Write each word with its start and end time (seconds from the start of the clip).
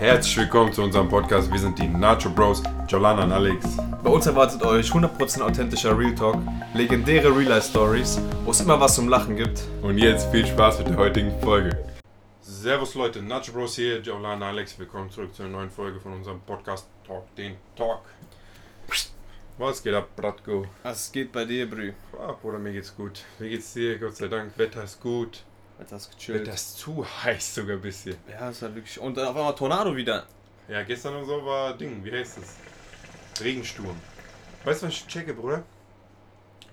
Herzlich 0.00 0.38
willkommen 0.38 0.72
zu 0.72 0.82
unserem 0.82 1.10
Podcast. 1.10 1.52
Wir 1.52 1.58
sind 1.58 1.78
die 1.78 1.86
Nacho 1.86 2.30
Bros, 2.30 2.62
Jolana 2.88 3.24
und 3.24 3.32
Alex. 3.32 3.76
Bei 4.02 4.08
uns 4.08 4.24
erwartet 4.24 4.62
euch 4.62 4.90
100% 4.90 5.42
authentischer 5.42 5.96
Real 5.96 6.14
Talk, 6.14 6.38
legendäre 6.72 7.28
Real 7.28 7.50
Life 7.50 7.68
Stories, 7.68 8.18
wo 8.46 8.50
es 8.50 8.62
immer 8.62 8.80
was 8.80 8.94
zum 8.94 9.10
Lachen 9.10 9.36
gibt. 9.36 9.60
Und 9.82 9.98
jetzt 9.98 10.30
viel 10.30 10.46
Spaß 10.46 10.78
mit 10.78 10.88
der 10.88 10.96
heutigen 10.96 11.38
Folge. 11.42 11.76
Servus 12.40 12.94
Leute, 12.94 13.20
Nacho 13.20 13.52
Bros 13.52 13.76
hier, 13.76 14.00
Jolana 14.00 14.36
und 14.36 14.42
Alex. 14.42 14.78
Willkommen 14.78 15.10
zurück 15.10 15.34
zu 15.34 15.42
einer 15.42 15.52
neuen 15.52 15.70
Folge 15.70 16.00
von 16.00 16.14
unserem 16.14 16.40
Podcast 16.40 16.88
Talk, 17.06 17.36
den 17.36 17.56
Talk. 17.76 18.00
Was 19.58 19.82
geht 19.82 19.92
ab, 19.92 20.08
Bratko? 20.16 20.64
Was 20.82 21.12
geht 21.12 21.30
bei 21.30 21.44
dir, 21.44 21.68
Brü? 21.68 21.92
Ah, 22.18 22.32
Bruder, 22.32 22.58
mir 22.58 22.72
geht's 22.72 22.96
gut. 22.96 23.22
Wie 23.38 23.50
geht's 23.50 23.74
dir? 23.74 23.98
Gott 23.98 24.16
sei 24.16 24.28
Dank, 24.28 24.56
Wetter 24.56 24.82
ist 24.82 24.98
gut. 24.98 25.44
Wetter 25.80 25.96
ist 25.96 26.10
gechillt. 26.16 26.48
Ist 26.48 26.78
zu 26.78 27.04
heiß 27.04 27.54
sogar 27.54 27.76
ein 27.76 27.82
bisschen. 27.82 28.16
Ja, 28.28 28.50
ist 28.50 28.62
halt 28.62 28.74
wirklich. 28.74 28.98
Und 28.98 29.16
dann 29.16 29.28
auf 29.28 29.36
einmal 29.36 29.54
Tornado 29.54 29.94
wieder. 29.96 30.26
Ja, 30.68 30.82
gestern 30.82 31.16
und 31.16 31.24
so 31.24 31.44
war 31.44 31.76
Ding, 31.76 32.04
wie 32.04 32.12
heißt 32.12 32.38
es? 32.38 33.42
Regensturm. 33.42 33.96
Weißt 34.64 34.82
du, 34.82 34.86
was 34.86 34.94
ich 34.94 35.06
checke, 35.06 35.34
Bruder? 35.34 35.64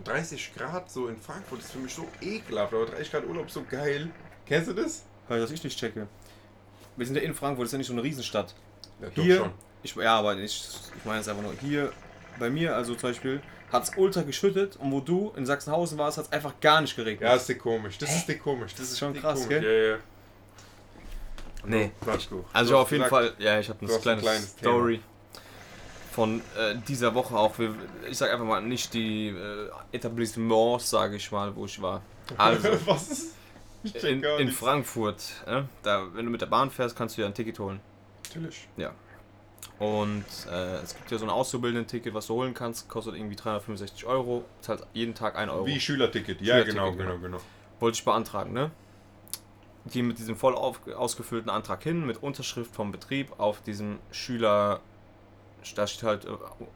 30 0.03 0.53
Grad 0.55 0.91
so 0.91 1.07
in 1.07 1.17
Frankfurt 1.17 1.59
ist 1.59 1.71
für 1.71 1.79
mich 1.79 1.93
so 1.93 2.07
ekelhaft, 2.21 2.73
aber 2.73 2.85
30 2.85 3.11
Grad 3.11 3.25
Urlaub 3.25 3.49
so 3.49 3.63
geil. 3.63 4.11
Kennst 4.45 4.69
du 4.69 4.73
das? 4.73 5.03
Weil 5.27 5.39
das 5.39 5.51
ich 5.51 5.63
nicht 5.63 5.79
checke. 5.79 6.07
Wir 6.95 7.05
sind 7.05 7.15
ja 7.15 7.21
in 7.21 7.33
Frankfurt, 7.33 7.63
das 7.65 7.69
ist 7.69 7.73
ja 7.73 7.77
nicht 7.79 7.87
so 7.87 7.93
eine 7.93 8.03
Riesenstadt. 8.03 8.53
Ja, 9.01 9.09
Hier, 9.15 9.53
ich, 9.83 9.95
ja, 9.95 10.17
aber 10.17 10.37
ich, 10.37 10.69
ich 10.97 11.05
meine 11.05 11.21
es 11.21 11.27
einfach 11.27 11.43
nur, 11.43 11.53
hier 11.61 11.91
bei 12.39 12.49
mir, 12.49 12.75
also 12.75 12.95
zum 12.95 13.09
Beispiel, 13.09 13.41
hat 13.71 13.83
es 13.83 13.91
ultra 13.97 14.21
geschüttet 14.21 14.77
und 14.77 14.91
wo 14.91 14.99
du 14.99 15.33
in 15.35 15.45
Sachsenhausen 15.45 15.97
warst, 15.97 16.17
hat 16.17 16.25
es 16.25 16.31
einfach 16.31 16.59
gar 16.61 16.81
nicht 16.81 16.95
geregnet. 16.95 17.29
Ja, 17.29 17.35
ist 17.35 17.49
dir 17.49 17.57
komisch. 17.57 17.97
Das 17.97 18.15
ist 18.15 18.27
dir 18.27 18.37
komisch. 18.37 18.73
Das 18.75 18.91
ist 18.91 18.99
schon 18.99 19.13
krass, 19.13 19.43
komisch. 19.43 19.49
gell? 19.49 19.63
Ja, 19.63 19.95
ja. 19.95 19.99
Nee. 21.65 21.91
Also 22.53 22.77
auf 22.77 22.91
jeden 22.91 23.05
Fall, 23.05 23.33
ja, 23.39 23.59
ich 23.59 23.67
habe 23.69 23.79
eine 23.81 23.99
kleine 23.99 24.19
ein 24.19 24.23
kleines 24.23 24.51
Story 24.51 25.01
von 26.17 26.41
äh, 26.57 26.75
dieser 26.87 27.13
Woche 27.13 27.37
auch. 27.37 27.59
Wir, 27.59 27.75
ich 28.09 28.17
sag 28.17 28.31
einfach 28.31 28.45
mal 28.45 28.61
nicht 28.61 28.93
die 28.93 29.27
äh, 29.27 29.69
Etablissements, 29.91 30.89
sage 30.89 31.17
ich 31.17 31.31
mal, 31.31 31.55
wo 31.55 31.65
ich 31.65 31.81
war. 31.81 32.01
Also 32.37 32.69
was 32.85 33.07
ist? 33.09 33.33
In, 34.03 34.23
in. 34.23 34.51
Frankfurt, 34.51 35.21
äh, 35.45 35.61
da, 35.83 36.07
wenn 36.13 36.25
du 36.25 36.31
mit 36.31 36.41
der 36.41 36.47
Bahn 36.47 36.71
fährst, 36.71 36.95
kannst 36.95 37.17
du 37.17 37.21
ja 37.21 37.27
ein 37.27 37.33
Ticket 37.33 37.59
holen. 37.59 37.79
Natürlich. 38.25 38.67
Und 39.79 40.25
äh, 40.51 40.77
es 40.77 40.95
gibt 40.95 41.11
ja 41.11 41.17
so 41.19 41.25
ein 41.25 41.29
Auszubildenden-Ticket, 41.29 42.13
was 42.13 42.27
du 42.27 42.33
holen 42.33 42.53
kannst, 42.55 42.89
kostet 42.89 43.15
irgendwie 43.15 43.35
365 43.35 44.05
Euro, 44.05 44.43
zahlt 44.61 44.85
jeden 44.93 45.13
Tag 45.13 45.35
1 45.37 45.51
Euro. 45.51 45.67
Wie 45.67 45.79
Schülerticket. 45.79 46.41
Ja, 46.41 46.55
Schülerticket, 46.55 46.73
genau, 46.75 46.91
genau. 46.93 47.11
genau, 47.17 47.21
genau. 47.21 47.37
Wollte 47.79 47.95
ich 47.97 48.03
beantragen, 48.05 48.53
ne? 48.53 48.71
Die 49.85 50.01
mit 50.01 50.17
diesem 50.17 50.35
voll 50.35 50.55
auf, 50.55 50.81
ausgefüllten 50.87 51.49
Antrag 51.51 51.83
hin, 51.83 52.05
mit 52.07 52.21
Unterschrift 52.23 52.73
vom 52.75 52.91
Betrieb 52.91 53.39
auf 53.39 53.61
diesem 53.61 53.99
Schüler. 54.11 54.81
Da 55.75 55.85
steht 55.85 56.03
halt 56.03 56.25
äh, 56.25 56.29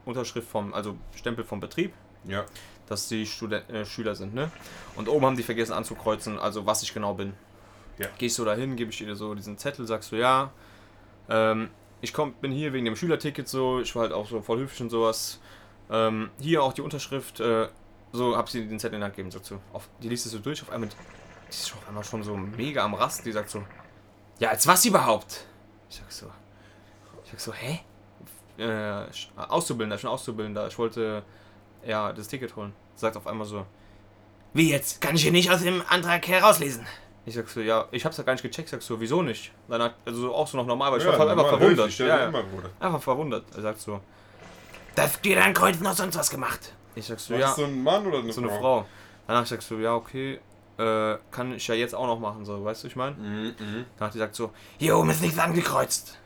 Unterschrift 0.04 0.48
vom, 0.48 0.72
also 0.72 0.96
Stempel 1.16 1.44
vom 1.44 1.58
Betrieb, 1.58 1.92
Ja. 2.24 2.44
dass 2.88 3.08
die 3.08 3.26
Studen 3.26 3.68
äh, 3.68 3.84
Schüler 3.84 4.14
sind, 4.14 4.32
ne? 4.32 4.50
Und 4.94 5.08
oben 5.08 5.26
haben 5.26 5.36
die 5.36 5.42
vergessen 5.42 5.72
anzukreuzen, 5.72 6.38
also 6.38 6.66
was 6.66 6.84
ich 6.84 6.94
genau 6.94 7.14
bin. 7.14 7.34
Ja. 7.98 8.06
Gehst 8.18 8.38
du 8.38 8.44
da 8.44 8.54
hin, 8.54 8.76
gebe 8.76 8.90
ich 8.92 8.98
dir 8.98 9.16
so 9.16 9.34
diesen 9.34 9.58
Zettel, 9.58 9.86
sagst 9.88 10.12
du 10.12 10.16
ja. 10.16 10.52
Ähm, 11.28 11.68
ich 12.02 12.12
komm, 12.12 12.34
bin 12.34 12.52
hier 12.52 12.72
wegen 12.72 12.84
dem 12.84 12.96
Schülerticket 12.96 13.48
so, 13.48 13.80
ich 13.80 13.94
war 13.94 14.02
halt 14.02 14.12
auch 14.12 14.28
so 14.28 14.42
voll 14.42 14.58
höflich 14.58 14.82
und 14.82 14.90
sowas. 14.90 15.40
Ähm, 15.88 16.30
hier 16.40 16.62
auch 16.62 16.72
die 16.72 16.82
Unterschrift, 16.82 17.40
äh, 17.40 17.68
so 18.12 18.36
hab 18.36 18.50
sie 18.50 18.66
den 18.66 18.78
Zettel 18.78 18.96
in 18.96 19.00
die 19.00 19.04
Hand 19.04 19.16
gegeben, 19.16 19.30
sagt 19.30 19.46
so. 19.46 19.60
Auf, 19.72 19.88
die 20.02 20.08
liest 20.08 20.26
es 20.26 20.32
so 20.32 20.40
durch, 20.40 20.60
auf 20.62 20.70
einmal, 20.70 20.90
die 20.90 21.48
ist 21.48 21.68
schon 21.68 21.78
auf 21.78 21.88
einmal 21.88 22.04
schon 22.04 22.22
so 22.22 22.36
mega 22.36 22.84
am 22.84 22.94
Rast, 22.94 23.24
die 23.24 23.32
sagt 23.32 23.50
so, 23.50 23.64
ja, 24.40 24.50
als 24.50 24.66
was 24.66 24.84
überhaupt? 24.84 25.46
Ich 25.88 25.96
sag 25.96 26.10
so, 26.10 26.26
ich 27.24 27.30
sag 27.30 27.40
so, 27.40 27.52
hä? 27.54 27.80
Äh, 28.58 29.06
Auszubildender, 29.36 29.96
ich 29.96 30.02
bin 30.02 30.10
Auszubildender, 30.10 30.66
ich 30.66 30.78
wollte, 30.78 31.22
ja, 31.86 32.12
das 32.12 32.28
Ticket 32.28 32.54
holen. 32.56 32.72
Sagt 32.96 33.16
auf 33.16 33.26
einmal 33.26 33.46
so, 33.46 33.64
wie 34.54 34.70
jetzt? 34.70 35.00
Kann 35.00 35.14
ich 35.14 35.22
hier 35.22 35.32
nicht 35.32 35.50
aus 35.50 35.62
dem 35.62 35.82
Antrag 35.88 36.26
herauslesen? 36.26 36.86
Ich 37.24 37.34
sag 37.34 37.48
so, 37.48 37.60
ja, 37.60 37.86
ich 37.92 38.04
hab's 38.04 38.16
ja 38.16 38.24
gar 38.24 38.32
nicht 38.32 38.42
gecheckt, 38.42 38.68
sag 38.68 38.82
so, 38.82 39.00
wieso 39.00 39.22
nicht? 39.22 39.52
Dann 39.68 39.80
hat, 39.82 39.94
also 40.04 40.34
auch 40.34 40.46
so 40.46 40.56
noch 40.56 40.66
normal, 40.66 40.90
weil 40.90 40.98
ich 40.98 41.04
ja, 41.04 41.12
war 41.12 41.20
einfach 41.20 41.36
normal, 41.36 41.58
verwundert. 41.58 41.86
höflich, 41.86 41.98
ja, 42.00 42.30
Ja. 42.30 42.44
Einfach 42.80 43.02
verwundert. 43.02 43.44
Er 43.54 43.62
sagt 43.62 43.80
so, 43.80 44.00
das 44.94 45.22
geht 45.22 45.38
an 45.38 45.54
Kreuzen 45.54 45.84
noch 45.84 45.94
sonst 45.94 46.16
was 46.16 46.30
gemacht. 46.30 46.72
Ich 46.94 47.06
sag 47.06 47.20
so, 47.20 47.34
War 47.34 47.40
ja, 47.40 47.46
das 47.46 47.56
so 47.56 47.64
ein 47.64 47.82
Mann 47.82 48.06
oder 48.06 48.18
eine 48.18 48.32
so 48.32 48.40
eine 48.40 48.50
Frau? 48.50 48.58
Frau. 48.60 48.86
Danach 49.28 49.46
sagst 49.46 49.70
du, 49.70 49.76
ja, 49.76 49.94
okay, 49.94 50.40
äh, 50.78 51.16
kann 51.30 51.54
ich 51.54 51.66
ja 51.68 51.74
jetzt 51.74 51.94
auch 51.94 52.06
noch 52.06 52.18
machen, 52.18 52.44
so, 52.44 52.64
weißt 52.64 52.82
du, 52.82 52.88
ich 52.88 52.96
meine? 52.96 53.14
Mhm, 53.16 53.54
mhm. 53.58 53.84
Danach 53.98 54.12
die 54.12 54.18
sagt 54.18 54.34
so, 54.34 54.50
hier 54.78 54.96
oben 54.98 55.10
ist 55.10 55.22
nichts 55.22 55.38
angekreuzt. 55.38 56.18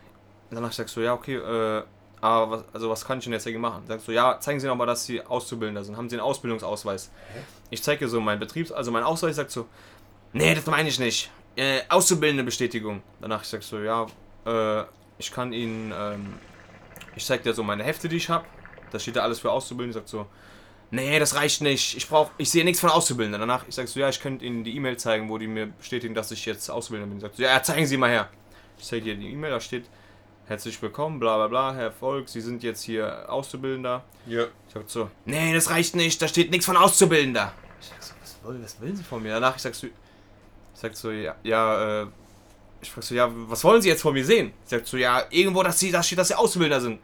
Danach 0.50 0.72
sagst 0.72 0.96
du, 0.96 1.00
ja, 1.00 1.12
okay, 1.12 1.36
äh, 1.36 1.82
aber 2.20 2.50
was, 2.50 2.64
also 2.72 2.88
was 2.88 3.04
kann 3.04 3.18
ich 3.18 3.24
denn 3.24 3.34
jetzt 3.34 3.46
hier 3.46 3.58
machen? 3.58 3.82
Sagst 3.86 4.08
du, 4.08 4.12
ja, 4.12 4.40
zeigen 4.40 4.58
Sie 4.58 4.66
noch 4.66 4.74
mal, 4.76 4.86
dass 4.86 5.04
Sie 5.04 5.20
Auszubildender 5.20 5.84
sind. 5.84 5.96
Haben 5.96 6.08
Sie 6.08 6.16
einen 6.16 6.22
Ausbildungsausweis? 6.24 7.10
Ich 7.70 7.82
zeige 7.82 8.08
so 8.08 8.20
meinen 8.20 8.40
Betriebs, 8.40 8.72
also 8.72 8.90
mein 8.90 9.02
Ausweis 9.04 9.36
sagt 9.36 9.50
so, 9.50 9.66
nee, 10.32 10.54
das 10.54 10.66
meine 10.66 10.88
ich 10.88 10.98
nicht. 10.98 11.30
Äh, 11.56 11.80
auszubildende 11.88 12.44
Bestätigung. 12.44 13.02
Danach 13.20 13.44
sagst 13.44 13.72
du, 13.72 13.78
ja, 13.78 14.06
äh, 14.44 14.84
ich 15.18 15.32
kann 15.32 15.52
Ihnen, 15.52 15.92
ähm, 15.96 16.34
ich 17.14 17.24
zeig 17.24 17.42
dir 17.42 17.54
so 17.54 17.62
meine 17.62 17.84
Hefte, 17.84 18.08
die 18.08 18.16
ich 18.16 18.28
habe. 18.28 18.44
Da 18.90 18.98
steht 18.98 19.16
da 19.16 19.22
alles 19.22 19.40
für 19.40 19.50
Auszubildende. 19.50 19.98
Sagt 19.98 20.08
so, 20.08 20.26
nee, 20.90 21.18
das 21.18 21.34
reicht 21.34 21.62
nicht. 21.62 21.96
Ich 21.96 22.08
brauche, 22.08 22.30
ich 22.38 22.50
sehe 22.50 22.64
nichts 22.64 22.80
von 22.80 22.90
Auszubildenden. 22.90 23.40
Danach, 23.40 23.66
ich 23.66 23.74
sag 23.74 23.88
so, 23.88 23.98
ja, 23.98 24.08
ich 24.08 24.20
könnte 24.20 24.44
Ihnen 24.44 24.64
die 24.64 24.76
E-Mail 24.76 24.96
zeigen, 24.96 25.28
wo 25.28 25.38
die 25.38 25.46
mir 25.46 25.66
bestätigen, 25.66 26.14
dass 26.14 26.30
ich 26.30 26.44
jetzt 26.44 26.68
Auszubildender 26.70 27.14
bin. 27.14 27.20
Sagt 27.20 27.36
so, 27.36 27.42
ja, 27.42 27.62
zeigen 27.62 27.86
Sie 27.86 27.96
mal 27.96 28.10
her. 28.10 28.28
Ich 28.78 28.84
zeige 28.84 29.04
dir 29.04 29.16
die 29.16 29.32
E-Mail, 29.32 29.52
da 29.52 29.60
steht, 29.60 29.86
herzlich 30.46 30.80
willkommen, 30.82 31.18
bla 31.18 31.36
bla 31.36 31.48
bla, 31.48 31.74
Herr 31.74 31.90
Volk, 31.90 32.28
Sie 32.28 32.40
sind 32.40 32.62
jetzt 32.62 32.82
hier 32.82 33.24
Auszubildender. 33.28 34.04
Ja. 34.26 34.44
Ich 34.44 34.74
sag 34.74 34.84
so, 34.86 35.10
nee, 35.24 35.54
das 35.54 35.70
reicht 35.70 35.96
nicht, 35.96 36.20
da 36.20 36.28
steht 36.28 36.50
nichts 36.50 36.66
von 36.66 36.76
Auszubildender. 36.76 37.52
Ich 37.80 37.88
sag 37.88 38.02
so, 38.02 38.14
was, 38.20 38.36
wollen, 38.44 38.62
was 38.62 38.80
wollen 38.80 38.94
Sie 38.94 39.02
von 39.02 39.22
mir? 39.22 39.32
Danach, 39.32 39.56
ich 39.56 39.62
sag 39.62 39.74
so, 39.74 39.86
ich 40.76 40.82
sag 40.82 40.94
so, 40.94 41.10
ja, 41.10 41.34
ja, 41.42 42.02
äh, 42.02 42.06
ich 42.82 42.90
frag 42.90 43.02
so, 43.02 43.14
ja, 43.14 43.30
was 43.32 43.64
wollen 43.64 43.80
Sie 43.80 43.88
jetzt 43.88 44.02
von 44.02 44.12
mir 44.12 44.24
sehen? 44.24 44.52
Ich 44.64 44.70
sag 44.70 44.86
so, 44.86 44.98
ja, 44.98 45.24
irgendwo, 45.30 45.62
dass 45.62 45.78
Sie, 45.78 45.90
da 45.90 46.02
steht, 46.02 46.18
dass 46.18 46.28
Sie 46.28 46.34
Auszubildender 46.34 46.82
sind. 46.82 47.00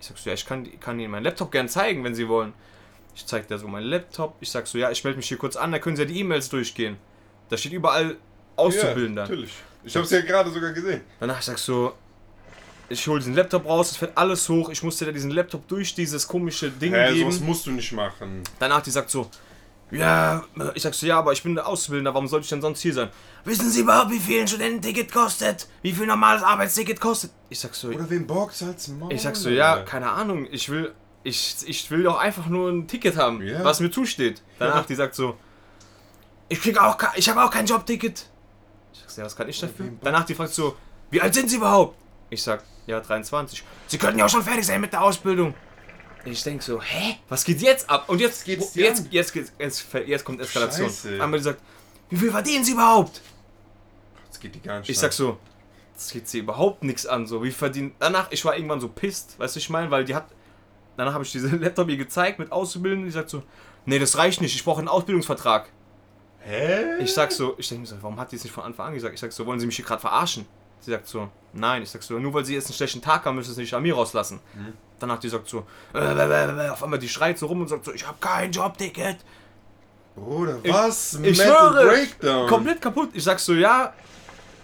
Ich 0.00 0.06
sag 0.06 0.16
so, 0.16 0.30
ja, 0.30 0.34
ich 0.34 0.46
kann, 0.46 0.66
kann 0.80 0.98
Ihnen 0.98 1.10
meinen 1.10 1.24
Laptop 1.24 1.52
gern 1.52 1.68
zeigen, 1.68 2.02
wenn 2.04 2.14
Sie 2.14 2.26
wollen. 2.26 2.54
Ich 3.14 3.26
zeig 3.26 3.46
dir 3.48 3.58
so 3.58 3.68
meinen 3.68 3.84
Laptop. 3.84 4.36
Ich 4.40 4.50
sag 4.50 4.66
so, 4.66 4.78
ja, 4.78 4.90
ich 4.90 5.04
melde 5.04 5.18
mich 5.18 5.28
hier 5.28 5.36
kurz 5.36 5.56
an, 5.56 5.70
da 5.72 5.78
können 5.78 5.96
Sie 5.96 6.02
ja 6.02 6.08
die 6.08 6.20
E-Mails 6.20 6.48
durchgehen. 6.48 6.96
Da 7.50 7.58
steht 7.58 7.72
überall 7.72 8.16
Auszubildender. 8.56 9.24
Ja, 9.24 9.28
natürlich. 9.28 9.52
Ich 9.84 9.94
hab's 9.94 10.10
ja 10.10 10.22
gerade 10.22 10.50
sogar 10.50 10.72
gesehen. 10.72 11.02
Danach 11.20 11.38
ich 11.38 11.44
sag 11.44 11.58
so, 11.58 11.92
ich 12.88 13.06
hole 13.06 13.18
diesen 13.18 13.34
Laptop 13.34 13.66
raus, 13.66 13.90
es 13.90 13.96
fährt 13.98 14.16
alles 14.16 14.48
hoch, 14.48 14.70
ich 14.70 14.82
musste 14.82 15.04
da 15.04 15.12
diesen 15.12 15.32
Laptop 15.32 15.68
durch 15.68 15.94
dieses 15.94 16.26
komische 16.26 16.70
Ding 16.70 16.94
Hä, 16.94 17.12
geben. 17.12 17.30
sowas 17.30 17.40
musst 17.40 17.66
du 17.66 17.72
nicht 17.72 17.92
machen. 17.92 18.42
Danach 18.58 18.80
die 18.80 18.90
sagt 18.90 19.10
so, 19.10 19.28
ja, 19.92 20.42
ich 20.74 20.82
sag 20.82 20.94
so, 20.94 21.06
ja, 21.06 21.18
aber 21.18 21.32
ich 21.32 21.42
bin 21.42 21.54
der 21.54 21.66
Auszubildender, 21.66 22.14
warum 22.14 22.26
sollte 22.26 22.44
ich 22.44 22.50
denn 22.50 22.60
sonst 22.62 22.80
hier 22.80 22.94
sein? 22.94 23.08
Wissen 23.44 23.70
Sie 23.70 23.80
überhaupt, 23.80 24.10
wie 24.10 24.18
viel 24.18 24.40
ein 24.40 24.48
Studententicket 24.48 25.12
kostet? 25.12 25.68
Wie 25.82 25.92
viel 25.92 26.04
ein 26.04 26.08
normales 26.08 26.42
Arbeitsticket 26.42 27.00
kostet? 27.00 27.30
Ich 27.50 27.60
sag 27.60 27.74
so, 27.74 27.88
Oder 27.88 28.08
wem 28.08 28.26
boxt 28.26 28.62
als 28.62 28.88
Maul? 28.88 29.12
ich 29.12 29.22
sag 29.22 29.36
so, 29.36 29.48
ja, 29.50 29.82
keine 29.82 30.10
Ahnung, 30.10 30.46
ich 30.50 30.68
will, 30.68 30.94
ich, 31.24 31.56
ich 31.66 31.90
will 31.90 32.02
doch 32.04 32.18
einfach 32.18 32.46
nur 32.46 32.70
ein 32.70 32.86
Ticket 32.88 33.16
haben, 33.16 33.42
Ja. 33.42 33.62
was 33.64 33.80
mir 33.80 33.90
zusteht. 33.90 34.42
Danach 34.58 34.76
Ja. 34.76 34.82
die 34.82 34.94
sagt 34.94 35.14
so, 35.14 35.36
ich 36.48 36.60
krieg 36.60 36.78
auch, 36.80 36.96
ich 37.16 37.28
habe 37.28 37.42
auch 37.42 37.50
kein 37.50 37.66
Jobticket. 37.66 38.26
Ich 38.92 39.00
sag 39.00 39.10
so, 39.10 39.20
ja, 39.20 39.24
was 39.26 39.36
kann 39.36 39.48
ich 39.48 39.58
dafür? 39.60 39.86
Danach 40.02 40.24
die 40.24 40.34
fragt 40.34 40.52
so, 40.54 40.76
wie 41.10 41.20
alt 41.20 41.34
sind 41.34 41.50
Sie 41.50 41.56
überhaupt? 41.56 41.96
Ich 42.30 42.42
sag, 42.42 42.62
ja, 42.86 43.00
23. 43.00 43.62
Sie 43.88 43.98
könnten 43.98 44.18
ja 44.18 44.24
auch 44.26 44.30
schon 44.30 44.42
fertig 44.42 44.66
sein 44.66 44.80
mit 44.80 44.92
der 44.92 45.02
Ausbildung. 45.02 45.54
Ich 46.24 46.42
denk 46.42 46.62
so, 46.62 46.80
hä? 46.80 47.16
Was 47.28 47.44
geht 47.44 47.60
jetzt 47.60 47.88
ab? 47.90 48.08
Und 48.08 48.20
jetzt 48.20 48.44
geht's 48.44 48.72
dir 48.72 48.84
jetzt, 48.84 49.06
jetzt, 49.10 49.34
jetzt, 49.34 49.52
jetzt, 49.58 49.86
jetzt 50.06 50.24
kommt 50.24 50.40
Eskalation. 50.40 50.88
Scheiße. 50.88 51.20
Einmal 51.20 51.38
die 51.38 51.44
sagt, 51.44 51.60
wie 52.10 52.16
viel 52.16 52.30
verdienen 52.30 52.64
Sie 52.64 52.72
überhaupt? 52.72 53.20
Das 54.28 54.38
geht 54.38 54.54
die 54.54 54.60
gar 54.60 54.78
nicht 54.78 54.88
Ich 54.88 54.98
sag 54.98 55.12
so, 55.12 55.38
das 55.94 56.10
geht 56.10 56.28
sie 56.28 56.40
überhaupt 56.40 56.82
nichts 56.82 57.06
an. 57.06 57.26
So, 57.26 57.42
wie 57.42 57.50
verdient. 57.50 57.94
Danach, 57.98 58.28
ich 58.30 58.44
war 58.44 58.56
irgendwann 58.56 58.80
so 58.80 58.88
pisst, 58.88 59.38
weißt 59.38 59.56
du, 59.56 59.60
ich 59.60 59.70
meine, 59.70 59.90
weil 59.90 60.04
die 60.04 60.14
hat. 60.14 60.26
Danach 60.96 61.14
habe 61.14 61.24
ich 61.24 61.32
diesen 61.32 61.60
Laptop 61.62 61.88
ihr 61.88 61.96
gezeigt 61.96 62.38
mit 62.38 62.52
Auszubildenden. 62.52 63.06
Die 63.06 63.12
sagt 63.12 63.30
so, 63.30 63.42
nee, 63.86 63.98
das 63.98 64.16
reicht 64.18 64.40
nicht, 64.40 64.54
ich 64.54 64.64
brauche 64.64 64.80
einen 64.80 64.88
Ausbildungsvertrag. 64.88 65.70
Hä? 66.40 66.98
Ich 66.98 67.14
sag 67.14 67.30
so, 67.32 67.54
ich 67.56 67.68
denke 67.68 67.82
mir 67.82 67.86
so, 67.86 67.96
warum 68.02 68.18
hat 68.18 68.32
die 68.32 68.36
es 68.36 68.44
nicht 68.44 68.52
von 68.52 68.64
Anfang 68.64 68.88
an 68.88 68.94
gesagt? 68.94 69.14
Ich 69.14 69.20
sag 69.20 69.32
so, 69.32 69.46
wollen 69.46 69.60
Sie 69.60 69.66
mich 69.66 69.76
hier 69.76 69.84
gerade 69.84 70.00
verarschen? 70.00 70.44
Sie 70.80 70.90
sagt 70.90 71.06
so, 71.06 71.28
nein. 71.52 71.82
Ich 71.82 71.90
sag 71.90 72.02
so, 72.02 72.18
nur 72.18 72.34
weil 72.34 72.44
Sie 72.44 72.54
jetzt 72.54 72.66
einen 72.66 72.74
schlechten 72.74 73.00
Tag 73.00 73.24
haben, 73.24 73.36
müssen 73.36 73.48
Sie 73.48 73.52
es 73.52 73.58
nicht 73.58 73.74
an 73.74 73.82
mir 73.82 73.94
rauslassen. 73.94 74.40
Mhm. 74.54 74.72
Danach 75.02 75.18
die 75.18 75.28
sagt 75.28 75.48
so, 75.48 75.66
äh, 75.94 75.98
äh, 75.98 76.66
äh, 76.66 76.68
auf 76.68 76.80
einmal 76.84 77.00
die 77.00 77.08
schreit 77.08 77.36
so 77.36 77.46
rum 77.46 77.62
und 77.62 77.68
sagt 77.68 77.84
so, 77.84 77.92
ich 77.92 78.06
habe 78.06 78.18
kein 78.20 78.52
Jobticket. 78.52 79.16
Bruder, 80.14 80.58
was? 80.64 81.14
Ich 81.14 81.38
Mental 81.38 81.46
schwöre, 81.46 81.86
Breakdown. 81.88 82.48
komplett 82.48 82.80
kaputt. 82.80 83.08
Ich 83.12 83.24
sag 83.24 83.40
so, 83.40 83.52
ja, 83.54 83.94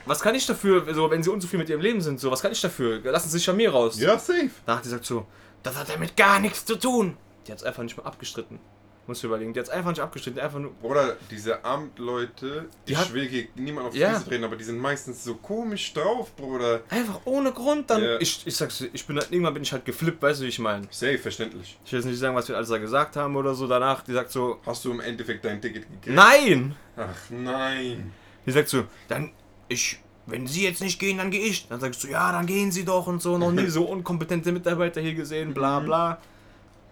was 0.06 0.20
kann 0.20 0.36
ich 0.36 0.46
dafür, 0.46 0.86
also, 0.86 1.10
wenn 1.10 1.24
sie 1.24 1.30
unzufrieden 1.30 1.62
mit 1.62 1.70
ihrem 1.70 1.80
Leben 1.80 2.00
sind, 2.00 2.20
so, 2.20 2.30
was 2.30 2.40
kann 2.40 2.52
ich 2.52 2.60
dafür? 2.60 3.00
Lassen 3.02 3.28
Sie 3.28 3.38
sich 3.38 3.50
an 3.50 3.56
mir 3.56 3.72
raus. 3.72 3.98
Ja, 3.98 4.16
safe. 4.16 4.50
Danach 4.64 4.80
die 4.80 4.90
sagt 4.90 5.06
so, 5.06 5.26
das 5.64 5.76
hat 5.76 5.88
damit 5.88 6.16
gar 6.16 6.38
nichts 6.38 6.64
zu 6.64 6.76
tun. 6.76 7.16
Die 7.46 7.50
hat 7.50 7.58
es 7.58 7.64
einfach 7.64 7.82
nicht 7.82 7.96
mehr 7.96 8.06
abgestritten. 8.06 8.60
Musst 9.08 9.22
du 9.22 9.26
überlegen. 9.26 9.52
Die 9.54 9.58
hat's 9.58 9.70
einfach 9.70 9.88
nicht 9.90 10.00
abgestritten, 10.00 10.38
einfach 10.40 10.58
nur. 10.60 10.70
Oder 10.82 11.16
diese 11.30 11.64
Amtleute, 11.64 12.66
Die 12.86 12.92
ich 12.92 12.98
hat- 12.98 13.12
will 13.12 13.26
hier 13.26 13.46
niemand 13.56 13.86
auf 13.88 13.92
die 13.94 13.98
Ja. 14.00 14.10
Füße 14.14 14.28
treten, 14.28 14.44
aber 14.44 14.54
die 14.56 14.64
sind 14.64 14.78
meistens 14.78 15.24
so 15.24 15.34
komisch 15.36 15.92
drauf, 15.94 16.36
Bruder. 16.36 16.82
Einfach 16.90 17.20
ohne 17.24 17.50
Grund 17.52 17.88
dann. 17.90 18.02
Ja. 18.04 18.20
Ich, 18.20 18.46
ich 18.46 18.54
sag's 18.54 18.84
ich 18.92 19.06
bin 19.06 19.16
halt, 19.16 19.32
irgendwann 19.32 19.54
bin 19.54 19.62
ich 19.62 19.72
halt 19.72 19.84
geflippt, 19.84 20.20
weißt 20.22 20.40
du, 20.40 20.44
wie 20.44 20.48
ich 20.48 20.58
meine. 20.58 20.86
Safe, 20.90 21.18
verständlich. 21.18 21.78
Ich 21.84 21.92
will 21.92 22.00
jetzt 22.00 22.06
nicht 22.06 22.18
sagen, 22.18 22.36
was 22.36 22.48
wir 22.48 22.56
alles 22.56 22.68
da 22.68 22.78
gesagt 22.78 23.16
haben 23.16 23.34
oder 23.36 23.54
so 23.54 23.66
danach. 23.66 24.02
Die 24.04 24.12
sagt 24.12 24.30
so, 24.30 24.60
Hast 24.66 24.84
du 24.84 24.90
im 24.92 25.00
Endeffekt 25.00 25.44
dein 25.44 25.60
Ticket 25.60 25.84
gekriegt? 25.90 26.14
nein! 26.14 26.74
Ach 26.96 27.30
nein. 27.30 28.12
Die 28.44 28.50
sagt 28.52 28.68
so, 28.68 28.84
dann, 29.08 29.32
ich, 29.68 29.98
wenn 30.26 30.46
sie 30.46 30.64
jetzt 30.64 30.80
nicht 30.82 30.98
gehen, 30.98 31.16
dann 31.18 31.30
gehe 31.30 31.40
ich. 31.46 31.66
Dann 31.68 31.80
sagst 31.80 32.04
du, 32.04 32.08
ja, 32.08 32.30
dann 32.32 32.44
gehen 32.46 32.72
sie 32.72 32.84
doch 32.84 33.06
und 33.06 33.22
so. 33.22 33.38
Noch 33.38 33.52
nie 33.52 33.66
so 33.68 33.84
unkompetente 33.84 34.52
Mitarbeiter 34.52 35.00
hier 35.00 35.14
gesehen, 35.14 35.54
bla 35.54 35.80
bla. 35.80 36.20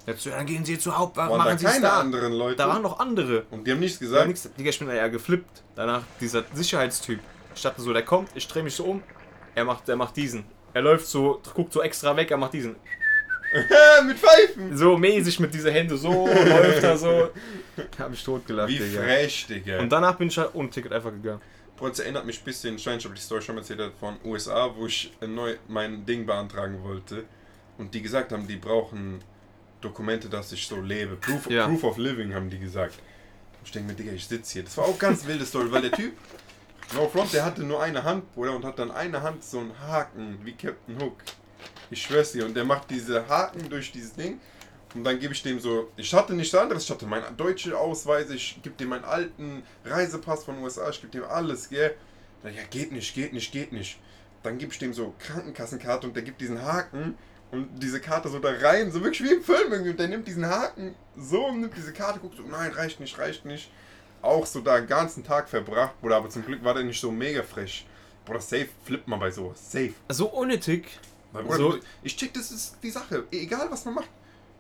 Jetzt 0.07 0.25
ja, 0.25 0.37
dann 0.37 0.47
gehen 0.47 0.65
sie 0.65 0.79
zur 0.79 0.97
Hauptwache, 0.97 1.31
Waren 1.31 1.39
da 1.39 1.45
machen 1.45 1.59
sie 1.59 1.67
es 1.67 1.73
keine 1.73 1.83
da. 1.87 1.99
anderen 2.01 2.33
Leute? 2.33 2.57
Da 2.57 2.69
waren 2.69 2.83
noch 2.83 2.99
andere. 3.01 3.45
Und 3.51 3.67
die 3.67 3.73
haben 3.73 3.81
nichts 3.81 3.99
Ja, 4.01 4.07
gesagt? 4.07 4.29
nix, 4.29 4.49
Digga, 4.57 4.71
ich 4.71 4.79
bin 4.79 4.89
da 4.89 4.95
eher 4.95 5.11
geflippt. 5.11 5.63
Danach 5.75 6.03
dieser 6.21 6.45
Sicherheitstyp. 6.55 7.19
Ich 7.55 7.63
dachte 7.63 7.81
so, 7.83 7.93
der 7.93 8.03
kommt, 8.05 8.29
ich 8.35 8.47
drehe 8.47 8.63
mich 8.63 8.75
so 8.75 8.85
um. 8.85 9.03
Er 9.55 9.65
macht, 9.65 9.89
er 9.89 9.97
macht 9.97 10.17
diesen. 10.17 10.45
Er 10.75 10.83
läuft 10.83 11.07
so, 11.07 11.41
guckt 11.55 11.73
so 11.73 11.83
extra 11.83 12.17
weg, 12.17 12.31
er 12.31 12.37
macht 12.37 12.53
diesen. 12.53 12.77
Mit 14.07 14.19
Pfeifen! 14.19 14.77
So 14.77 14.99
mäßig 14.99 15.41
mit 15.41 15.55
dieser 15.55 15.71
Hände 15.71 15.97
so, 15.97 16.27
läuft 16.27 16.83
er 16.83 16.97
so. 16.99 17.31
Hab 17.99 18.13
ich 18.13 18.23
totgelacht, 18.23 18.69
Wie 18.69 18.79
Digga. 18.79 19.01
frech, 19.03 19.47
Digga. 19.49 19.79
Und 19.81 19.91
danach 19.91 20.17
bin 20.17 20.29
ich 20.29 20.37
halt 20.37 20.51
ohne 20.55 20.69
Ticket 20.69 20.93
einfach 20.93 21.11
gegangen. 21.13 21.41
Das 21.81 21.99
erinnert 22.01 22.27
mich 22.27 22.41
ein 22.41 22.45
bisschen, 22.45 22.77
ich 22.77 22.87
ich 22.87 23.07
die 23.09 23.21
Story 23.21 23.43
schon 23.43 23.55
mal 23.55 23.61
erzählt 23.61 23.81
habe, 23.81 23.93
von 23.99 24.17
USA, 24.25 24.71
wo 24.75 24.87
ich 24.87 25.13
neu 25.27 25.57
mein 25.69 26.05
Ding 26.07 26.27
beantragen 26.27 26.83
wollte. 26.83 27.25
Und 27.79 27.95
die 27.95 28.03
gesagt 28.03 28.33
haben, 28.33 28.47
die 28.47 28.57
brauchen 28.57 29.21
Dokumente, 29.81 30.29
dass 30.29 30.53
ich 30.53 30.67
so 30.67 30.81
lebe. 30.81 31.17
Proof, 31.17 31.51
Ja. 31.51 31.67
Proof 31.67 31.85
of 31.85 31.99
Living 31.99 32.35
haben 32.35 32.51
die 32.51 32.59
gesagt. 32.59 32.99
Ich 33.65 33.73
denke 33.73 33.89
mir, 33.91 33.95
Digga, 33.95 34.13
ich 34.13 34.27
sitze 34.27 34.55
hier. 34.55 34.63
Das 34.65 34.77
war 34.77 34.85
auch 34.85 34.99
ganz 34.99 35.27
wilde 35.27 35.45
Story, 35.45 35.71
weil 35.73 35.83
der 35.83 35.93
Typ, 35.93 36.13
No 36.95 37.09
Front, 37.09 37.33
der 37.33 37.45
hatte 37.45 37.63
nur 37.65 37.83
eine 37.83 38.05
Hand, 38.05 38.33
Bruder, 38.35 38.55
und 38.55 38.65
hat 38.65 38.79
dann 38.79 38.91
eine 38.93 39.23
Hand 39.23 39.43
so 39.43 39.59
einen 39.59 39.77
Haken, 39.81 40.39
wie 40.45 40.53
Captain 40.53 41.01
Hook. 41.01 41.17
Ich 41.91 42.03
schwör's 42.03 42.33
dir. 42.33 42.47
Und 42.47 42.55
der 42.55 42.65
macht 42.65 42.91
diese 42.91 43.29
Haken 43.29 43.69
durch 43.69 43.91
dieses 43.91 44.15
Ding. 44.15 44.41
Und 44.95 45.05
dann 45.05 45.19
gebe 45.19 45.35
ich 45.35 45.43
dem 45.43 45.61
so, 45.61 45.91
ich 45.97 46.15
hatte 46.15 46.33
nichts 46.33 46.55
anderes, 46.55 46.85
ich 46.85 46.91
hatte 46.91 47.07
meinen 47.07 47.37
deutschen 47.37 47.75
Ausweis, 47.75 48.31
ich 48.31 48.61
gebe 48.63 48.77
dem 48.77 48.89
meinen 48.91 49.05
alten 49.05 49.63
Reisepass 49.85 50.45
von 50.45 50.59
USA, 50.63 50.89
ich 50.89 51.01
gebe 51.01 51.13
dem 51.13 51.25
alles, 51.25 51.69
gell. 51.69 51.95
Dann, 52.43 52.55
ja, 52.55 52.63
geht 52.71 52.93
nicht, 52.93 53.15
geht 53.15 53.33
nicht, 53.33 53.53
geht 53.53 53.73
nicht. 53.73 53.99
Dann 54.43 54.59
gebe 54.59 54.73
ich 54.73 54.79
dem 54.79 54.95
so 54.95 55.13
Krankenkassenkarte 55.19 56.07
und 56.07 56.15
der 56.15 56.23
gibt 56.23 56.41
diesen 56.41 56.63
Haken 56.63 57.19
und 57.51 57.69
diese 57.83 58.01
Karte 58.01 58.29
so 58.29 58.39
da 58.39 58.51
rein, 58.51 58.91
so 58.91 59.03
wirklich 59.03 59.23
wie 59.29 59.35
im 59.35 59.43
Film 59.43 59.73
irgendwie. 59.73 59.91
Und 59.91 60.01
der 60.01 60.09
nimmt 60.09 60.27
diesen 60.27 60.47
Haken 60.47 60.95
so 61.17 61.47
und 61.47 61.61
nimmt 61.61 61.77
diese 61.77 61.93
Karte, 61.93 62.19
guckt 62.21 62.37
so, 62.37 62.43
nein, 62.43 62.73
reicht 62.73 63.01
nicht, 63.01 63.19
reicht 63.19 63.45
nicht. 63.45 63.71
Auch 64.23 64.45
so 64.47 64.61
da 64.61 64.79
den 64.79 64.87
ganzen 64.89 65.23
Tag 65.25 65.49
verbracht, 65.49 66.01
Bruder, 66.01 66.17
aber 66.17 66.29
zum 66.31 66.45
Glück 66.45 66.63
war 66.65 66.75
der 66.75 66.85
nicht 66.85 67.01
so 67.01 67.11
mega 67.13 67.43
frech. 67.43 67.87
Bruder, 68.25 68.41
safe 68.41 68.69
flippt 68.85 69.07
man 69.07 69.21
bei 69.21 69.31
sowas, 69.31 69.71
safe. 69.71 69.93
So 70.09 70.27
unnötig. 70.29 70.87
Weil, 71.33 71.45
Bruder, 71.45 71.59
So- 71.59 71.79
ich 72.03 72.17
check, 72.17 72.33
das 72.35 72.51
ist 72.51 72.77
die 72.83 72.91
Sache. 72.91 73.25
Egal, 73.31 73.69
was 73.71 73.85
man 73.85 73.95
macht. 73.95 74.09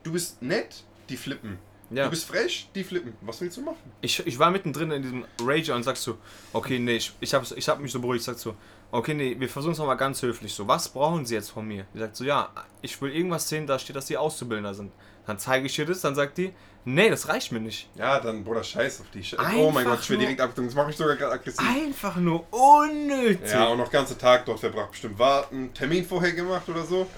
Du 0.02 0.12
bist 0.12 0.40
nett, 0.42 0.84
die 1.08 1.16
flippen. 1.16 1.58
Ja. 1.90 2.04
Du 2.04 2.10
bist 2.10 2.24
frech, 2.26 2.68
die 2.74 2.84
flippen. 2.84 3.14
Was 3.20 3.40
willst 3.40 3.56
du 3.56 3.62
machen? 3.62 3.78
Ich, 4.00 4.24
ich 4.26 4.38
war 4.38 4.50
mittendrin 4.50 4.90
in 4.90 5.02
diesem 5.02 5.24
Rager 5.40 5.74
und 5.74 5.82
sagst 5.84 6.02
so, 6.02 6.18
okay, 6.52 6.78
nee, 6.78 6.96
ich, 6.96 7.12
ich, 7.20 7.32
hab, 7.34 7.44
ich 7.50 7.68
hab 7.68 7.80
mich 7.80 7.92
so 7.92 8.00
beruhigt, 8.00 8.20
ich 8.20 8.26
sag 8.26 8.38
so, 8.38 8.54
okay, 8.90 9.14
nee, 9.14 9.36
wir 9.38 9.48
versuchen 9.48 9.72
es 9.72 9.78
nochmal 9.78 9.96
ganz 9.96 10.22
höflich 10.22 10.54
so, 10.54 10.66
was 10.68 10.88
brauchen 10.88 11.26
sie 11.26 11.34
jetzt 11.34 11.50
von 11.50 11.66
mir? 11.66 11.86
Die 11.94 11.98
sagt 11.98 12.16
so, 12.16 12.24
ja, 12.24 12.50
ich 12.82 13.00
will 13.00 13.14
irgendwas 13.14 13.48
sehen, 13.48 13.66
da 13.66 13.78
steht, 13.78 13.96
dass 13.96 14.06
die 14.06 14.16
Auszubildender 14.16 14.74
sind. 14.74 14.92
Dann 15.26 15.38
zeige 15.38 15.66
ich 15.66 15.78
ihr 15.78 15.86
das, 15.86 16.00
dann 16.00 16.14
sagt 16.14 16.38
die, 16.38 16.52
nee, 16.84 17.10
das 17.10 17.28
reicht 17.28 17.50
mir 17.50 17.60
nicht. 17.60 17.90
Ja, 17.96 18.20
dann, 18.20 18.44
Bruder, 18.44 18.62
scheiß 18.62 19.00
auf 19.00 19.10
die. 19.12 19.24
Sch 19.24 19.34
oh 19.34 19.42
Einfach 19.42 19.72
mein 19.74 19.84
Gott, 19.84 20.00
ich 20.00 20.10
will 20.10 20.18
direkt 20.18 20.40
abdrücken. 20.40 20.68
Das 20.68 20.76
mache 20.76 20.90
ich 20.90 20.96
sogar 20.96 21.16
gerade 21.16 21.32
aggressiv. 21.32 21.68
Einfach 21.68 22.16
nur 22.16 22.46
unnötig. 22.52 23.50
Ja, 23.50 23.66
und 23.66 23.78
noch 23.78 23.90
ganze 23.90 24.16
Tag 24.16 24.44
dort 24.46 24.60
verbracht. 24.60 24.92
Bestimmt 24.92 25.18
warten, 25.18 25.74
Termin 25.74 26.04
vorher 26.04 26.32
gemacht 26.32 26.68
oder 26.68 26.84
so. 26.84 27.08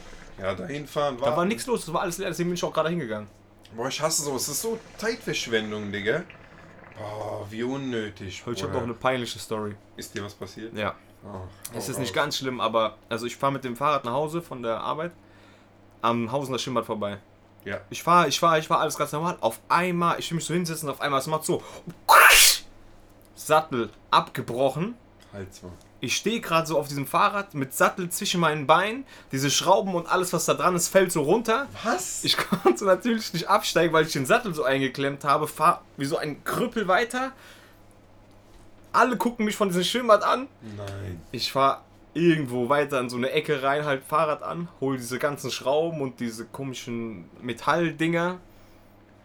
Ja, 0.41 0.55
dahin 0.55 0.87
fahren, 0.87 1.21
warten. 1.21 1.33
da 1.33 1.37
war 1.37 1.45
nichts 1.45 1.67
los, 1.67 1.85
das 1.85 1.93
war 1.93 2.03
alles 2.03 2.19
leer, 2.19 2.29
deswegen 2.29 2.49
bin 2.49 2.55
ich 2.55 2.65
auch 2.65 2.73
gerade 2.73 2.89
hingegangen. 2.91 3.29
Boah, 3.77 3.89
ich 3.89 4.01
hasse 4.01 4.23
sowas. 4.23 4.47
Das 4.47 4.55
ist 4.55 4.63
so 4.63 4.79
Zeitverschwendung, 4.97 5.93
Digga. 5.93 6.23
Boah, 6.97 7.47
wie 7.51 7.63
unnötig. 7.63 8.43
Ich 8.51 8.63
habe 8.63 8.79
auch 8.79 8.83
eine 8.83 8.95
peinliche 8.95 9.39
Story. 9.39 9.75
Ist 9.97 10.15
dir 10.15 10.25
was 10.25 10.35
passiert? 10.35 10.75
Ja. 10.75 10.95
Oh, 11.25 11.41
Es 11.75 11.89
ist 11.89 11.99
nicht 11.99 12.15
ganz 12.15 12.39
schlimm, 12.39 12.61
aber 12.61 12.97
also 13.09 13.27
ich 13.27 13.37
fahre 13.37 13.53
mit 13.53 13.65
dem 13.65 13.77
Fahrrad 13.77 14.05
nach 14.05 14.13
Hause 14.13 14.41
von 14.41 14.63
der 14.63 14.81
Arbeit 14.81 15.13
am 16.01 16.31
Hausener 16.31 16.59
Schwimmbad 16.59 16.87
vorbei. 16.87 17.19
Ja. 17.65 17.81
Ich 17.91 18.03
fahre, 18.03 18.29
ich 18.29 18.39
fahre, 18.39 18.59
ich 18.59 18.69
fahre 18.69 18.81
alles 18.81 18.97
ganz 18.97 19.13
normal. 19.13 19.37
Auf 19.41 19.61
einmal, 19.69 20.19
ich 20.19 20.31
will 20.31 20.37
mich 20.37 20.45
so 20.45 20.55
hinsetzen, 20.55 20.89
auf 20.89 21.01
einmal 21.01 21.21
es 21.21 21.27
macht 21.27 21.45
so 21.45 21.63
Sattel 23.35 23.91
abgebrochen. 24.11 24.95
Halt's 25.33 25.63
mal. 25.63 25.73
Ich 26.01 26.15
stehe 26.15 26.41
gerade 26.41 26.67
so 26.67 26.79
auf 26.79 26.87
diesem 26.87 27.07
Fahrrad 27.07 27.55
mit 27.55 27.75
Sattel 27.75 28.09
zwischen 28.11 28.41
meinen 28.41 28.67
Beinen. 28.69 29.05
Diese 29.33 29.51
Schrauben 29.51 29.95
und 29.95 30.07
alles, 30.07 30.33
was 30.33 30.45
da 30.45 30.55
dran 30.55 30.77
ist, 30.77 30.89
fällt 30.89 31.11
so 31.11 31.23
runter. 31.23 31.67
Was? 31.83 32.23
Ich 32.23 32.37
konnte 32.63 32.85
natürlich 32.85 33.33
nicht 33.33 33.49
absteigen, 33.49 33.93
weil 33.93 34.07
ich 34.07 34.13
den 34.13 34.27
Sattel 34.27 34.55
so 34.55 34.63
eingeklemmt 34.63 35.25
habe. 35.25 35.49
Fahr 35.49 35.83
wie 35.97 36.05
so 36.05 36.17
ein 36.17 36.45
Krüppel 36.45 36.87
weiter. 36.87 37.33
Alle 38.99 39.17
gucken 39.17 39.45
mich 39.45 39.55
von 39.55 39.69
diesem 39.69 39.85
Schwimmbad 39.85 40.25
an. 40.25 40.49
Nein. 40.77 41.21
Ich 41.31 41.53
fahre 41.53 41.83
irgendwo 42.15 42.69
weiter 42.69 42.99
in 42.99 43.09
so 43.09 43.17
eine 43.17 43.31
Ecke 43.31 43.63
rein, 43.63 43.85
halt 43.85 44.03
Fahrrad 44.03 44.43
an, 44.43 44.69
hol 44.81 44.97
diese 44.97 45.21
ganzen 45.21 45.53
Schrauben 45.53 46.01
und 46.01 46.19
diese 46.19 46.47
komischen 46.47 47.27
Metalldinger. 47.41 48.41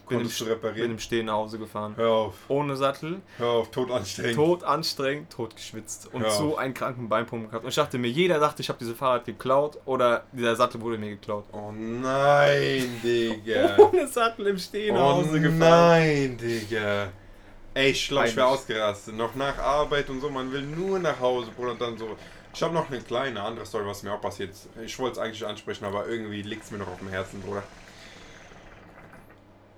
Bin 0.09 0.19
im, 0.19 0.29
bin 0.75 0.91
im 0.91 0.99
Stehen 0.99 1.27
nach 1.27 1.33
Hause 1.35 1.57
gefahren. 1.57 1.93
Hör 1.95 2.11
auf. 2.11 2.35
Ohne 2.49 2.75
Sattel, 2.75 3.21
Hör 3.37 3.47
auf, 3.47 3.71
tot 3.71 3.89
anstrengend. 3.89 4.35
tot 4.35 4.63
anstrengend, 4.63 5.31
tot 5.31 5.55
geschwitzt 5.55 6.13
und 6.13 6.29
so 6.29 6.57
einen 6.57 6.73
kranken 6.73 7.07
Beinpumpen 7.07 7.49
gehabt. 7.49 7.63
Und 7.63 7.69
ich 7.69 7.75
dachte 7.75 7.97
mir, 7.97 8.09
jeder 8.09 8.37
dachte, 8.39 8.61
ich 8.61 8.67
habe 8.69 8.77
dieses 8.77 8.97
Fahrrad 8.97 9.25
geklaut 9.25 9.79
oder 9.85 10.25
dieser 10.33 10.55
Sattel 10.57 10.81
wurde 10.81 10.97
mir 10.97 11.09
geklaut. 11.11 11.45
Oh 11.53 11.71
nein, 11.71 12.99
Digga. 13.01 13.77
Ohne 13.79 14.05
Sattel 14.05 14.47
im 14.47 14.57
Stehen 14.59 14.93
nach 14.93 15.01
oh 15.01 15.13
Hause 15.13 15.39
gefahren. 15.39 15.57
nein, 15.57 16.37
Digga. 16.37 17.07
Ey, 17.75 17.89
ich 17.91 18.07
glaub, 18.07 18.25
ich 18.25 18.35
wäre 18.35 18.47
ausgerastet. 18.47 19.15
Noch 19.15 19.35
nach 19.35 19.57
Arbeit 19.57 20.09
und 20.09 20.21
so, 20.21 20.29
man 20.29 20.51
will 20.51 20.61
nur 20.61 20.99
nach 20.99 21.19
Hause, 21.19 21.51
Bruder. 21.51 21.71
Und 21.71 21.81
dann 21.81 21.97
so. 21.97 22.15
Ich 22.53 22.61
habe 22.61 22.73
noch 22.73 22.89
eine 22.91 23.01
kleine 23.01 23.41
andere 23.41 23.65
Story, 23.65 23.85
was 23.87 24.03
mir 24.03 24.13
auch 24.13 24.21
passiert. 24.21 24.51
ist. 24.51 24.69
Ich 24.85 24.97
wollte 24.99 25.13
es 25.13 25.25
eigentlich 25.25 25.45
ansprechen, 25.45 25.85
aber 25.85 26.07
irgendwie 26.07 26.43
liegt 26.43 26.63
es 26.65 26.71
mir 26.71 26.77
noch 26.77 26.87
auf 26.87 26.99
dem 26.99 27.09
Herzen, 27.09 27.41
Bruder. 27.41 27.63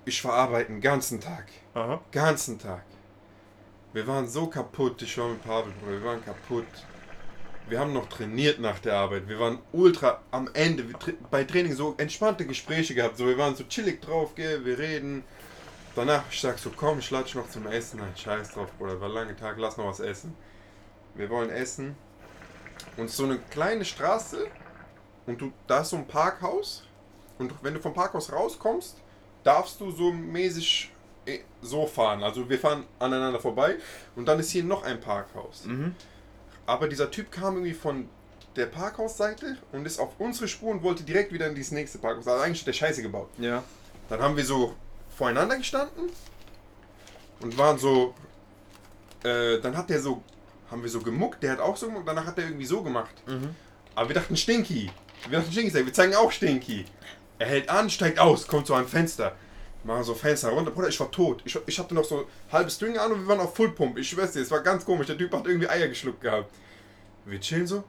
Ich 0.03 0.23
war 0.25 0.33
arbeiten 0.33 0.73
den 0.73 0.81
ganzen 0.81 1.21
Tag. 1.21 1.45
Aha. 1.73 2.01
Ganzen 2.11 2.59
Tag. 2.59 2.83
Wir 3.93 4.05
waren 4.07 4.27
so 4.27 4.47
kaputt. 4.47 5.01
Ich 5.01 5.17
war 5.17 5.29
mit 5.29 5.41
Pavel, 5.43 5.71
Bruder. 5.79 5.93
Wir 5.99 6.03
waren 6.03 6.25
kaputt. 6.25 6.67
Wir 7.67 7.79
haben 7.79 7.93
noch 7.93 8.07
trainiert 8.09 8.59
nach 8.59 8.77
der 8.79 8.95
Arbeit. 8.95 9.27
Wir 9.27 9.39
waren 9.39 9.59
ultra 9.71 10.21
am 10.31 10.49
Ende. 10.53 10.83
Tra- 10.83 11.15
bei 11.31 11.45
Training 11.45 11.73
so 11.73 11.95
entspannte 11.97 12.45
Gespräche 12.45 12.93
gehabt. 12.93 13.17
So, 13.17 13.25
wir 13.25 13.37
waren 13.37 13.55
so 13.55 13.63
chillig 13.63 14.01
drauf, 14.01 14.35
gell? 14.35 14.63
Wir 14.65 14.77
reden. 14.77 15.23
Danach, 15.95 16.23
ich 16.29 16.41
sag 16.41 16.59
so, 16.59 16.71
komm, 16.75 16.99
ich 16.99 17.09
lade 17.09 17.23
dich 17.23 17.35
noch 17.35 17.49
zum 17.49 17.67
Essen. 17.67 17.99
Nein, 17.99 18.11
scheiß 18.15 18.51
drauf, 18.51 18.69
Bruder. 18.77 18.99
War 18.99 19.07
ein 19.07 19.13
langer 19.13 19.37
Tag, 19.37 19.55
lass 19.57 19.77
noch 19.77 19.85
was 19.85 20.01
essen. 20.01 20.35
Wir 21.15 21.29
wollen 21.29 21.49
essen. 21.49 21.95
Und 22.97 23.09
so 23.09 23.23
eine 23.23 23.37
kleine 23.37 23.85
Straße. 23.85 24.47
Und 25.25 25.39
du, 25.39 25.53
da 25.67 25.79
ist 25.79 25.91
so 25.91 25.95
ein 25.95 26.05
Parkhaus. 26.05 26.83
Und 27.39 27.53
wenn 27.61 27.73
du 27.73 27.79
vom 27.79 27.93
Parkhaus 27.93 28.31
rauskommst, 28.31 28.97
darfst 29.45 29.79
du 29.79 29.89
so 29.91 30.11
mäßig 30.11 30.91
eh, 31.25 31.39
so 31.61 31.87
fahren. 31.87 32.23
Also 32.23 32.49
wir 32.49 32.59
fahren 32.59 32.85
aneinander 32.99 33.39
vorbei. 33.39 33.77
Und 34.17 34.25
dann 34.25 34.37
ist 34.39 34.51
hier 34.51 34.65
noch 34.65 34.83
ein 34.83 34.99
Parkhaus. 34.99 35.63
Mhm. 35.63 35.95
Aber 36.65 36.89
dieser 36.89 37.09
Typ 37.09 37.31
kam 37.31 37.55
irgendwie 37.55 37.73
von 37.73 38.09
der 38.57 38.65
Parkhausseite 38.65 39.57
und 39.71 39.85
ist 39.85 39.99
auf 39.99 40.19
unsere 40.19 40.49
Spur 40.49 40.71
und 40.71 40.83
wollte 40.83 41.03
direkt 41.03 41.31
wieder 41.31 41.47
in 41.47 41.55
dieses 41.55 41.71
nächste 41.71 41.99
Parkhaus. 41.99 42.27
Also 42.27 42.41
eigentlich 42.41 42.61
hat 42.61 42.67
der 42.67 42.73
Scheiße 42.73 43.01
gebaut. 43.01 43.29
Ja. 43.37 43.63
Dann 44.09 44.21
haben 44.21 44.35
wir 44.35 44.45
so 44.45 44.75
voreinander 45.15 45.57
gestanden 45.57 46.09
und 47.41 47.57
waren 47.57 47.77
so. 47.77 48.13
Äh, 49.23 49.59
dann 49.59 49.75
hat 49.75 49.89
der 49.89 50.01
so. 50.01 50.23
Haben 50.71 50.81
wir 50.81 50.89
so 50.89 50.99
gemuckt, 50.99 51.43
der 51.43 51.51
hat 51.53 51.59
auch 51.59 51.77
so 51.77 51.85
gemuckt, 51.87 52.07
danach 52.07 52.25
hat 52.25 52.39
er 52.39 52.45
irgendwie 52.45 52.65
so 52.65 52.81
gemacht. 52.81 53.13
Mhm. 53.27 53.55
Aber 53.93 54.09
wir 54.09 54.15
dachten 54.15 54.35
Stinky. 54.35 54.89
Wir 55.29 55.39
dachten 55.39 55.51
Stinky, 55.51 55.73
wir 55.85 55.93
zeigen 55.93 56.15
auch 56.15 56.31
Stinky. 56.31 56.85
Er 57.37 57.47
hält 57.47 57.69
an, 57.69 57.89
steigt 57.89 58.17
aus, 58.17 58.47
kommt 58.47 58.65
so 58.65 58.73
an 58.73 58.83
ein 58.83 58.87
Fenster. 58.87 59.35
Machen 59.83 60.03
so 60.03 60.15
Fenster 60.15 60.49
runter. 60.49 60.71
Bruder, 60.71 60.87
ich 60.87 60.99
war 60.99 61.11
tot. 61.11 61.43
Ich, 61.45 61.55
ich 61.67 61.79
hatte 61.79 61.93
noch 61.93 62.03
so 62.03 62.27
halbe 62.51 62.71
String 62.71 62.97
an 62.97 63.11
und 63.11 63.21
wir 63.21 63.27
waren 63.27 63.39
auf 63.39 63.55
Fullpump. 63.55 63.97
Ich 63.99 64.09
schwör's 64.09 64.31
dir, 64.31 64.41
es 64.41 64.49
war 64.49 64.61
ganz 64.61 64.83
komisch. 64.83 65.05
Der 65.05 65.17
Typ 65.17 65.31
hat 65.31 65.45
irgendwie 65.45 65.69
Eier 65.69 65.87
geschluckt 65.87 66.21
gehabt. 66.21 66.49
Wir 67.25 67.39
chillen 67.39 67.67
so. 67.67 67.83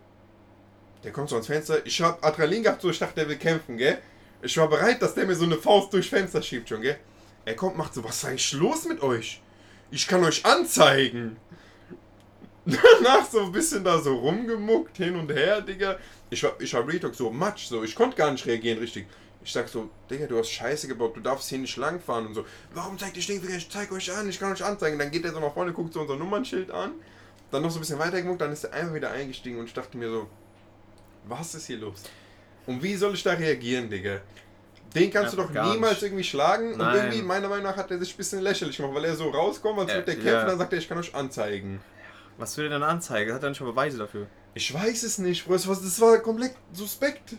Der 1.03 1.13
kommt 1.13 1.31
so 1.31 1.37
ans 1.37 1.47
Fenster. 1.47 1.85
Ich 1.87 2.03
hab 2.03 2.23
Adrenalin 2.25 2.65
gehabt, 2.65 2.83
so 2.83 2.91
ich 2.91 2.99
dachte, 2.99 3.15
der 3.15 3.29
will 3.29 3.37
kämpfen, 3.37 3.79
gell? 3.79 3.99
Ich 4.43 4.57
war 4.59 4.69
bereit, 4.69 5.01
dass 5.01 5.15
der 5.15 5.25
mir 5.25 5.35
so 5.35 5.45
eine 5.45 5.57
Faust 5.57 5.93
durchs 5.93 6.09
Fenster 6.09 6.43
schiebt 6.43 6.69
schon, 6.69 6.83
gell? 6.83 6.99
Er 7.47 7.55
kommt, 7.55 7.79
macht 7.79 7.95
so, 7.95 8.03
was 8.05 8.17
ist 8.17 8.25
eigentlich 8.25 8.53
los 8.53 8.85
mit 8.85 9.03
euch? 9.03 9.41
Ich 9.93 10.07
kann 10.09 10.23
euch 10.25 10.45
anzeigen. 10.45 11.37
Danach 12.67 13.25
so 13.31 13.45
ein 13.45 13.53
bisschen 13.53 13.85
da 13.85 14.01
so 14.01 14.17
rumgemuckt, 14.17 14.97
hin 14.97 15.15
und 15.15 15.31
her, 15.33 15.61
Digga. 15.61 15.97
Ich 16.29 16.43
war, 16.43 16.61
ich 16.61 16.75
war 16.75 16.87
Retalk 16.87 17.15
so 17.15 17.31
matsch, 17.31 17.69
so. 17.69 17.85
Ich 17.85 17.95
konnte 17.95 18.17
gar 18.17 18.33
nicht 18.33 18.45
reagieren 18.47 18.81
richtig. 18.81 19.07
Ich 19.45 19.53
sag 19.53 19.69
so, 19.69 19.89
Digga, 20.11 20.27
du 20.27 20.37
hast 20.37 20.51
Scheiße 20.51 20.89
gebaut, 20.89 21.17
du 21.17 21.21
darfst 21.21 21.49
hier 21.49 21.59
nicht 21.59 21.77
langfahren 21.77 22.27
und 22.27 22.35
so. 22.35 22.45
Warum 22.75 22.99
zeigt 22.99 23.17
ihr 23.17 23.23
Stinkfinger? 23.23 23.59
Ich 23.59 23.71
zeig 23.71 23.93
euch 23.93 24.13
an, 24.13 24.29
ich 24.29 24.41
kann 24.41 24.53
euch 24.53 24.65
anzeigen. 24.65 24.99
Dann 24.99 25.13
geht 25.13 25.25
er 25.25 25.33
so 25.33 25.39
nach 25.39 25.55
vorne, 25.55 25.73
guckt 25.73 25.93
so 25.93 26.01
unser 26.01 26.17
Nummernschild 26.17 26.73
an, 26.73 26.95
dann 27.53 27.63
noch 27.63 27.71
so 27.71 27.79
ein 27.79 27.83
bisschen 27.83 28.01
weiter 28.01 28.21
geguckt, 28.21 28.41
dann 28.41 28.51
ist 28.51 28.65
er 28.65 28.73
einfach 28.73 28.95
wieder 28.95 29.13
eingestiegen 29.13 29.61
und 29.61 29.67
ich 29.67 29.73
dachte 29.73 29.97
mir 29.97 30.11
so, 30.11 30.27
was 31.29 31.55
ist 31.55 31.69
hier 31.69 31.79
los? 31.79 32.03
Und 32.67 32.83
wie 32.83 32.97
soll 32.97 33.15
ich 33.15 33.23
da 33.23 33.35
reagieren, 33.35 33.89
Digga? 33.89 34.21
Den 34.97 35.11
kannst 35.11 35.33
du 35.35 35.39
Einfach 35.41 35.55
doch 35.55 35.55
gar 35.55 35.73
niemals 35.75 35.95
nicht. 35.95 36.03
irgendwie 36.05 36.25
schlagen 36.25 36.73
und 36.73 36.79
Nein. 36.79 36.97
irgendwie, 36.97 37.23
meiner 37.23 37.49
Meinung 37.49 37.65
nach, 37.65 37.77
hat 37.77 37.91
er 37.91 37.99
sich 37.99 38.15
ein 38.15 38.17
bisschen 38.17 38.41
lächerlich 38.41 38.77
gemacht, 38.77 38.95
weil 38.95 39.05
er 39.05 39.15
so 39.17 39.29
rauskommt, 39.29 39.79
als 39.81 39.91
Äh, 39.91 39.95
würde 39.95 40.05
der 40.07 40.15
kämpfen, 40.15 40.29
ja. 40.33 40.45
dann 40.45 40.59
sagt 40.59 40.73
er, 40.73 40.79
ich 40.79 40.89
kann 40.89 40.99
euch 40.99 41.15
anzeigen. 41.15 41.81
Was 42.39 42.57
will 42.59 42.67
er 42.67 42.71
denn 42.71 42.83
anzeigen? 42.83 43.33
Hat 43.35 43.43
er 43.43 43.49
nicht 43.51 43.61
mal 43.61 43.67
Beweise 43.71 43.99
dafür? 43.99 44.27
Ich 44.55 44.73
weiß 44.73 45.03
es 45.05 45.19
nicht, 45.19 45.47
Bro. 45.47 45.55
Das 45.55 45.67
war, 45.69 45.75
das 45.77 46.01
war 46.01 46.19
komplett 46.19 46.53
suspekt. 46.73 47.35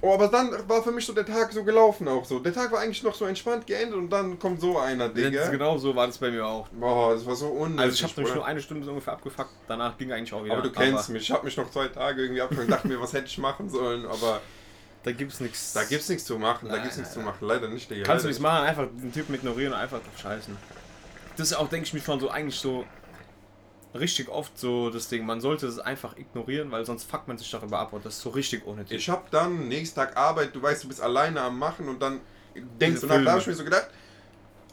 Oh, 0.00 0.14
aber 0.14 0.28
dann 0.28 0.52
war 0.68 0.80
für 0.80 0.92
mich 0.92 1.04
so 1.04 1.12
der 1.12 1.26
Tag 1.26 1.52
so 1.52 1.64
gelaufen 1.64 2.06
auch 2.06 2.24
so. 2.24 2.38
Der 2.38 2.54
Tag 2.54 2.70
war 2.70 2.78
eigentlich 2.78 3.02
noch 3.02 3.16
so 3.16 3.24
entspannt 3.24 3.66
geendet 3.66 3.96
und 3.96 4.08
dann 4.10 4.38
kommt 4.38 4.60
so 4.60 4.78
einer, 4.78 5.08
Digga. 5.08 5.48
Genau 5.48 5.76
so 5.76 5.96
war 5.96 6.06
das 6.06 6.18
bei 6.18 6.30
mir 6.30 6.46
auch. 6.46 6.68
Boah, 6.68 7.14
das 7.14 7.26
war 7.26 7.34
so 7.34 7.48
unnötig. 7.48 7.80
Also 7.80 7.94
ich 7.94 8.02
habe 8.04 8.12
nämlich 8.12 8.32
Bruder. 8.32 8.34
nur 8.36 8.46
eine 8.46 8.60
Stunde 8.60 8.84
so 8.84 8.90
ungefähr 8.92 9.14
abgefuckt, 9.14 9.50
danach 9.66 9.98
ging 9.98 10.12
eigentlich 10.12 10.32
auch 10.32 10.44
wieder. 10.44 10.54
Aber 10.54 10.62
du 10.62 10.70
kennst 10.70 11.08
mich. 11.08 11.22
Ich 11.22 11.30
habe 11.32 11.44
mich 11.44 11.56
noch 11.56 11.68
zwei 11.72 11.88
Tage 11.88 12.22
irgendwie 12.22 12.40
abgefangen, 12.42 12.70
dachte 12.70 12.86
mir, 12.86 13.00
was 13.00 13.12
hätte 13.12 13.26
ich 13.26 13.38
machen 13.38 13.68
sollen, 13.68 14.06
aber 14.06 14.40
Da 15.02 15.12
gibt's 15.12 15.40
nichts. 15.40 15.72
da 15.72 15.84
gibt's 15.84 16.08
nichts 16.08 16.24
zu 16.24 16.38
machen. 16.38 16.68
da 16.68 16.74
Nein, 16.74 16.82
gibt's 16.82 16.98
nichts 16.98 17.12
zu 17.12 17.20
machen. 17.20 17.46
Leider 17.46 17.68
nicht, 17.68 17.90
Digga. 17.90 18.04
Kannst 18.04 18.24
du 18.24 18.28
nichts 18.28 18.42
machen, 18.42 18.66
einfach 18.66 18.86
den 18.86 19.12
Typen 19.12 19.34
ignorieren 19.34 19.72
und 19.72 19.78
einfach 19.78 19.98
drauf 19.98 20.18
scheißen. 20.20 20.56
Das 21.36 21.50
ist 21.50 21.56
auch, 21.56 21.68
denke 21.68 21.86
ich 21.86 21.94
mir 21.94 22.00
schon 22.00 22.18
so 22.18 22.30
eigentlich 22.30 22.58
so 22.58 22.84
richtig 23.94 24.28
oft 24.28 24.58
so 24.58 24.90
das 24.90 25.08
Ding. 25.08 25.24
Man 25.24 25.40
sollte 25.40 25.66
es 25.66 25.78
einfach 25.78 26.16
ignorieren, 26.16 26.70
weil 26.70 26.84
sonst 26.84 27.04
fuckt 27.04 27.28
man 27.28 27.38
sich 27.38 27.50
darüber 27.50 27.78
ab 27.78 27.92
und 27.92 28.04
das 28.04 28.14
ist 28.14 28.22
so 28.22 28.30
richtig 28.30 28.66
unnötig. 28.66 28.98
Ich 28.98 29.08
hab 29.08 29.30
dann 29.30 29.68
nächsten 29.68 29.96
Tag 29.96 30.16
Arbeit, 30.16 30.54
du 30.54 30.62
weißt, 30.62 30.84
du 30.84 30.88
bist 30.88 31.00
alleine 31.00 31.40
am 31.40 31.58
Machen 31.58 31.88
und 31.88 32.00
dann 32.00 32.20
denkst 32.54 33.00
du 33.00 33.06
nach, 33.06 33.24
da 33.24 33.32
hab 33.32 33.40
ich 33.40 33.46
mir 33.46 33.54
so 33.54 33.64
gedacht, 33.64 33.88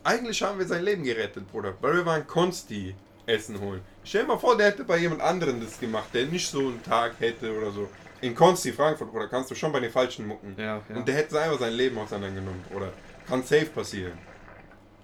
eigentlich 0.04 0.42
haben 0.42 0.60
wir 0.60 0.68
sein 0.68 0.84
Leben 0.84 1.04
gerettet, 1.04 1.48
Bruder. 1.50 1.76
Weil 1.82 1.96
wir 1.96 2.06
waren 2.06 2.28
Konsti 2.28 2.96
Essen 3.26 3.60
holen. 3.60 3.82
Stell 4.04 4.22
dir 4.22 4.28
mal 4.28 4.38
vor, 4.38 4.56
der 4.56 4.68
hätte 4.68 4.84
bei 4.84 4.98
jemand 4.98 5.22
anderem 5.22 5.60
das 5.60 5.80
gemacht, 5.80 6.10
der 6.14 6.28
nicht 6.28 6.48
so 6.48 6.60
einen 6.60 6.84
Tag 6.84 7.14
hätte 7.20 7.56
oder 7.58 7.72
so. 7.72 7.90
In 8.22 8.34
Konsti 8.34 8.72
Frankfurt, 8.72 9.12
Bruder, 9.12 9.28
kannst 9.28 9.52
du 9.52 9.56
schon 9.56 9.72
bei 9.72 9.80
den 9.80 9.92
Falschen 9.92 10.28
mucken. 10.28 10.56
Ja, 10.58 10.82
ja. 10.90 10.96
Und 10.96 11.08
der 11.08 11.16
hätte 11.16 11.40
einfach 11.40 11.60
sein 11.60 11.74
Leben 11.74 11.98
auseinandergenommen, 11.98 12.64
oder? 12.76 12.92
Kann 13.28 13.44
safe 13.44 13.66
passieren. 13.68 14.18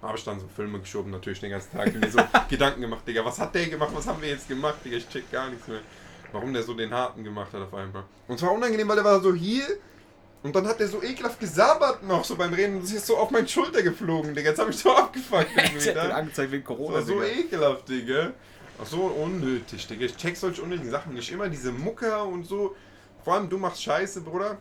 Habe 0.02 0.18
ich 0.18 0.24
dann 0.24 0.40
so 0.40 0.48
Filme 0.56 0.80
geschoben, 0.80 1.12
natürlich 1.12 1.40
den 1.40 1.52
ganzen 1.52 1.78
Tag. 1.78 1.94
Mir 1.94 2.10
so 2.10 2.20
Gedanken 2.50 2.82
gemacht, 2.82 3.08
Digga, 3.08 3.24
was 3.24 3.40
hat 3.40 3.54
der 3.54 3.68
gemacht, 3.68 3.92
was 3.94 4.08
haben 4.08 4.22
wir 4.22 4.30
jetzt 4.30 4.48
gemacht, 4.48 4.78
Digga, 4.84 4.98
ich 4.98 5.08
check 5.10 5.30
gar 5.32 5.50
nichts 5.50 5.68
mehr. 5.68 5.82
Warum 6.32 6.54
der 6.54 6.64
so 6.64 6.74
den 6.74 6.92
Harten 6.94 7.24
gemacht 7.24 7.52
hat 7.54 7.62
auf 7.62 7.74
einmal. 7.74 8.04
Und 8.28 8.40
zwar 8.40 8.54
unangenehm, 8.54 8.88
weil 8.88 8.96
der 8.96 9.04
war 9.06 9.20
so 9.20 9.34
hier 9.34 9.66
und 10.44 10.56
dann 10.56 10.66
hat 10.66 10.80
der 10.80 10.88
so 10.88 11.04
ekelhaft 11.04 11.40
gesabbert 11.40 12.02
noch 12.04 12.24
so 12.24 12.36
beim 12.36 12.54
Reden 12.54 12.76
und 12.78 12.84
das 12.84 12.94
ist 12.94 13.06
so 13.06 13.18
auf 13.18 13.30
meine 13.32 13.48
Schulter 13.48 13.84
geflogen, 13.84 14.34
Digga. 14.34 14.50
Jetzt 14.50 14.60
habe 14.60 14.72
ich 14.72 14.78
so 14.78 14.92
abgefuckt 14.96 15.48
Ich 15.78 15.86
hätte 15.86 16.14
angezeigt 16.16 16.52
wegen 16.52 16.64
Das 16.64 16.68
Corona. 16.78 16.96
war 16.96 17.02
so 17.04 17.20
Digga. 17.20 17.26
ekelhaft, 17.40 17.90
Digga. 17.90 18.32
Ach 18.82 18.86
so 18.88 19.02
unnötig, 19.02 19.86
Digga. 19.88 20.06
Ich 20.06 20.16
check 20.18 20.36
solche 20.38 20.62
unnötigen 20.64 20.90
Sachen 20.90 21.14
nicht. 21.14 21.30
Immer 21.32 21.50
diese 21.50 21.72
Mucker 21.72 22.26
und 22.26 22.46
so. 22.46 22.76
Vor 23.24 23.34
allem 23.36 23.50
du 23.50 23.58
machst 23.58 23.84
Scheiße, 23.84 24.22
Bruder. 24.22 24.58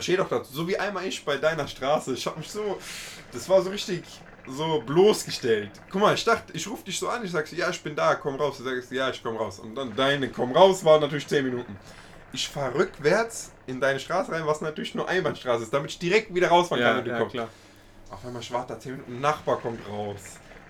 Steht 0.00 0.18
doch 0.18 0.28
dazu, 0.28 0.52
so 0.52 0.68
wie 0.68 0.76
einmal 0.76 1.06
ich 1.06 1.24
bei 1.24 1.36
deiner 1.36 1.66
Straße. 1.66 2.12
Ich 2.14 2.26
hab 2.26 2.36
mich 2.36 2.50
so. 2.50 2.78
Das 3.32 3.48
war 3.48 3.62
so 3.62 3.70
richtig 3.70 4.02
so 4.46 4.80
bloßgestellt. 4.84 5.70
Guck 5.90 6.00
mal, 6.00 6.14
ich 6.14 6.24
dachte, 6.24 6.52
ich 6.52 6.68
rufe 6.68 6.84
dich 6.84 6.98
so 6.98 7.08
an, 7.08 7.24
ich 7.24 7.30
sag 7.30 7.50
ja, 7.52 7.70
ich 7.70 7.82
bin 7.82 7.96
da, 7.96 8.14
komm 8.16 8.34
raus. 8.36 8.58
Du 8.58 8.64
sagst, 8.64 8.90
ja, 8.92 9.10
ich 9.10 9.22
komm 9.22 9.36
raus. 9.36 9.58
Und 9.60 9.74
dann 9.74 9.94
deine 9.96 10.28
komm 10.28 10.52
raus 10.52 10.84
war 10.84 11.00
natürlich 11.00 11.26
10 11.26 11.44
Minuten. 11.44 11.76
Ich 12.32 12.48
fahr 12.48 12.74
rückwärts 12.74 13.52
in 13.66 13.80
deine 13.80 13.98
Straße 13.98 14.30
rein, 14.32 14.46
was 14.46 14.60
natürlich 14.60 14.94
nur 14.94 15.08
Einbahnstraße 15.08 15.62
ist, 15.62 15.72
damit 15.72 15.92
ich 15.92 15.98
direkt 15.98 16.34
wieder 16.34 16.48
rausfahren 16.48 16.82
kann 16.84 16.92
Ja, 16.94 16.98
und 16.98 17.04
du 17.06 17.10
ja, 17.12 17.18
kommst. 17.18 17.32
klar. 17.34 17.48
Auf 18.10 18.24
einmal 18.24 18.42
schwart 18.42 18.68
da 18.70 18.78
10 18.78 18.92
Minuten, 18.92 19.14
ein 19.16 19.20
Nachbar 19.20 19.56
kommt 19.58 19.80
raus. 19.88 20.20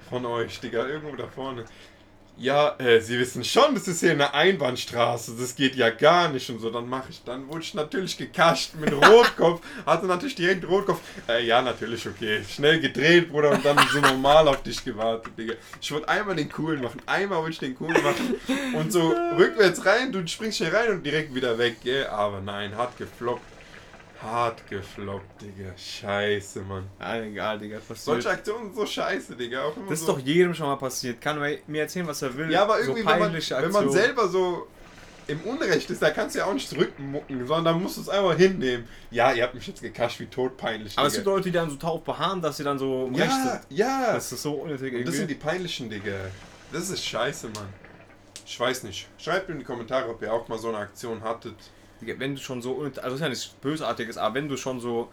Von 0.09 0.25
euch, 0.25 0.61
Digga, 0.61 0.87
irgendwo 0.87 1.17
da 1.17 1.27
vorne. 1.27 1.65
Ja, 2.39 2.77
äh, 2.79 3.01
Sie 3.01 3.19
wissen 3.19 3.43
schon, 3.45 3.75
das 3.75 3.89
ist 3.89 4.01
hier 4.01 4.11
eine 4.11 4.35
Einbahnstraße, 4.35 5.37
das 5.41 5.55
geht 5.55 5.75
ja 5.75 5.89
gar 5.89 6.29
nicht 6.29 6.51
und 6.51 6.59
so. 6.61 6.69
Dann 6.69 6.87
mache 6.87 7.07
ich, 7.09 7.23
dann 7.25 7.49
wurde 7.49 7.63
ich 7.63 7.73
natürlich 7.73 8.19
gekascht 8.19 8.75
mit 8.79 8.93
Rotkopf, 9.09 9.63
hatte 9.87 10.07
natürlich 10.07 10.35
direkt 10.35 10.69
Rotkopf. 10.69 11.01
Äh, 11.29 11.47
ja, 11.47 11.63
natürlich, 11.63 12.07
okay. 12.07 12.43
Schnell 12.47 12.79
gedreht, 12.81 13.31
Bruder, 13.31 13.53
und 13.53 13.65
dann 13.65 13.79
so 13.91 14.01
normal 14.01 14.49
auf 14.49 14.63
dich 14.63 14.85
gewartet, 14.85 15.33
Digga. 15.39 15.55
Ich 15.81 15.91
wollte 15.93 16.11
einmal 16.11 16.37
den 16.37 16.51
coolen 16.51 16.83
machen, 16.83 17.01
einmal 17.07 17.39
wollte 17.39 17.53
ich 17.53 17.59
den 17.59 17.75
coolen 17.75 18.03
machen 18.03 18.35
und 18.75 18.93
so 18.93 19.15
rückwärts 19.39 19.87
rein, 19.87 20.13
du 20.13 20.27
springst 20.27 20.59
schnell 20.59 20.77
rein 20.77 20.91
und 20.91 21.07
direkt 21.07 21.35
wieder 21.35 21.57
weg, 21.57 21.77
gell? 21.83 22.07
Aber 22.09 22.43
nein, 22.43 22.77
hart 22.77 22.99
gefloppt. 22.99 23.56
Hart 24.23 24.69
gefloppt, 24.69 25.43
Digga. 25.43 25.77
Scheiße, 25.77 26.63
Mann. 26.63 26.89
Ja, 26.99 27.21
egal, 27.23 27.59
Digga. 27.59 27.79
Passiert. 27.79 27.99
Solche 27.99 28.31
Aktionen 28.31 28.65
sind 28.67 28.77
so 28.77 28.87
scheiße, 28.87 29.37
Digga. 29.37 29.65
Auch 29.65 29.77
immer 29.77 29.91
das 29.91 30.01
ist 30.01 30.07
so. 30.07 30.13
doch 30.13 30.21
jedem 30.21 30.55
schon 30.55 30.67
mal 30.67 30.77
passiert. 30.77 31.21
Kann 31.21 31.41
er 31.43 31.59
mir 31.67 31.83
erzählen, 31.83 32.07
was 32.07 32.23
er 32.23 32.35
will. 32.37 32.51
Ja, 32.51 32.63
aber 32.63 32.81
irgendwie, 32.81 33.03
so 33.03 33.09
wenn, 33.09 33.19
man, 33.19 33.33
wenn 33.33 33.73
man 33.73 33.91
selber 33.91 34.29
so 34.29 34.69
im 35.29 35.41
Unrecht 35.41 35.91
ist, 35.91 36.01
da 36.01 36.11
kannst 36.11 36.35
du 36.35 36.39
ja 36.39 36.47
auch 36.47 36.55
nicht 36.55 36.69
zurückmucken, 36.69 37.47
sondern 37.47 37.65
da 37.65 37.73
musst 37.73 37.97
du 37.97 38.01
es 38.03 38.09
einfach 38.09 38.37
hinnehmen. 38.37 38.87
Ja, 39.11 39.33
ihr 39.33 39.43
habt 39.43 39.55
mich 39.55 39.67
jetzt 39.67 39.83
gekascht, 39.83 40.21
wie 40.21 40.27
todpeinlich. 40.27 40.97
Aber 40.97 41.09
es 41.09 41.15
gibt. 41.15 41.27
Leute, 41.27 41.45
die 41.45 41.53
dann 41.53 41.69
so 41.69 41.77
darauf 41.77 42.03
beharren, 42.03 42.41
dass 42.41 42.57
sie 42.57 42.65
dann 42.65 42.79
so 42.79 43.07
im 43.07 43.15
Recht 43.15 43.31
ja, 43.31 43.43
sind. 43.43 43.79
ja. 43.79 44.13
Das 44.15 44.31
ist 44.33 44.43
so 44.43 44.55
unnötig 44.55 44.95
Und 44.95 45.05
das 45.05 45.15
sind 45.15 45.25
irgendwie. 45.25 45.35
die 45.35 45.41
peinlichen, 45.41 45.91
Digga. 45.91 46.13
Das 46.73 46.89
ist 46.89 47.05
scheiße, 47.05 47.49
Mann. 47.49 47.69
Ich 48.47 48.59
weiß 48.59 48.85
nicht. 48.85 49.09
Schreibt 49.19 49.51
in 49.51 49.59
die 49.59 49.65
Kommentare, 49.65 50.09
ob 50.09 50.23
ihr 50.23 50.33
auch 50.33 50.47
mal 50.49 50.59
so 50.59 50.69
eine 50.69 50.79
Aktion 50.79 51.23
hattet. 51.23 51.57
Digga, 52.01 52.15
Wenn 52.19 52.35
du 52.35 52.41
schon 52.41 52.61
so, 52.63 52.83
also 53.03 53.15
ist 53.15 53.21
ja 53.21 53.29
nichts 53.29 53.47
Bösartiges, 53.47 54.19
aber 54.19 54.35
wenn 54.35 54.49
du 54.49 54.57
schon 54.57 54.81
so 54.81 55.11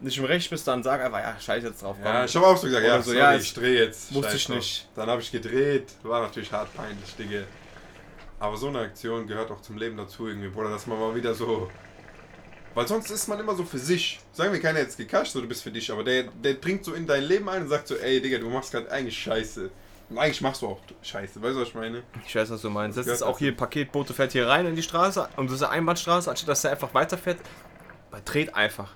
nicht 0.00 0.18
im 0.18 0.24
Recht 0.24 0.50
bist, 0.50 0.66
dann 0.66 0.82
sag 0.82 1.00
einfach, 1.00 1.20
ja, 1.20 1.38
scheiß 1.38 1.62
jetzt 1.62 1.82
drauf. 1.82 1.96
komm. 2.02 2.12
Ja, 2.12 2.24
ich 2.24 2.34
habe 2.36 2.46
auch 2.46 2.56
so 2.56 2.66
gesagt, 2.66 2.84
Oder 2.84 2.94
ja, 2.94 3.02
so, 3.02 3.10
sorry, 3.10 3.18
ja, 3.18 3.36
ich 3.36 3.54
drehe 3.54 3.84
jetzt. 3.84 4.12
Scheiß 4.12 4.34
ich 4.34 4.46
drauf. 4.46 4.56
nicht. 4.56 4.88
Dann 4.94 5.08
habe 5.08 5.22
ich 5.22 5.30
gedreht. 5.30 5.92
War 6.02 6.22
natürlich 6.22 6.52
hart 6.52 6.74
peinlich, 6.74 7.14
Digga. 7.16 7.44
Aber 8.40 8.56
so 8.56 8.68
eine 8.68 8.80
Aktion 8.80 9.26
gehört 9.26 9.50
auch 9.50 9.60
zum 9.60 9.78
Leben 9.78 9.96
dazu 9.96 10.26
irgendwie, 10.26 10.48
Bruder, 10.48 10.70
dass 10.70 10.86
man 10.86 10.98
mal 10.98 11.14
wieder 11.14 11.34
so... 11.34 11.70
Weil 12.74 12.88
sonst 12.88 13.08
ist 13.10 13.28
man 13.28 13.38
immer 13.38 13.54
so 13.54 13.64
für 13.64 13.78
sich. 13.78 14.18
Sagen 14.32 14.52
wir, 14.52 14.60
keiner 14.60 14.80
jetzt 14.80 14.98
gekascht, 14.98 15.32
so 15.32 15.40
du 15.40 15.46
bist 15.46 15.62
für 15.62 15.70
dich, 15.70 15.92
aber 15.92 16.02
der, 16.02 16.24
der 16.24 16.54
dringt 16.54 16.84
so 16.84 16.92
in 16.92 17.06
dein 17.06 17.22
Leben 17.22 17.48
ein 17.48 17.62
und 17.62 17.68
sagt 17.68 17.86
so, 17.86 17.94
ey, 17.96 18.20
Digga, 18.20 18.38
du 18.38 18.50
machst 18.50 18.72
gerade 18.72 18.90
eigentlich 18.90 19.16
Scheiße. 19.16 19.70
Eigentlich 20.10 20.40
machst 20.40 20.62
du 20.62 20.68
auch 20.68 20.80
Scheiße, 21.02 21.40
weißt 21.42 21.56
du, 21.56 21.60
was 21.60 21.68
ich 21.68 21.74
meine? 21.74 22.02
Ich 22.26 22.34
weiß, 22.34 22.50
was 22.50 22.60
du 22.62 22.70
meinst. 22.70 22.98
Das 22.98 23.06
Ja, 23.06 23.12
ist 23.14 23.22
auch 23.22 23.30
das 23.30 23.38
hier, 23.38 23.56
Paketbote 23.56 24.12
fährt 24.14 24.32
hier 24.32 24.46
rein 24.46 24.66
in 24.66 24.76
die 24.76 24.82
Straße 24.82 25.28
und 25.36 25.46
das 25.46 25.56
ist 25.56 25.62
eine 25.62 25.72
Einbahnstraße, 25.72 26.30
anstatt 26.30 26.48
dass 26.48 26.64
er 26.64 26.72
einfach 26.72 26.92
weiterfährt. 26.94 27.38
Er 28.12 28.20
dreht 28.20 28.54
einfach. 28.54 28.90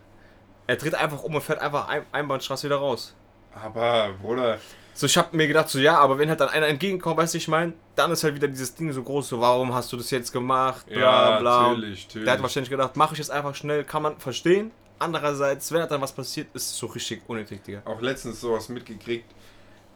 Er 0.67 0.77
dreht 0.77 0.95
einfach 0.95 1.23
um 1.23 1.35
und 1.35 1.41
fährt 1.41 1.61
einfach 1.61 1.89
ein 1.89 2.03
Einbahnstraße 2.13 2.67
wieder 2.69 2.77
raus. 2.77 3.15
Aber, 3.55 4.11
Bruder, 4.23 4.59
So, 4.95 5.07
ich 5.07 5.17
hab 5.17 5.33
mir 5.33 5.49
gedacht, 5.49 5.69
so, 5.69 5.79
ja, 5.79 5.97
aber 5.99 6.19
wenn 6.19 6.29
halt 6.29 6.41
dann 6.41 6.49
einer 6.51 6.67
entgegenkommt, 6.69 7.17
weißt 7.17 7.35
du, 7.35 7.39
ich 7.39 7.49
meine, 7.49 7.73
dann 7.97 8.11
ist 8.13 8.23
halt 8.23 8.35
wieder 8.35 8.49
dieses 8.49 8.75
Ding 8.75 8.93
so 8.93 9.03
groß, 9.03 9.29
so, 9.29 9.41
warum 9.41 9.73
hast 9.75 9.93
du 9.93 9.97
das 9.97 10.11
jetzt 10.11 10.33
gemacht, 10.33 10.87
bla, 10.87 10.99
ja, 11.01 11.39
bla. 11.41 11.63
natürlich, 11.69 12.07
natürlich. 12.07 12.25
Der 12.27 12.35
hat 12.35 12.43
wahrscheinlich 12.43 12.71
gedacht, 12.71 12.97
mache 12.97 13.15
ich 13.15 13.19
jetzt 13.19 13.31
einfach 13.31 13.55
schnell, 13.55 13.83
kann 13.85 14.03
man 14.03 14.19
verstehen. 14.19 14.71
Andererseits, 15.01 15.71
wenn 15.73 15.81
halt 15.81 15.91
dann 15.91 16.01
was 16.01 16.13
passiert, 16.13 16.49
ist 16.55 16.71
es 16.71 16.77
so 16.77 16.87
richtig 16.87 17.23
unnötig, 17.29 17.63
Digga. 17.63 17.83
auch 17.85 18.01
letztens 18.01 18.41
sowas 18.41 18.69
mitgekriegt. 18.69 19.33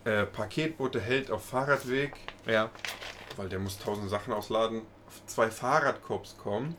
Äh, 0.04 0.24
Paketbote 0.26 1.00
hält 1.00 1.30
auf 1.30 1.44
Fahrradweg, 1.44 2.14
Ja. 2.46 2.70
weil 3.36 3.48
der 3.48 3.58
muss 3.58 3.78
tausend 3.78 4.10
Sachen 4.10 4.32
ausladen. 4.32 4.82
Zwei 5.26 5.50
Fahrradcops 5.50 6.36
kommen 6.38 6.74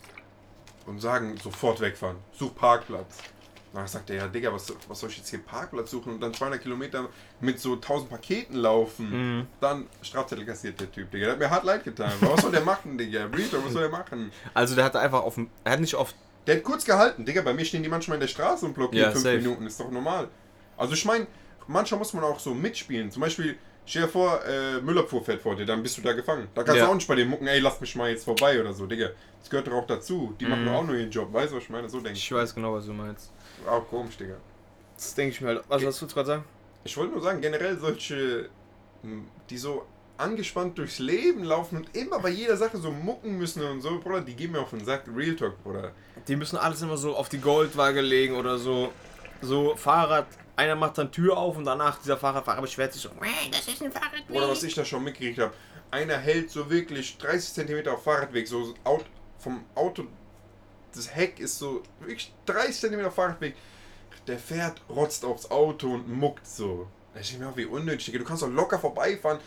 und 0.86 1.00
sagen, 1.00 1.38
sofort 1.42 1.80
wegfahren. 1.80 2.18
Such 2.34 2.54
Parkplatz. 2.56 3.18
Dann 3.74 3.88
sagt 3.88 4.10
er, 4.12 4.18
ja, 4.18 4.28
Digga, 4.28 4.54
was, 4.54 4.72
was 4.88 5.00
soll 5.00 5.10
ich 5.10 5.18
jetzt 5.18 5.30
hier 5.30 5.40
Parkplatz 5.40 5.90
suchen 5.90 6.14
und 6.14 6.20
dann 6.22 6.32
200 6.34 6.62
Kilometer 6.62 7.08
mit 7.40 7.60
so 7.60 7.74
1000 7.74 8.10
Paketen 8.10 8.56
laufen? 8.58 9.10
Mhm. 9.40 9.48
Dann 9.62 9.88
Strafzettel 10.04 10.46
kassiert 10.46 10.80
der 10.80 10.92
Typ, 10.92 11.10
Digga. 11.10 11.26
Der 11.26 11.32
hat 11.34 11.40
mir 11.40 11.50
hart 11.50 11.64
leid 11.64 11.84
getan. 11.84 12.12
Was 12.22 12.42
soll 12.42 12.52
der 12.52 12.62
machen, 12.62 12.98
Digga? 13.00 13.22
Reaper, 13.26 13.66
was 13.66 13.74
soll 13.74 13.82
der 13.84 13.90
machen? 13.92 14.32
Also 14.54 14.76
der 14.76 14.84
hatte 14.86 15.00
einfach 15.00 15.24
auf 15.24 15.36
dem, 15.36 15.50
er 15.64 15.72
hat 15.72 15.80
nicht 15.80 15.96
auf, 15.96 16.14
Der 16.46 16.58
hat 16.58 16.64
kurz 16.64 16.86
gehalten, 16.86 17.26
Digga. 17.26 17.42
Bei 17.42 17.54
mir 17.54 17.66
stehen 17.66 17.82
die 17.82 17.90
manchmal 17.90 18.18
in 18.18 18.22
der 18.22 18.28
Straße 18.28 18.64
und 18.66 18.74
blockieren 18.76 19.06
Ja, 19.06 19.12
fünf 19.12 19.24
safe. 19.24 19.38
Minuten. 19.38 19.66
Ist 19.66 19.80
doch 19.80 19.90
normal. 19.90 20.28
Also 20.78 20.94
ich 20.94 21.06
meine, 21.06 21.26
manchmal 21.68 22.00
muss 22.00 22.14
man 22.14 22.24
auch 22.24 22.40
so 22.40 22.54
mitspielen. 22.54 23.12
Zum 23.12 23.22
Beispiel, 23.22 23.58
stell 23.86 24.04
dir 24.04 24.08
vor, 24.08 24.44
äh, 24.46 24.82
Müllabfuhr 24.82 25.24
fährt 25.24 25.42
vor 25.42 25.56
dir, 25.56 25.66
dann 25.66 25.82
bist 25.84 25.98
du 25.98 26.02
da 26.02 26.14
gefangen. 26.14 26.48
Da 26.56 26.64
kannst 26.64 26.80
Ja. 26.80 26.86
du 26.86 26.92
auch 26.92 26.96
nicht 26.96 27.08
bei 27.08 27.16
den 27.16 27.28
mucken, 27.30 27.48
ey, 27.48 27.60
lass 27.60 27.80
mich 27.82 27.96
mal 27.96 28.10
jetzt 28.10 28.26
vorbei 28.26 28.60
oder 28.60 28.74
so, 28.74 28.86
Digga. 28.86 29.10
Das 29.40 29.50
gehört 29.50 29.68
doch 29.68 29.74
auch 29.74 29.88
dazu. 29.88 30.34
Die 30.40 30.46
machen 30.46 30.62
Mhm. 30.64 30.68
doch 30.68 30.74
auch 30.76 30.84
nur 30.86 30.96
ihren 30.96 31.12
Job. 31.12 31.32
Weißt 31.34 31.52
du, 31.52 31.58
was 31.58 31.64
ich 31.64 31.70
meine? 31.70 31.90
So 31.90 31.98
denke 32.00 32.18
ich. 32.18 32.24
ich 32.24 32.32
weiß 32.32 32.56
genau, 32.56 32.74
was 32.74 32.86
du 32.86 32.94
meinst. 32.94 33.32
Auch 33.68 33.88
komisch, 33.90 34.16
Digga. 34.18 34.36
Das 34.96 35.14
denke 35.16 35.34
ich 35.36 35.42
mir 35.42 35.48
halt. 35.50 35.64
Was 35.68 35.80
Ge- 35.80 35.88
hast 35.88 36.02
du 36.02 36.08
gerade 36.08 36.28
sagen? 36.28 36.44
Ich 36.86 36.96
wollte 36.98 37.14
nur 37.14 37.22
sagen, 37.22 37.42
generell 37.42 37.78
solche, 37.78 38.50
m, 39.04 39.26
die 39.50 39.58
so 39.58 39.86
angespannt 40.18 40.78
durchs 40.78 41.00
Leben 41.00 41.44
laufen 41.44 41.78
und 41.78 41.98
immer 41.98 42.20
bei 42.20 42.30
jeder 42.30 42.56
Sache 42.56 42.78
so 42.78 42.92
mucken 42.92 43.38
müssen 43.38 43.64
und 43.64 43.82
so, 43.82 44.00
Bruder, 44.00 44.22
die 44.22 44.36
gehen 44.36 44.52
mir 44.52 44.60
auf 44.60 44.70
den 44.70 44.86
Sack. 44.86 45.04
Real 45.14 45.36
Talk, 45.36 45.62
Bruder. 45.64 45.92
Die 46.28 46.36
müssen 46.36 46.56
alles 46.58 46.82
immer 46.82 46.96
so 46.98 47.16
auf 47.16 47.30
die 47.30 47.40
Goldwaage 47.40 48.00
legen 48.02 48.36
oder 48.36 48.58
so. 48.58 48.94
So 49.42 49.76
Fahrrad, 49.76 50.28
einer 50.56 50.76
macht 50.76 50.98
dann 50.98 51.12
Tür 51.12 51.38
auf 51.38 51.58
und 51.58 51.66
danach 51.66 52.00
dieser 52.00 52.18
Fahrradfahrer 52.18 52.62
beschwert 52.62 52.94
sich 52.94 53.02
so, 53.02 53.10
"Hey, 53.22 53.50
das 53.52 53.68
ist 53.68 53.82
ein 53.82 53.92
Fahrrad. 53.92 54.24
Oder 54.30 54.50
was 54.50 54.64
ich 54.64 54.74
da 54.76 54.86
schon 54.86 55.04
mitgekriegt 55.04 55.40
habe, 55.40 55.54
einer 55.92 56.18
hält 56.18 56.50
so 56.50 56.70
wirklich 56.70 57.18
30 57.18 57.54
cm 57.54 57.88
auf 57.88 58.04
Fahrradweg, 58.04 58.48
so 58.48 58.74
Aut 58.84 59.06
vom 59.40 59.64
Auto, 59.76 60.06
das 60.94 61.14
Heck 61.14 61.40
ist 61.40 61.58
so 61.58 61.84
wirklich 62.00 62.34
30 62.46 62.76
cm 62.92 63.06
auf 63.06 63.16
Fahrradweg, 63.16 63.56
der 64.28 64.40
fährt, 64.40 64.82
rotzt 64.90 65.26
aufs 65.26 65.50
Auto 65.52 65.94
und 65.94 66.08
muckt 66.08 66.48
so. 66.48 66.88
Ich 67.20 67.32
denke 67.32 67.46
mir, 67.46 67.58
wie 67.58 67.66
unnötig, 67.66 68.06
Digga. 68.06 68.20
Du 68.20 68.26
kannst 68.26 68.42
doch 68.42 68.50
locker 68.50 68.80
vorbeifahren. 68.80 69.40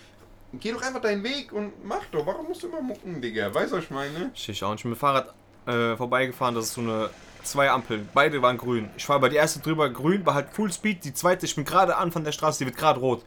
Geh 0.52 0.72
doch 0.72 0.82
einfach 0.82 1.00
deinen 1.00 1.24
Weg 1.24 1.52
und 1.52 1.84
mach 1.84 2.04
doch. 2.12 2.24
Warum 2.24 2.46
musst 2.46 2.62
du 2.62 2.68
immer 2.68 2.80
mucken, 2.80 3.20
Digga? 3.20 3.52
Weißt 3.52 3.72
du, 3.72 3.76
was 3.76 3.84
ich 3.84 3.90
meine? 3.90 4.30
Ich 4.34 4.62
auch 4.62 4.72
nicht 4.72 4.84
mit 4.84 4.94
dem 4.94 4.98
Fahrrad 4.98 5.34
äh, 5.66 5.96
vorbeigefahren, 5.96 6.54
das 6.54 6.66
ist 6.66 6.74
so 6.74 6.80
eine 6.82 7.10
zwei 7.46 7.70
Ampeln, 7.70 8.08
beide 8.14 8.42
waren 8.42 8.58
grün. 8.58 8.90
Ich 8.96 9.08
war 9.08 9.18
bei 9.20 9.28
der 9.28 9.40
erste 9.40 9.60
drüber 9.60 9.88
grün, 9.90 10.26
war 10.26 10.34
halt 10.34 10.50
Full 10.50 10.72
Speed, 10.72 11.04
die 11.04 11.14
zweite, 11.14 11.46
ich 11.46 11.54
bin 11.54 11.64
gerade 11.64 11.96
an 11.96 12.12
von 12.12 12.24
der 12.24 12.32
Straße, 12.32 12.58
die 12.58 12.66
wird 12.66 12.76
gerade 12.76 13.00
rot. 13.00 13.24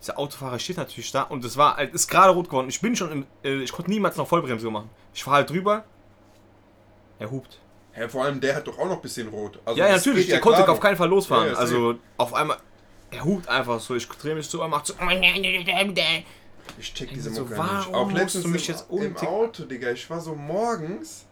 Dieser 0.00 0.18
Autofahrer 0.18 0.58
steht 0.58 0.76
natürlich 0.76 1.10
da 1.10 1.22
und 1.22 1.44
es 1.44 1.56
war 1.56 1.80
ist 1.80 2.08
gerade 2.08 2.32
rot 2.32 2.46
geworden. 2.48 2.68
Ich 2.68 2.80
bin 2.80 2.94
schon 2.94 3.10
im, 3.10 3.26
äh, 3.42 3.62
ich 3.62 3.72
konnte 3.72 3.90
niemals 3.90 4.16
noch 4.16 4.28
Vollbremse 4.28 4.70
machen. 4.70 4.90
Ich 5.12 5.24
fahre 5.24 5.38
halt 5.38 5.50
drüber, 5.50 5.84
er 7.18 7.30
hupt. 7.30 7.58
Ja, 7.98 8.08
vor 8.08 8.24
allem 8.24 8.40
der 8.40 8.54
hat 8.54 8.66
doch 8.68 8.78
auch 8.78 8.86
noch 8.86 8.96
ein 8.96 9.02
bisschen 9.02 9.28
rot. 9.28 9.58
Also 9.64 9.78
ja, 9.80 9.88
ja, 9.88 9.96
natürlich, 9.96 10.28
der 10.28 10.40
konnte 10.40 10.62
klar 10.62 10.70
auf 10.70 10.80
keinen 10.80 10.96
Fall 10.96 11.08
losfahren. 11.08 11.48
Ja, 11.48 11.52
ja, 11.54 11.58
also 11.58 11.96
auf 12.16 12.32
einmal, 12.32 12.58
er 13.10 13.24
hupt 13.24 13.48
einfach 13.48 13.80
so, 13.80 13.96
ich 13.96 14.06
drehe 14.08 14.36
mich 14.36 14.46
so, 14.46 14.60
er 14.60 14.68
macht 14.68 14.86
so. 14.86 14.94
Ich 16.78 16.94
check 16.94 17.10
diese 17.12 17.30
So, 17.30 17.42
Mucke 17.42 17.56
warum 17.56 17.76
nicht. 17.76 17.94
Auch 17.94 18.12
letztens 18.12 18.44
du 18.44 18.50
mich 18.50 18.68
im, 18.68 18.74
jetzt 18.74 18.90
im? 18.90 19.16
Auto, 19.16 19.64
Digga. 19.64 19.90
Ich 19.90 20.08
war 20.10 20.20
so 20.20 20.34
morgens 20.34 21.24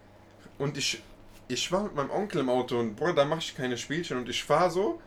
und 0.59 0.77
ich, 0.77 1.03
ich 1.49 1.71
war 1.73 1.85
mit 1.85 1.95
meinem 1.95 2.11
Onkel 2.11 2.41
im 2.41 2.49
Auto 2.49 2.79
und 2.79 2.97
Bruder, 2.97 3.15
da 3.15 3.25
mache 3.25 3.41
ich 3.41 3.57
keine 3.57 3.77
Spielchen 3.77 4.19
und 4.19 4.29
ich 4.29 4.43
fahre 4.43 4.71
so 4.71 5.01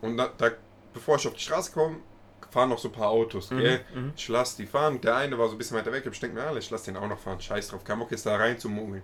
und 0.00 0.16
da, 0.16 0.30
da, 0.36 0.50
bevor 0.92 1.16
ich 1.16 1.26
auf 1.26 1.34
die 1.34 1.40
Straße 1.40 1.72
komme, 1.72 1.96
fahren 2.50 2.68
noch 2.70 2.78
so 2.78 2.88
ein 2.88 2.92
paar 2.92 3.08
Autos, 3.10 3.50
gell? 3.50 3.80
mhm. 3.94 4.12
Ich 4.16 4.28
lasse 4.28 4.56
die 4.56 4.66
fahren. 4.66 5.00
Der 5.00 5.16
eine 5.16 5.38
war 5.38 5.46
so 5.46 5.54
ein 5.54 5.58
bisschen 5.58 5.76
weiter 5.76 5.92
weg. 5.92 6.04
Ich 6.10 6.20
denke 6.20 6.36
mir, 6.36 6.44
alle, 6.44 6.58
ich 6.58 6.70
lasse 6.70 6.86
den 6.86 6.96
auch 6.96 7.08
noch 7.08 7.18
fahren. 7.18 7.40
Scheiß 7.40 7.68
drauf. 7.68 7.84
Kein 7.84 7.98
Bock 7.98 8.10
jetzt 8.10 8.26
da 8.26 8.36
rein 8.36 8.58
zu 8.58 8.68
mogeln. 8.68 9.02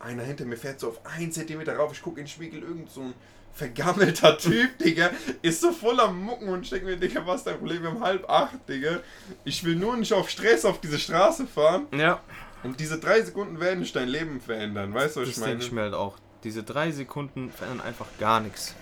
Einer 0.00 0.22
hinter 0.22 0.44
mir 0.44 0.56
fährt 0.56 0.80
so 0.80 0.88
auf 0.88 1.00
1 1.04 1.34
cm 1.34 1.60
rauf. 1.68 1.92
Ich 1.92 2.02
gucke 2.02 2.20
in 2.20 2.24
den 2.24 2.30
Spiegel, 2.30 2.62
irgend 2.62 2.90
so 2.90 3.02
ein 3.02 3.14
vergammelter 3.52 4.36
Typ, 4.38 4.78
Digga, 4.78 5.10
ist 5.42 5.60
so 5.62 5.72
voll 5.72 5.98
am 6.00 6.20
Mucken 6.22 6.48
und 6.48 6.62
ich 6.62 6.70
denke 6.70 6.86
mir, 6.86 6.96
Digga, 6.96 7.26
was 7.26 7.36
ist 7.36 7.46
dein 7.46 7.58
Problem? 7.58 7.82
Wir 7.82 7.90
haben 7.90 8.02
halb 8.02 8.28
acht, 8.28 8.68
Digga. 8.68 9.00
Ich 9.44 9.64
will 9.64 9.76
nur 9.76 9.96
nicht 9.96 10.12
auf 10.12 10.28
Stress 10.28 10.64
auf 10.66 10.80
diese 10.80 10.98
Straße 10.98 11.46
fahren 11.46 11.86
Ja, 11.92 12.20
und 12.66 12.78
diese 12.80 12.98
drei 12.98 13.22
Sekunden 13.22 13.58
werden 13.60 13.80
nicht 13.80 13.94
dein 13.96 14.08
Leben 14.08 14.40
verändern. 14.40 14.92
Weißt 14.94 15.16
du, 15.16 15.20
was 15.20 15.28
das 15.28 15.36
ich 15.36 15.40
meine? 15.40 15.52
denke 15.52 15.64
ich 15.66 15.72
mir 15.72 15.82
halt 15.82 15.94
auch. 15.94 16.16
Diese 16.44 16.62
drei 16.62 16.90
Sekunden 16.92 17.50
verändern 17.50 17.86
einfach 17.86 18.06
gar 18.20 18.40
nichts. 18.40 18.74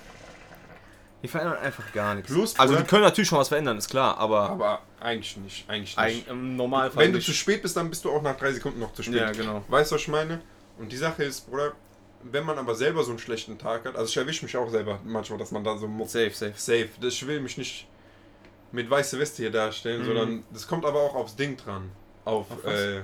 Die 1.22 1.28
verändern 1.28 1.56
einfach 1.58 1.90
gar 1.92 2.14
nichts. 2.14 2.30
Plus, 2.30 2.58
also 2.58 2.76
die 2.76 2.82
können 2.84 3.02
natürlich 3.02 3.28
schon 3.28 3.38
was 3.38 3.48
verändern, 3.48 3.78
ist 3.78 3.88
klar, 3.88 4.18
aber, 4.18 4.50
Aber 4.50 4.82
eigentlich 5.00 5.36
nicht, 5.38 5.68
eigentlich 5.70 5.96
nicht. 5.96 6.28
ein, 6.28 6.32
im 6.32 6.56
Normalfall 6.56 7.04
Wenn 7.04 7.12
du 7.12 7.16
nicht. 7.18 7.24
zu 7.26 7.32
spät 7.32 7.62
bist, 7.62 7.76
dann 7.76 7.88
bist 7.88 8.04
du 8.04 8.10
auch 8.10 8.20
nach 8.20 8.36
drei 8.36 8.52
Sekunden 8.52 8.78
noch 8.80 8.92
zu 8.92 9.02
spät. 9.02 9.16
Ja, 9.16 9.32
genau. 9.32 9.64
Weißt 9.68 9.90
du, 9.90 9.94
was 9.94 10.02
ich 10.02 10.08
meine? 10.08 10.40
Und 10.78 10.92
die 10.92 10.96
Sache 10.98 11.24
ist, 11.24 11.48
Bruder, 11.48 11.72
wenn 12.24 12.44
man 12.44 12.58
aber 12.58 12.74
selber 12.74 13.02
so 13.04 13.10
einen 13.10 13.18
schlechten 13.18 13.56
Tag 13.58 13.86
hat, 13.86 13.96
also 13.96 14.08
ich 14.08 14.16
erwische 14.16 14.44
mich 14.44 14.54
auch 14.56 14.68
selber 14.70 14.98
manchmal, 15.04 15.38
dass 15.38 15.50
man 15.50 15.64
da 15.64 15.78
so. 15.78 15.86
Safe, 16.06 16.30
safe. 16.30 16.52
Safe. 16.56 16.88
Das, 17.00 17.14
ich 17.14 17.26
will 17.26 17.40
mich 17.40 17.56
nicht 17.56 17.86
mit 18.72 18.90
weiße 18.90 19.18
Weste 19.18 19.42
hier 19.42 19.50
darstellen, 19.52 20.02
Mhm. 20.02 20.06
sondern 20.06 20.44
das 20.52 20.66
kommt 20.68 20.84
aber 20.84 21.00
auch 21.00 21.14
aufs 21.14 21.36
Ding 21.36 21.56
dran. 21.56 21.90
Auf, 22.26 22.50
Auf 22.50 22.64
äh, 22.66 23.00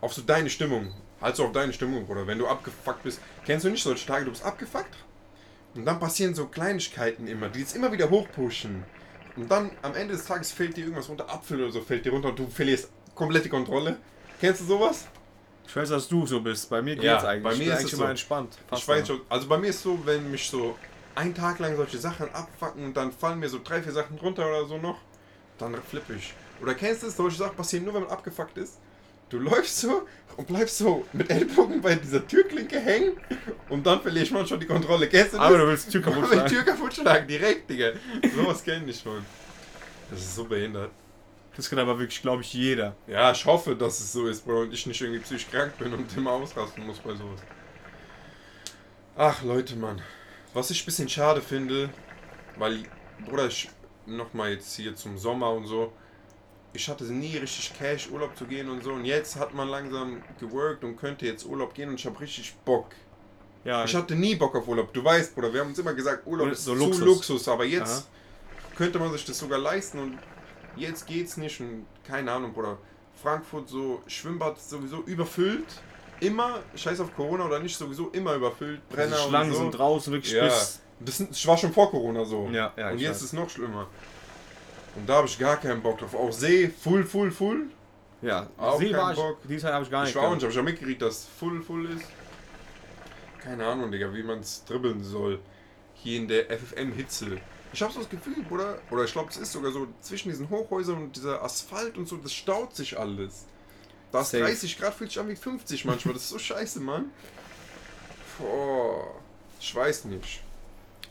auf 0.00 0.12
so 0.14 0.22
deine 0.22 0.50
Stimmung. 0.50 0.92
Halt 1.20 1.36
so 1.36 1.44
auf 1.44 1.52
deine 1.52 1.72
Stimmung, 1.72 2.06
Bruder. 2.06 2.26
Wenn 2.26 2.38
du 2.38 2.46
abgefuckt 2.46 3.02
bist. 3.02 3.20
Kennst 3.44 3.64
du 3.64 3.70
nicht 3.70 3.82
solche 3.82 4.06
Tage, 4.06 4.24
du 4.24 4.30
bist 4.30 4.44
abgefuckt? 4.44 4.94
Und 5.74 5.84
dann 5.84 6.00
passieren 6.00 6.34
so 6.34 6.46
Kleinigkeiten 6.46 7.26
immer, 7.28 7.48
die 7.48 7.60
jetzt 7.60 7.76
immer 7.76 7.92
wieder 7.92 8.10
hochpushen. 8.10 8.84
Und 9.36 9.50
dann 9.50 9.70
am 9.82 9.94
Ende 9.94 10.14
des 10.14 10.24
Tages 10.24 10.50
fällt 10.50 10.76
dir 10.76 10.84
irgendwas 10.84 11.08
runter, 11.08 11.30
Apfel 11.30 11.62
oder 11.62 11.70
so 11.72 11.80
fällt 11.80 12.04
dir 12.04 12.12
runter 12.12 12.30
und 12.30 12.38
du 12.38 12.46
verlierst 12.48 12.88
komplett 13.14 13.44
die 13.44 13.48
Kontrolle. 13.48 13.96
Kennst 14.40 14.62
du 14.62 14.64
sowas? 14.64 15.06
Ich 15.66 15.76
weiß, 15.76 15.90
dass 15.90 16.08
du 16.08 16.26
so 16.26 16.40
bist. 16.40 16.68
Bei 16.68 16.82
mir 16.82 16.94
geht's 16.96 17.04
Ja, 17.06 17.18
eigentlich. 17.22 17.44
bei 17.44 17.54
mir 17.56 17.72
ist 17.72 17.78
eigentlich 17.78 17.86
es 17.86 17.92
immer 17.92 18.06
so. 18.06 18.10
entspannt. 18.10 18.58
ich 18.74 18.88
weiß 18.88 19.06
schon, 19.06 19.20
also 19.28 19.46
bei 19.46 19.58
mir 19.58 19.68
ist 19.68 19.82
so, 19.82 19.98
wenn 20.04 20.28
mich 20.30 20.48
so 20.50 20.76
ein 21.14 21.32
Tag 21.34 21.60
lang 21.60 21.76
solche 21.76 21.98
Sachen 21.98 22.28
abfacken 22.34 22.84
und 22.86 22.96
dann 22.96 23.12
fallen 23.12 23.38
mir 23.38 23.48
so 23.48 23.60
drei, 23.62 23.80
vier 23.82 23.92
Sachen 23.92 24.18
drunter 24.18 24.46
oder 24.48 24.66
so 24.66 24.78
noch, 24.78 24.98
dann 25.58 25.74
flippe 25.82 26.14
ich. 26.14 26.34
Oder 26.60 26.74
kennst 26.74 27.04
du 27.04 27.06
es, 27.06 27.16
solche 27.16 27.36
Sachen 27.36 27.56
passieren 27.56 27.84
nur, 27.84 27.94
wenn 27.94 28.02
man 28.02 28.10
abgefuckt 28.10 28.58
ist? 28.58 28.78
Du 29.30 29.38
läufst 29.38 29.78
so 29.78 30.06
und 30.36 30.46
bleibst 30.46 30.78
so 30.78 31.06
mit 31.12 31.30
Ellbogen 31.30 31.80
bei 31.80 31.94
dieser 31.94 32.26
Türklinke 32.26 32.78
hängen 32.80 33.16
und 33.68 33.86
dann 33.86 34.00
verliere 34.02 34.24
ich 34.24 34.30
manchmal 34.30 34.58
die 34.58 34.66
Kontrolle. 34.66 35.08
Kennst 35.08 35.32
du 35.32 35.36
das? 35.38 35.46
Aber 35.46 35.58
du 35.58 35.66
willst 35.66 35.86
die 35.86 35.92
Tür 35.92 36.02
kaputt 36.02 36.24
Aber 36.24 36.26
die 36.28 36.34
schlagen. 36.34 36.50
Tür 36.50 36.62
kaputt 36.64 36.94
schlagen, 36.94 37.28
direkt, 37.28 37.70
Digga. 37.70 37.92
Sowas 38.36 38.62
kenne 38.62 38.90
ich 38.90 39.00
schon. 39.00 39.24
Das 40.10 40.20
ist 40.20 40.34
so 40.34 40.44
behindert. 40.44 40.90
Das 41.56 41.70
kann 41.70 41.78
aber 41.78 41.98
wirklich, 41.98 42.20
glaube 42.22 42.42
ich, 42.42 42.52
jeder. 42.52 42.94
Ja, 43.06 43.30
ich 43.32 43.44
hoffe, 43.44 43.76
dass 43.76 44.00
es 44.00 44.12
so 44.12 44.26
ist, 44.26 44.44
Bro, 44.44 44.62
und 44.62 44.72
ich 44.72 44.86
nicht 44.86 45.00
irgendwie 45.00 45.20
psychisch 45.20 45.48
krank 45.50 45.76
bin 45.78 45.92
und 45.92 46.16
immer 46.16 46.32
ausrasten 46.32 46.86
muss 46.86 46.98
bei 46.98 47.14
sowas. 47.14 47.40
Ach, 49.16 49.42
Leute, 49.42 49.76
Mann. 49.76 50.00
Was 50.54 50.70
ich 50.70 50.82
ein 50.82 50.86
bisschen 50.86 51.08
schade 51.08 51.40
finde, 51.40 51.90
weil, 52.56 52.82
Bruder, 53.24 53.46
ich 53.46 53.68
nochmal 54.06 54.52
jetzt 54.52 54.74
hier 54.74 54.96
zum 54.96 55.18
Sommer 55.18 55.52
und 55.52 55.66
so, 55.66 55.92
ich 56.72 56.88
hatte 56.88 57.04
nie 57.04 57.36
richtig 57.36 57.72
Cash, 57.78 58.10
Urlaub 58.10 58.36
zu 58.36 58.44
gehen 58.44 58.68
und 58.68 58.82
so, 58.82 58.92
und 58.92 59.04
jetzt 59.04 59.36
hat 59.36 59.54
man 59.54 59.68
langsam 59.68 60.22
geworkt 60.38 60.84
und 60.84 60.96
könnte 60.96 61.26
jetzt 61.26 61.44
Urlaub 61.46 61.74
gehen 61.74 61.88
und 61.88 61.96
ich 61.96 62.06
habe 62.06 62.18
richtig 62.20 62.54
Bock. 62.64 62.86
Ja, 63.64 63.84
Ich 63.84 63.94
hatte 63.94 64.14
nie 64.14 64.36
Bock 64.36 64.54
auf 64.54 64.66
Urlaub. 64.68 64.92
Du 64.92 65.04
weißt, 65.04 65.34
Bruder, 65.34 65.52
wir 65.52 65.60
haben 65.60 65.68
uns 65.68 65.78
immer 65.78 65.92
gesagt, 65.92 66.26
Urlaub 66.26 66.50
ist 66.50 66.64
so 66.64 66.74
so 66.74 67.04
Luxus. 67.04 67.46
Aber 67.48 67.64
jetzt 67.64 67.90
Aha. 68.08 68.74
könnte 68.76 68.98
man 68.98 69.12
sich 69.12 69.24
das 69.26 69.38
sogar 69.38 69.58
leisten 69.58 69.98
und 69.98 70.18
jetzt 70.76 71.06
geht's 71.06 71.36
nicht 71.36 71.60
und 71.60 71.84
keine 72.06 72.32
Ahnung, 72.32 72.52
Bruder. 72.54 72.78
Frankfurt 73.22 73.68
so, 73.68 74.02
Schwimmbad 74.06 74.56
ist 74.56 74.70
sowieso 74.70 75.02
überfüllt. 75.02 75.66
Immer, 76.20 76.60
scheiß 76.74 77.00
auf 77.00 77.14
Corona 77.14 77.44
oder 77.46 77.58
nicht, 77.60 77.76
sowieso 77.76 78.08
immer 78.10 78.34
überfüllt. 78.34 78.86
Brenner 78.88 79.16
die 79.16 79.22
Schlangen 79.28 79.50
und 79.50 79.56
so. 79.56 79.62
sind 79.62 79.70
draußen 79.72 80.12
wirklich 80.12 80.32
Ja, 80.32 80.44
bis. 80.44 80.80
das, 81.00 81.46
war 81.46 81.56
schon 81.58 81.72
vor 81.72 81.90
Corona 81.90 82.24
so. 82.24 82.48
Ja, 82.52 82.72
ja, 82.78 82.90
und 82.90 82.98
jetzt 82.98 83.10
weiß. 83.10 83.16
ist 83.18 83.22
es 83.24 83.32
noch 83.34 83.50
schlimmer. 83.50 83.88
Und 85.00 85.08
da 85.08 85.14
habe 85.16 85.26
ich 85.26 85.38
gar 85.38 85.56
keinen 85.56 85.82
Bock 85.82 85.98
drauf. 85.98 86.14
Auch 86.14 86.30
See, 86.30 86.68
full, 86.68 87.04
full, 87.04 87.30
full. 87.30 87.70
Ja, 88.20 88.48
Auch 88.58 88.78
See 88.78 88.92
war 88.92 89.12
ich. 89.12 89.16
Bock. 89.16 89.38
Die 89.48 89.56
Zeit 89.56 89.72
habe 89.72 89.84
ich 89.84 89.90
gar 89.90 90.02
nicht. 90.02 90.10
Ich 90.10 90.16
war 90.16 90.24
auch 90.24 90.34
nicht, 90.34 90.42
aber 90.42 90.52
ich 90.52 90.58
habe 90.58 90.70
mitgekriegt, 90.70 91.00
dass 91.00 91.24
full, 91.38 91.62
full 91.62 91.90
ist. 91.90 92.04
Keine 93.42 93.66
Ahnung, 93.66 93.90
Digga, 93.90 94.12
wie 94.12 94.22
man 94.22 94.40
es 94.40 94.62
dribbeln 94.66 95.02
soll. 95.02 95.40
Hier 95.94 96.18
in 96.18 96.28
der 96.28 96.50
FFM-Hitze. 96.50 97.38
Ich 97.72 97.80
habe 97.80 97.92
so 97.92 98.00
das 98.00 98.10
Gefühl, 98.10 98.42
Bruder, 98.46 98.78
oder 98.90 99.04
ich 99.04 99.12
glaube, 99.12 99.30
es 99.30 99.38
ist 99.38 99.52
sogar 99.52 99.72
so, 99.72 99.86
zwischen 100.02 100.28
diesen 100.28 100.50
Hochhäusern 100.50 101.04
und 101.04 101.16
dieser 101.16 101.42
Asphalt 101.42 101.96
und 101.96 102.06
so, 102.06 102.16
das 102.16 102.32
staut 102.34 102.74
sich 102.76 102.98
alles. 102.98 103.46
Da 104.12 104.20
ist 104.20 104.32
Safe. 104.32 104.42
30 104.44 104.78
Grad, 104.78 104.94
fühlt 104.94 105.10
sich 105.10 105.20
an 105.20 105.28
wie 105.28 105.36
50 105.36 105.84
manchmal. 105.86 106.14
Das 106.14 106.24
ist 106.24 106.30
so 106.30 106.38
scheiße, 106.38 106.80
Mann. 106.80 107.10
Boah, 108.38 109.14
ich 109.60 109.74
weiß 109.74 110.06
nicht. 110.06 110.42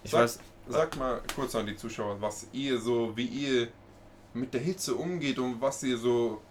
Ich 0.04 0.12
Sag, 0.12 0.24
weiß. 0.24 0.40
Sag 0.70 0.96
mal 0.98 1.22
kurz 1.36 1.56
an 1.56 1.66
die 1.66 1.76
Zuschauer, 1.76 2.22
was 2.22 2.48
ihr 2.54 2.80
so, 2.80 3.16
wie 3.18 3.26
ihr 3.26 3.68
mit 4.34 4.54
der 4.54 4.62
Hitze 4.62 4.96
umgeht 4.96 5.40
und 5.40 5.62
was 5.62 5.84
ihr 5.84 5.98
so. 5.98 6.42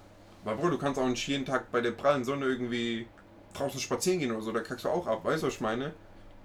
Weil, 0.44 0.56
Bro, 0.56 0.70
du 0.70 0.78
kannst 0.78 1.00
auch 1.00 1.08
nicht 1.08 1.26
jeden 1.26 1.44
Tag 1.44 1.70
bei 1.70 1.80
der 1.80 1.92
prallen 1.92 2.24
Sonne 2.24 2.46
irgendwie 2.46 3.06
draußen 3.54 3.80
spazieren 3.80 4.20
gehen 4.20 4.32
oder 4.32 4.42
so, 4.42 4.52
da 4.52 4.60
kackst 4.60 4.84
du 4.84 4.88
auch 4.88 5.06
ab, 5.06 5.24
weißt 5.24 5.42
du, 5.42 5.46
was 5.46 5.54
ich 5.54 5.60
meine? 5.60 5.92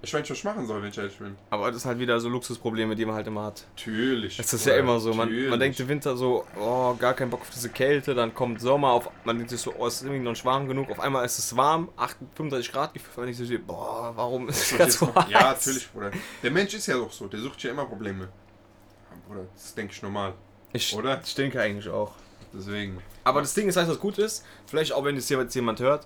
Ich 0.06 0.13
weiß 0.13 0.20
nicht, 0.20 0.32
was 0.32 0.38
ich 0.38 0.44
machen 0.44 0.68
soll, 0.68 0.82
wenn 0.82 0.89
ich 0.89 0.98
ehrlich 0.98 1.18
bin. 1.18 1.38
Aber 1.50 1.68
das 1.68 1.78
ist 1.78 1.86
halt 1.86 1.98
wieder 1.98 2.20
so 2.20 2.28
Luxusprobleme, 2.28 2.94
die 2.94 3.06
man 3.06 3.16
halt 3.16 3.26
immer 3.26 3.44
hat. 3.44 3.66
Natürlich. 3.70 4.36
Das 4.36 4.54
ist 4.54 4.66
ja 4.66 4.76
immer 4.76 5.00
so. 5.00 5.13
Man, 5.13 5.48
man 5.48 5.58
denkt 5.58 5.80
im 5.80 5.88
Winter 5.88 6.18
so, 6.18 6.46
oh, 6.60 6.94
gar 6.96 7.13
keinen 7.13 7.30
Bock 7.30 7.39
auf 7.39 7.50
diese 7.50 7.70
Kälte. 7.70 8.13
Dann 8.13 8.34
kommt 8.34 8.60
Sommer, 8.60 8.89
auf, 8.89 9.10
man 9.24 9.38
denkt 9.38 9.52
sich 9.52 9.62
so, 9.62 9.74
oh, 9.78 9.88
es 9.88 9.96
ist 9.96 10.02
irgendwie 10.02 10.20
noch 10.20 10.32
nicht 10.32 10.44
warm 10.44 10.68
genug. 10.68 10.92
Auf 10.92 11.00
einmal 11.00 11.24
ist 11.24 11.39
es 11.39 11.56
warm, 11.56 11.88
38, 11.96 12.36
35 12.36 12.72
Grad 12.74 12.94
gefühlt. 12.94 13.16
Man 13.16 13.26
denkt 13.28 13.38
sich 13.38 13.48
so, 13.48 13.63
boah, 13.66 14.12
warum 14.13 14.50
ist 14.50 14.72
es 14.74 14.78
ganz 14.78 15.00
so 15.00 15.08
heiß? 15.16 15.30
Ja, 15.30 15.54
natürlich, 15.54 15.89
Bruder. 15.89 16.12
Der 16.44 16.52
Mensch 16.52 16.74
ist 16.74 16.86
ja 16.88 16.98
doch 16.98 17.12
so, 17.12 17.28
der 17.28 17.39
sucht 17.39 17.63
ja 17.63 17.72
immer 17.72 17.86
Probleme. 17.86 18.26
Ja, 18.26 19.18
Bruder, 19.26 19.46
das 19.54 19.74
denke 19.74 19.94
ich 19.94 20.02
normal. 20.02 20.34
Ich, 20.74 20.94
Oder? 20.94 21.22
ich 21.24 21.34
denke 21.34 21.62
eigentlich 21.62 21.88
auch. 21.88 22.12
Deswegen. 22.52 23.02
Aber 23.24 23.39
das 23.39 23.54
Ding 23.54 23.70
ist, 23.70 23.78
weißt 23.78 23.88
du, 23.88 23.94
was 23.94 24.02
gut 24.02 24.18
ist? 24.18 24.44
Vielleicht 24.66 24.92
auch, 24.92 25.06
wenn 25.06 25.16
es 25.16 25.30
jetzt 25.30 25.56
jemand 25.56 25.80
hört, 25.80 26.06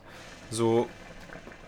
so, 0.51 0.87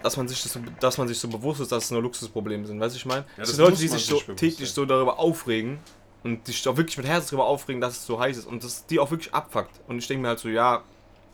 dass 0.02 0.18
man 0.18 0.28
sich 0.28 0.42
das, 0.44 0.54
so- 0.54 0.62
dass 0.80 0.98
man 0.98 1.08
sich 1.08 1.20
so 1.20 1.28
bewusst 1.28 1.62
ist, 1.62 1.72
dass 1.72 1.86
es 1.86 1.92
nur 1.92 2.02
Luxusprobleme 2.02 2.66
sind. 2.66 2.80
Weißt 2.80 2.96
du, 2.96 2.98
ich 2.98 3.06
meine? 3.06 3.22
Ja, 3.38 3.44
das 3.44 3.50
sind 3.50 3.60
Leute, 3.60 3.78
die 3.78 3.88
sich 3.88 4.06
sich 4.06 4.10
so 4.26 4.34
täglich 4.34 4.70
sein. 4.70 4.76
so 4.76 4.86
darüber 4.86 5.20
aufregen 5.20 5.80
und 6.24 6.46
sich 6.46 6.68
auch 6.68 6.78
wirklich 6.78 6.98
mit 6.98 7.08
Herz 7.08 7.28
darüber 7.28 7.46
aufregen, 7.46 7.82
dass 7.82 7.98
es 7.98 8.06
so 8.06 8.20
heiß 8.20 8.38
ist 8.38 8.46
und 8.46 8.64
das 8.64 8.86
die 8.86 9.00
auch 9.00 9.10
wirklich 9.12 9.34
abfuckt. 9.34 9.72
Und 9.88 9.98
ich 10.00 10.08
denke 10.08 10.22
mir 10.22 10.28
halt 10.30 10.40
so, 10.40 10.50
ja, 10.50 10.84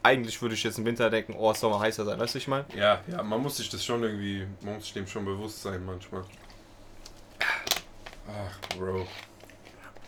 eigentlich 0.03 0.39
würde 0.41 0.53
ich 0.55 0.63
jetzt 0.63 0.77
im 0.77 0.85
Winter 0.85 1.09
denken, 1.09 1.33
oh, 1.37 1.49
es 1.51 1.59
soll 1.59 1.71
mal 1.71 1.79
heißer 1.79 2.05
sein. 2.05 2.19
Weißt 2.19 2.35
du, 2.35 2.37
ich 2.37 2.47
meine? 2.47 2.65
Ja, 2.75 3.01
ja, 3.07 3.23
man 3.23 3.41
muss 3.41 3.57
sich 3.57 3.69
das 3.69 3.83
schon 3.83 4.03
irgendwie, 4.03 4.45
man 4.61 4.75
muss 4.75 4.83
sich 4.83 4.93
dem 4.93 5.07
schon 5.07 5.25
bewusst 5.25 5.61
sein 5.63 5.83
manchmal. 5.85 6.23
Ach, 8.27 8.77
Bro. 8.77 9.07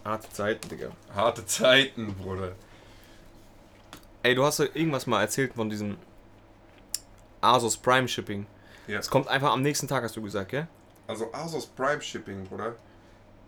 Harte 0.03 0.29
Zeiten, 0.31 0.69
Digga. 0.69 0.89
Harte 1.13 1.45
Zeiten, 1.45 2.13
Bruder. 2.15 2.53
Ey, 4.23 4.35
du 4.35 4.43
hast 4.43 4.59
ja 4.59 4.65
irgendwas 4.73 5.05
mal 5.07 5.21
erzählt 5.21 5.53
von 5.53 5.69
diesem 5.69 5.97
Asus 7.41 7.77
Prime 7.77 8.07
Shipping. 8.07 8.45
Ja. 8.87 8.99
Es 8.99 9.09
kommt 9.09 9.27
einfach 9.27 9.51
am 9.51 9.61
nächsten 9.61 9.87
Tag, 9.87 10.03
hast 10.03 10.15
du 10.15 10.21
gesagt, 10.21 10.49
gell? 10.51 10.67
Also 11.07 11.31
Asos 11.33 11.65
Prime 11.65 12.01
Shipping, 12.01 12.45
Bruder. 12.45 12.75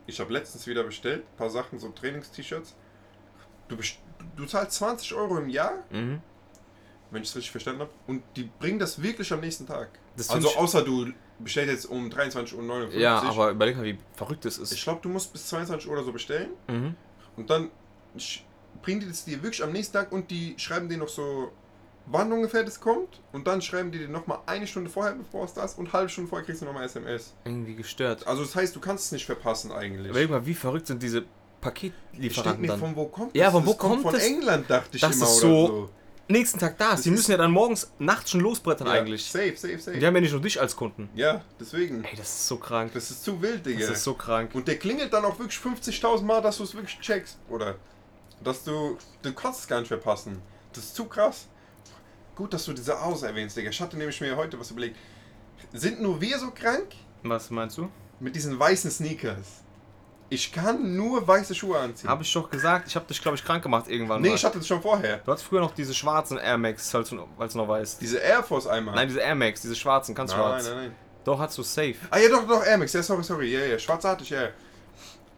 Ich 0.05 0.19
habe 0.19 0.33
letztens 0.33 0.65
wieder 0.67 0.83
bestellt, 0.83 1.23
ein 1.23 1.37
paar 1.37 1.49
Sachen, 1.49 1.79
so 1.79 1.89
Trainings-T-Shirts. 1.89 2.75
Du, 3.67 3.77
du 4.35 4.45
zahlst 4.45 4.73
20 4.77 5.13
Euro 5.13 5.37
im 5.37 5.49
Jahr, 5.49 5.73
Mhm. 5.91 6.21
wenn 7.11 7.21
ich 7.21 7.29
es 7.29 7.35
richtig 7.35 7.51
verstanden 7.51 7.81
habe, 7.81 7.91
und 8.07 8.23
die 8.35 8.49
bringen 8.59 8.79
das 8.79 9.01
wirklich 9.01 9.31
am 9.31 9.39
nächsten 9.41 9.67
Tag. 9.67 9.89
Das 10.17 10.29
also 10.29 10.49
außer 10.57 10.81
du 10.83 11.11
bestellt 11.39 11.69
jetzt 11.69 11.85
um 11.85 12.09
23.59 12.09 12.55
Uhr. 12.95 12.99
Ja, 12.99 13.21
aber 13.21 13.51
überleg 13.51 13.77
mal, 13.77 13.85
wie 13.85 13.97
verrückt 14.15 14.43
das 14.45 14.57
ist. 14.57 14.71
Ich 14.73 14.83
glaube, 14.83 14.99
du 15.01 15.09
musst 15.09 15.31
bis 15.31 15.47
22 15.47 15.87
Uhr 15.87 15.93
oder 15.93 16.03
so 16.03 16.11
bestellen. 16.11 16.49
Mhm. 16.67 16.95
Und 17.37 17.49
dann 17.49 17.69
bringen 18.81 18.99
die 19.01 19.07
das 19.07 19.23
dir 19.25 19.41
wirklich 19.43 19.63
am 19.63 19.71
nächsten 19.71 19.93
Tag 19.93 20.11
und 20.11 20.29
die 20.31 20.55
schreiben 20.57 20.89
dir 20.89 20.97
noch 20.97 21.07
so, 21.07 21.51
wann 22.11 22.31
ungefähr 22.31 22.63
das 22.63 22.79
kommt. 22.79 23.21
Und 23.31 23.47
dann 23.47 23.61
schreiben 23.61 23.91
die 23.91 23.99
dir 23.99 24.07
nochmal 24.09 24.39
eine 24.45 24.67
Stunde 24.67 24.89
vorher, 24.89 25.13
bevor 25.13 25.45
es 25.45 25.53
das. 25.53 25.75
Und 25.75 25.85
eine 25.85 25.93
halbe 25.93 26.09
Stunde 26.09 26.29
vorher 26.29 26.45
kriegst 26.45 26.61
du 26.61 26.65
nochmal 26.65 26.83
SMS. 26.85 27.33
Irgendwie 27.45 27.75
gestört. 27.75 28.27
Also 28.27 28.43
das 28.43 28.55
heißt, 28.55 28.75
du 28.75 28.79
kannst 28.79 29.05
es 29.05 29.11
nicht 29.11 29.25
verpassen 29.25 29.71
eigentlich. 29.71 30.09
Überleg 30.11 30.29
mal, 30.29 30.45
wie 30.45 30.53
verrückt 30.53 30.87
sind 30.87 31.01
diese 31.03 31.19
Ich 31.19 31.25
Paketlieferanten 31.61 32.61
mir, 32.61 32.67
dann. 32.69 32.79
von 32.79 32.95
wo 32.95 33.05
kommt 33.05 33.35
Ja, 33.35 33.45
das? 33.45 33.53
von 33.53 33.65
wo 33.65 33.71
das 33.71 33.77
kommt 33.79 33.91
kommt 33.93 34.03
von 34.03 34.13
das? 34.13 34.23
England, 34.25 34.69
dachte 34.69 34.89
ich 34.95 35.01
Das 35.01 35.15
immer. 35.15 35.25
ist 35.25 35.43
oder 35.43 35.49
so- 35.51 35.67
so. 35.67 35.89
Nächsten 36.31 36.59
Tag 36.59 36.77
da 36.77 36.91
Das. 36.91 37.01
Die 37.01 37.09
müssen 37.09 37.31
ja 37.31 37.37
dann 37.37 37.51
morgens, 37.51 37.91
nachts 37.97 38.29
schon 38.29 38.41
losbrettern 38.41 38.85
Ja, 38.85 38.93
eigentlich. 38.93 39.25
Safe, 39.25 39.55
safe, 39.57 39.79
safe. 39.79 39.97
Die 39.97 40.05
haben 40.05 40.13
ja 40.13 40.21
nicht 40.21 40.31
nur 40.31 40.41
dich 40.41 40.61
als 40.61 40.75
Kunden. 40.75 41.09
Ja, 41.15 41.41
deswegen. 41.59 42.03
Ey, 42.03 42.15
das 42.15 42.27
ist 42.29 42.47
so 42.47 42.57
krank. 42.57 42.91
Das 42.93 43.09
ist 43.09 43.23
zu 43.23 43.41
wild, 43.41 43.65
Digga. 43.65 43.79
Das 43.87 43.97
ist 43.97 44.03
so 44.03 44.13
krank. 44.13 44.51
Und 44.53 44.67
der 44.67 44.77
klingelt 44.77 45.11
dann 45.11 45.25
auch 45.25 45.39
wirklich 45.39 45.57
50.000 45.59 46.21
Mal, 46.27 46.39
dass 46.41 46.57
du 46.57 46.63
es 46.65 46.75
wirklich 46.75 46.99
checkst, 46.99 47.39
oder? 47.49 47.77
Dass 48.43 48.63
du, 48.63 48.97
du 49.23 49.33
kannst 49.33 49.61
es 49.61 49.67
gar 49.67 49.79
nicht 49.79 49.87
verpassen. 49.87 50.39
Das 50.73 50.83
ist 50.83 50.95
zu 50.95 51.05
krass. 51.05 51.47
Gut, 52.39 52.53
dass 52.53 52.63
du 52.63 52.71
diese 52.71 52.97
Aus 52.97 53.21
erwähnst, 53.23 53.57
Digga. 53.57 53.69
Ich 53.69 53.81
hatte 53.81 53.97
nämlich 53.97 54.21
mir 54.21 54.33
heute 54.37 54.57
was 54.57 54.71
überlegt. 54.71 54.95
Sind 55.73 56.01
nur 56.01 56.21
wir 56.21 56.39
so 56.39 56.51
krank 56.51 56.87
Was 57.21 57.49
meinst 57.49 57.77
du? 57.77 57.91
mit 58.21 58.33
diesen 58.33 58.57
weißen 58.57 58.89
Sneakers? 58.89 59.65
Ich 60.29 60.53
kann 60.53 60.95
nur 60.95 61.27
weiße 61.27 61.53
Schuhe 61.53 61.77
anziehen. 61.77 62.09
Habe 62.09 62.23
ich 62.23 62.31
doch 62.31 62.49
gesagt, 62.49 62.87
ich 62.87 62.95
habe 62.95 63.05
dich, 63.07 63.21
glaube 63.21 63.35
ich, 63.35 63.43
krank 63.43 63.61
gemacht 63.61 63.89
irgendwann 63.89 64.21
nee, 64.21 64.29
mal. 64.29 64.35
ich 64.35 64.45
hatte 64.45 64.57
das 64.57 64.67
schon 64.69 64.81
vorher. 64.81 65.17
Du 65.17 65.33
hattest 65.33 65.47
früher 65.47 65.59
noch 65.59 65.73
diese 65.73 65.93
schwarzen 65.93 66.37
Air 66.37 66.57
Max, 66.57 66.89
falls 66.89 67.09
du, 67.09 67.27
falls 67.37 67.51
du 67.51 67.59
noch 67.59 67.67
weißt. 67.67 67.99
Diese 68.01 68.19
Air 68.19 68.41
Force 68.41 68.67
einmal. 68.67 68.95
Nein, 68.95 69.09
diese 69.09 69.19
Air 69.19 69.35
Max, 69.35 69.59
diese 69.59 69.75
schwarzen, 69.75 70.15
ganz 70.15 70.31
nein, 70.31 70.39
schwarz. 70.39 70.63
nein, 70.65 70.75
nein. 70.77 70.95
Doch, 71.25 71.39
hast 71.39 71.57
du 71.57 71.63
safe. 71.63 71.95
Ah 72.09 72.19
ja, 72.19 72.29
doch, 72.29 72.47
doch, 72.47 72.65
Air 72.65 72.77
Max. 72.77 72.93
Ja, 72.93 73.03
sorry, 73.03 73.23
sorry. 73.25 73.51
Ja, 73.51 73.65
ja, 73.65 73.77
schwarz 73.77 74.05
hatte 74.05 74.23
ich, 74.23 74.29
ja. 74.29 74.47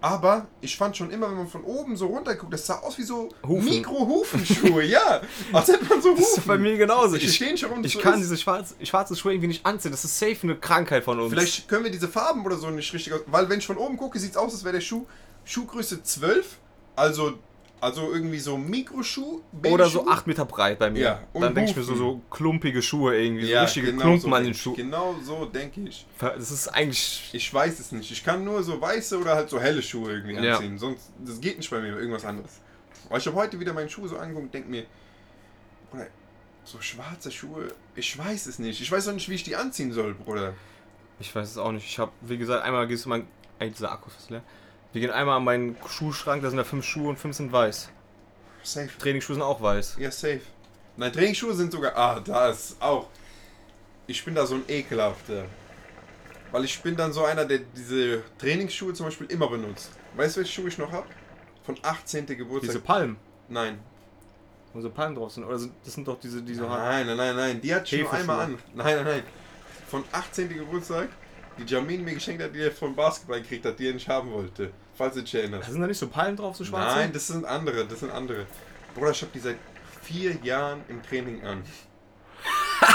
Aber 0.04 0.48
ich 0.62 0.76
fand 0.76 0.98
schon 0.98 1.12
immer, 1.12 1.30
wenn 1.30 1.38
man 1.38 1.48
von 1.48 1.64
oben 1.64 1.96
so 1.96 2.08
runter 2.08 2.36
guckt, 2.36 2.52
das 2.52 2.66
sah 2.66 2.80
aus 2.80 2.98
wie 2.98 3.04
so 3.04 3.30
Hufen. 3.48 3.66
Mikro-Hufenschuhe, 3.66 4.84
ja. 4.84 5.22
Als 5.54 5.68
hätte 5.68 5.86
man 5.86 6.02
so 6.02 6.10
Hufen. 6.10 6.24
Das 6.24 6.38
ist 6.40 6.48
bei 6.48 6.58
mir 6.58 6.76
genauso. 6.76 7.18
Ich 7.18 7.40
Ich, 7.40 7.64
warum 7.64 7.84
das 7.84 7.94
ich 7.94 8.00
kann 8.00 8.16
ist. 8.16 8.22
diese 8.22 8.38
schwarz, 8.38 8.74
schwarze 8.82 9.16
Schuhe 9.16 9.34
irgendwie 9.34 9.50
nicht 9.50 9.64
anziehen. 9.64 9.92
Das 9.92 10.04
ist 10.04 10.18
safe 10.18 10.38
eine 10.42 10.56
Krankheit 10.56 11.04
von 11.04 11.20
uns. 11.20 11.30
Vielleicht 11.30 11.68
können 11.68 11.84
wir 11.84 11.92
diese 11.92 12.08
Farben 12.08 12.44
oder 12.44 12.58
so 12.58 12.72
nicht 12.72 12.92
richtig 12.94 13.14
aus. 13.14 13.22
Weil 13.28 13.48
wenn 13.48 13.60
ich 13.60 13.68
von 13.68 13.78
oben 13.78 13.96
gucke, 13.96 14.18
sieht 14.18 14.32
es 14.32 14.38
aus, 14.38 14.54
als 14.54 14.64
wäre 14.64 14.74
der 14.74 14.82
Schuh 14.82 15.06
Schuhgröße 15.44 16.02
12. 16.02 16.58
Also, 16.96 17.34
also 17.82 18.14
irgendwie 18.14 18.40
so 18.40 18.58
Mikroschuh. 18.58 19.42
Oder 19.70 19.88
so 19.90 20.00
Babyschuh. 20.04 20.12
8 20.12 20.28
Meter 20.28 20.46
breit 20.46 20.80
bei 20.80 20.90
mir. 20.90 21.00
Ja, 21.02 21.24
und 21.34 21.42
Dann 21.42 21.56
denke 21.56 21.72
ich 21.72 21.76
mir 21.78 21.84
so, 21.84 21.96
so 21.96 22.22
klumpige 22.30 22.82
Schuhe 22.82 23.18
irgendwie, 23.20 23.46
so 23.46 23.52
Ja, 23.52 23.64
richtige 23.64 23.88
genau 23.88 24.04
Klumpen 24.04 24.22
so 24.22 24.36
an 24.36 24.44
den. 24.44 24.54
Schuhen. 24.54 24.76
Genau 24.76 25.16
so 25.24 25.46
denke 25.46 25.82
ich. 25.82 26.06
Das 26.20 26.52
ist 26.52 26.68
eigentlich. 26.70 27.30
Ich 27.34 27.54
weiß 27.54 27.80
es 27.80 27.92
nicht. 27.92 28.12
Ich 28.12 28.24
kann 28.24 28.44
nur 28.46 28.64
so 28.64 28.80
weiße 28.80 29.20
oder 29.20 29.36
halt 29.36 29.50
so 29.50 29.60
helle 29.60 29.82
Schuhe 29.82 30.12
irgendwie 30.14 30.36
Ja. 30.36 30.56
anziehen. 30.56 30.78
Sonst, 30.78 31.10
das 31.26 31.42
geht 31.42 31.58
nicht 31.58 31.70
bei 31.70 31.82
mir, 31.82 31.98
irgendwas 31.98 32.24
anderes. 32.24 32.62
Aber 33.10 33.18
ich 33.18 33.26
habe 33.28 33.36
heute 33.36 33.60
wieder 33.60 33.74
meine 33.74 33.90
Schuhe 33.90 34.08
so 34.08 34.18
angeguckt 34.18 34.46
und 34.46 34.54
denke 34.54 34.70
mir, 34.70 34.86
Bruder, 35.90 36.08
so 36.64 36.80
schwarze 36.80 37.32
Schuhe, 37.32 37.74
ich 37.96 38.18
weiß 38.18 38.46
es 38.46 38.60
nicht. 38.60 38.80
Ich 38.80 38.92
weiß 38.92 39.08
auch 39.08 39.14
nicht, 39.14 39.28
wie 39.28 39.34
ich 39.36 39.44
die 39.44 39.56
anziehen 39.56 39.92
soll, 39.92 40.14
Bruder. 40.14 40.54
Ich 41.20 41.36
weiß 41.36 41.50
es 41.50 41.58
auch 41.58 41.72
nicht. 41.72 41.86
Ich 41.86 42.00
habe, 42.00 42.12
wie 42.22 42.38
gesagt, 42.38 42.64
einmal 42.64 42.88
gehst 42.88 43.06
du 43.06 43.10
mein. 43.10 43.28
Ey, 43.60 43.70
dieser 43.70 43.92
Akku 43.92 44.08
ist 44.10 44.16
fast 44.16 44.30
leer. 44.30 44.44
Wir 44.94 45.02
gehen 45.02 45.12
einmal 45.12 45.38
an 45.38 45.44
meinen 45.44 45.78
Schuhschrank, 45.88 46.42
da 46.42 46.50
sind 46.50 46.58
da 46.58 46.64
fünf 46.64 46.86
Schuhe 46.86 47.10
und 47.10 47.18
fünf 47.18 47.36
sind 47.36 47.52
weiß. 47.52 47.90
Safe. 48.64 48.90
Trainingsschuhe 49.00 49.36
sind 49.36 49.44
auch 49.44 49.62
weiß. 49.62 49.96
Ja, 50.00 50.12
safe. 50.12 50.42
Nein, 50.98 51.14
Trainingsschuhe 51.14 51.54
sind 51.54 51.72
sogar. 51.72 51.96
Ah, 51.96 52.20
da 52.20 52.50
ist 52.50 52.76
auch. 52.82 53.08
Ich 54.08 54.24
bin 54.26 54.36
da 54.36 54.46
so 54.46 54.56
ein 54.56 54.64
ekelhafter. 54.68 55.46
Weil 56.52 56.66
ich 56.66 56.82
bin 56.82 56.96
dann 56.98 57.14
so 57.14 57.24
einer, 57.24 57.46
der 57.46 57.60
diese 57.60 58.24
Trainingsschuhe 58.38 58.94
zum 58.94 59.06
Beispiel 59.06 59.28
immer 59.28 59.48
benutzt. 59.50 59.92
Weißt 60.16 60.36
du, 60.36 60.42
welche 60.42 60.52
Schuhe 60.52 60.68
ich 60.68 60.78
noch 60.78 60.92
habe? 60.92 61.08
Von 61.64 61.78
18. 61.82 62.26
Geburtstag. 62.26 62.62
Diese 62.62 62.82
Palmen, 62.82 63.18
nein. 63.48 63.80
wo 64.74 64.82
so 64.82 64.90
Palmen 64.90 65.16
drauf 65.16 65.32
sind. 65.32 65.46
Oder 65.46 65.60
sind, 65.60 65.74
das 65.86 65.94
sind 65.94 66.08
doch 66.08 66.20
diese, 66.20 66.42
die 66.42 66.54
so 66.54 66.70
haben. 66.70 66.84
Nein, 66.84 67.08
nein, 67.08 67.18
nein, 67.18 67.36
nein. 67.36 67.62
Die 67.62 67.74
hat 67.74 67.90
Hefeschuhe. 67.90 68.12
einmal 68.20 68.40
an. 68.42 68.58
Nein, 68.76 68.96
nein, 68.98 69.06
nein. 69.06 69.24
Von 69.88 70.04
18. 70.12 70.50
Geburtstag, 70.50 71.10
die 71.64 71.74
Jamin 71.74 72.04
mir 72.04 72.14
geschenkt 72.14 72.42
hat, 72.44 72.54
die 72.54 72.60
er 72.62 72.72
von 72.72 72.96
Basketball 72.96 73.42
gekriegt 73.42 73.66
hat, 73.66 73.80
die 73.80 73.88
er 73.88 73.94
nicht 73.94 74.08
haben 74.08 74.32
wollte. 74.32 74.72
Falls 74.96 75.16
du 75.16 75.22
dich 75.22 75.34
erinnerst. 75.36 75.70
Sind 75.72 75.82
da 75.82 75.88
nicht 75.88 75.98
so 75.98 76.08
Palmen 76.08 76.36
drauf, 76.38 76.56
so 76.56 76.64
schwarze? 76.66 76.98
Nein, 76.98 77.14
das 77.14 77.28
sind 77.28 77.46
andere, 77.46 77.86
das 77.86 78.00
sind 78.02 78.12
andere. 78.12 78.46
Bruder, 78.94 79.12
ich 79.12 79.22
habe 79.22 79.32
die 79.34 79.40
seit 79.40 79.58
vier 80.02 80.36
Jahren 80.44 80.82
im 80.90 81.02
Training 81.02 81.44
an. 81.46 81.64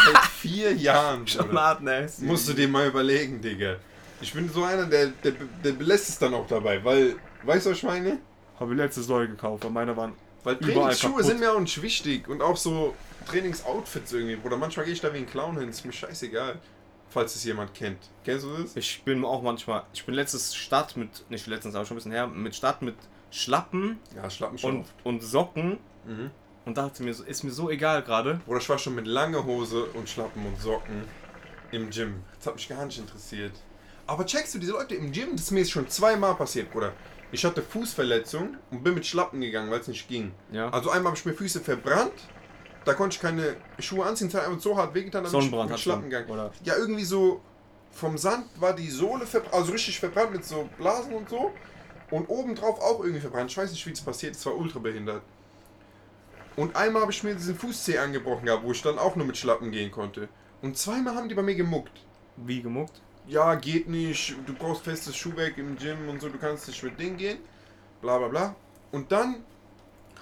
seit 0.05 0.25
vier 0.39 0.75
Jahren, 0.75 1.27
Schon 1.27 1.47
Bruder. 1.49 1.63
hart, 1.63 1.83
ne? 1.83 2.09
Musst 2.21 2.49
du 2.49 2.53
dir 2.53 2.69
mal 2.69 2.87
überlegen, 2.87 3.41
Digga. 3.41 3.77
Ich 4.21 4.33
bin 4.33 4.49
so 4.49 4.65
einer, 4.65 4.87
der, 4.87 5.09
der, 5.09 5.33
der 5.65 5.73
belässt 5.73 6.09
es 6.09 6.19
dann 6.19 6.35
auch 6.35 6.47
dabei, 6.47 6.83
weil, 6.85 7.17
weißt 7.43 7.67
du, 7.67 7.71
was 7.71 7.79
ich 7.79 7.83
meine? 7.85 8.19
Habe 8.59 8.73
ich 8.73 8.79
letztes 8.79 9.09
neue 9.09 9.29
gekauft, 9.29 9.65
weil 9.65 9.71
meine 9.71 9.97
waren. 9.97 10.13
Weil 10.45 10.57
Trainingsschuhe 10.57 11.23
sind 11.25 11.41
mir 11.41 11.53
auch 11.53 11.61
nicht 11.61 11.83
wichtig 11.83 12.29
und 12.29 12.41
auch 12.41 12.57
so 12.57 12.95
Trainingsoutfits 13.29 14.13
irgendwie, 14.13 14.37
Bruder. 14.37 14.57
Manchmal 14.57 14.85
gehe 14.87 14.95
ich 14.95 15.01
da 15.01 15.13
wie 15.13 15.19
ein 15.19 15.27
Clown 15.27 15.59
hin, 15.59 15.69
ist 15.69 15.85
mir 15.85 15.93
scheißegal. 15.93 16.59
Falls 17.09 17.35
es 17.37 17.45
jemand 17.45 17.73
kennt. 17.75 17.99
Kennst 18.25 18.45
du 18.45 18.57
das? 18.57 18.77
Ich 18.77 19.03
bin 19.03 19.25
auch 19.25 19.43
manchmal. 19.43 19.85
Ich 19.95 20.05
bin 20.05 20.15
letztes 20.15 20.55
Start 20.55 20.97
mit. 20.97 21.29
Nicht 21.31 21.47
letztens, 21.47 21.75
aber 21.75 21.85
schon 21.87 21.95
ein 21.95 21.99
bisschen 21.99 22.13
her. 22.13 22.27
Mit 22.27 22.55
Start 22.55 22.83
mit 22.83 22.97
Schlappen 23.31 23.99
Ja, 24.15 24.29
schlappen 24.31 24.59
schon 24.59 24.77
und, 24.77 24.81
oft. 24.83 24.95
und 25.05 25.23
Socken. 25.23 25.79
Mhm. 26.05 26.31
Und 26.65 26.77
dachte 26.77 27.03
mir, 27.03 27.15
so, 27.15 27.23
ist 27.25 27.45
mir 27.45 27.51
so 27.53 27.71
egal 27.71 28.03
gerade. 28.03 28.41
Bruder, 28.45 28.59
ich 28.61 28.69
war 28.69 28.79
schon 28.79 28.95
mit 28.97 29.07
lange 29.07 29.45
Hose 29.45 29.85
und 29.95 30.09
Schlappen 30.09 30.45
und 30.45 30.61
Socken 30.61 31.05
im 31.71 31.91
Gym. 31.91 32.23
Das 32.39 32.49
hat 32.49 32.55
mich 32.57 32.69
gar 32.69 32.85
nicht 32.85 32.99
interessiert. 32.99 33.53
Aber 34.07 34.27
checkst 34.27 34.55
du, 34.55 34.59
diese 34.59 34.73
Leute 34.73 34.95
im 34.97 35.13
Gym, 35.13 35.31
das 35.33 35.43
ist 35.43 35.51
mir 35.53 35.61
jetzt 35.61 35.71
schon 35.73 35.89
zweimal 35.89 36.35
passiert, 36.35 36.71
Bruder. 36.73 36.93
Ich 37.33 37.45
hatte 37.45 37.63
Fußverletzung 37.63 38.57
und 38.71 38.85
bin 38.85 38.95
mit 38.95 39.05
Schlappen 39.07 39.41
gegangen, 39.41 39.71
weil 39.71 39.81
es 39.81 39.89
nicht 39.89 40.09
ging. 40.09 40.33
Ja. 40.53 40.69
Also 40.71 40.91
einmal 40.91 41.11
habe 41.11 41.19
ich 41.19 41.25
mir 41.25 41.35
Füße 41.35 41.61
verbrannt, 41.61 42.13
da 42.87 42.95
konnte 42.95 43.17
ich 43.17 43.21
keine 43.21 43.57
Schuhe 43.81 44.07
anziehen, 44.07 44.29
es 44.29 44.35
hat 44.35 44.47
einfach 44.47 44.61
so 44.61 44.77
hart 44.77 44.95
wehgetan, 44.95 45.25
ich 45.25 45.31
Sonnenbrand 45.31 45.65
mit 45.71 45.73
hat 45.75 45.81
Schlappen 45.81 46.09
gegangen. 46.09 46.31
oder? 46.31 46.53
Ja, 46.63 46.77
irgendwie 46.77 47.05
so 47.05 47.41
vom 47.91 48.17
Sand 48.17 48.47
war 48.61 48.75
die 48.75 48.89
Sohle 48.89 49.27
verbrannt, 49.27 49.55
also 49.55 49.73
richtig 49.73 49.99
verbrannt 49.99 50.33
mit 50.33 50.45
so 50.45 50.69
Blasen 50.79 51.13
und 51.13 51.29
so. 51.29 51.53
Und 52.11 52.29
obendrauf 52.29 52.81
auch 52.81 53.01
irgendwie 53.01 53.21
verbrannt. 53.21 53.51
Ich 53.51 53.57
weiß 53.57 53.73
nicht, 53.73 53.85
wie 53.85 53.91
das 53.91 54.01
passiert, 54.01 54.37
es 54.37 54.47
war 54.47 54.57
ultra 54.57 54.79
behindert. 54.79 55.23
Und 56.55 56.77
einmal 56.77 57.03
habe 57.03 57.11
ich 57.11 57.23
mir 57.25 57.35
diesen 57.35 57.57
Fußzeh 57.57 57.99
angebrochen 57.99 58.47
gehabt, 58.47 58.63
wo 58.63 58.71
ich 58.71 58.81
dann 58.81 58.99
auch 58.99 59.17
nur 59.17 59.27
mit 59.27 59.37
Schlappen 59.37 59.73
gehen 59.73 59.91
konnte. 59.91 60.29
Und 60.63 60.79
zweimal 60.79 61.17
haben 61.17 61.29
die 61.29 61.35
bei 61.35 61.43
mir 61.43 61.57
gemuckt. 61.57 62.05
Wie 62.37 62.63
gemuckt? 62.63 63.03
Ja, 63.27 63.57
geht 63.57 63.89
nicht, 63.89 64.37
du 64.47 64.55
brauchst 64.55 64.85
festes 64.85 65.17
Schuhwerk 65.17 65.59
im 65.59 65.77
Gym 65.77 66.09
und 66.09 66.21
so, 66.21 66.29
du 66.29 66.39
kannst 66.39 66.69
nicht 66.69 66.81
mit 66.85 66.99
Ding 67.01 67.17
gehen. 67.17 67.39
Bla 68.01 68.19
bla 68.19 68.29
bla. 68.29 68.55
Und 68.93 69.11
dann 69.11 69.45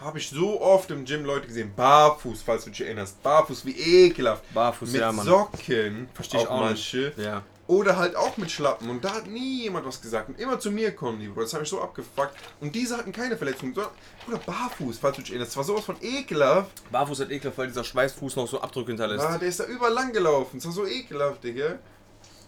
habe 0.00 0.18
ich 0.18 0.28
so 0.28 0.60
oft 0.60 0.90
im 0.90 1.04
Gym 1.04 1.24
Leute 1.24 1.46
gesehen, 1.46 1.72
barfuß, 1.74 2.42
falls 2.42 2.64
du 2.64 2.70
dich 2.70 2.82
erinnerst. 2.82 3.22
Barfuß, 3.22 3.64
wie 3.64 3.72
ekelhaft. 3.72 4.42
Barfuß, 4.52 4.92
mit 4.92 5.00
ja, 5.00 5.12
Mann. 5.12 5.26
Socken. 5.26 6.08
Versteh 6.14 6.38
ich 6.38 6.48
auch 6.48 6.60
manche. 6.60 7.12
Ja. 7.16 7.42
Oder 7.66 7.96
halt 7.96 8.14
auch 8.14 8.36
mit 8.36 8.50
Schlappen. 8.50 8.90
Und 8.90 9.02
da 9.02 9.14
hat 9.14 9.26
nie 9.26 9.62
jemand 9.62 9.86
was 9.86 10.02
gesagt. 10.02 10.28
Und 10.28 10.38
immer 10.38 10.60
zu 10.60 10.70
mir 10.70 10.94
kommen 10.94 11.18
die, 11.18 11.28
Bruder. 11.28 11.42
Das 11.42 11.54
habe 11.54 11.64
ich 11.64 11.70
so 11.70 11.80
abgefuckt. 11.80 12.34
Und 12.60 12.74
diese 12.74 12.98
hatten 12.98 13.10
keine 13.10 13.38
Verletzung, 13.38 13.72
sondern, 13.72 13.92
Bruder, 14.24 14.38
barfuß, 14.44 14.98
falls 14.98 15.16
du 15.16 15.22
dich 15.22 15.30
erinnerst. 15.30 15.52
Das 15.52 15.56
war 15.56 15.64
sowas 15.64 15.84
von 15.84 15.96
ekelhaft. 16.02 16.90
Barfuß 16.92 17.20
hat 17.20 17.30
ekelhaft, 17.30 17.56
weil 17.56 17.68
dieser 17.68 17.84
Schweißfuß 17.84 18.36
noch 18.36 18.48
so 18.48 18.60
Abdrücke 18.60 18.88
hinterlässt. 18.88 19.24
Ah, 19.24 19.38
der 19.38 19.48
ist 19.48 19.60
da 19.60 19.64
überall 19.64 19.94
lang 19.94 20.12
gelaufen. 20.12 20.58
Das 20.58 20.66
war 20.66 20.72
so 20.72 20.86
ekelhaft, 20.86 21.42
Digga. 21.42 21.78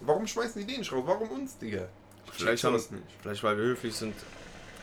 Warum 0.01 0.27
schmeißen 0.27 0.61
die 0.61 0.67
den 0.71 0.81
nicht 0.81 0.91
raus? 0.91 1.03
Warum 1.05 1.29
uns, 1.29 1.57
Digga? 1.57 1.87
Vielleicht, 2.31 2.63
haben, 2.63 2.75
nicht. 2.75 2.91
vielleicht 3.21 3.41
weil 3.41 3.57
wir 3.57 3.63
höflich 3.63 3.95
sind. 3.95 4.13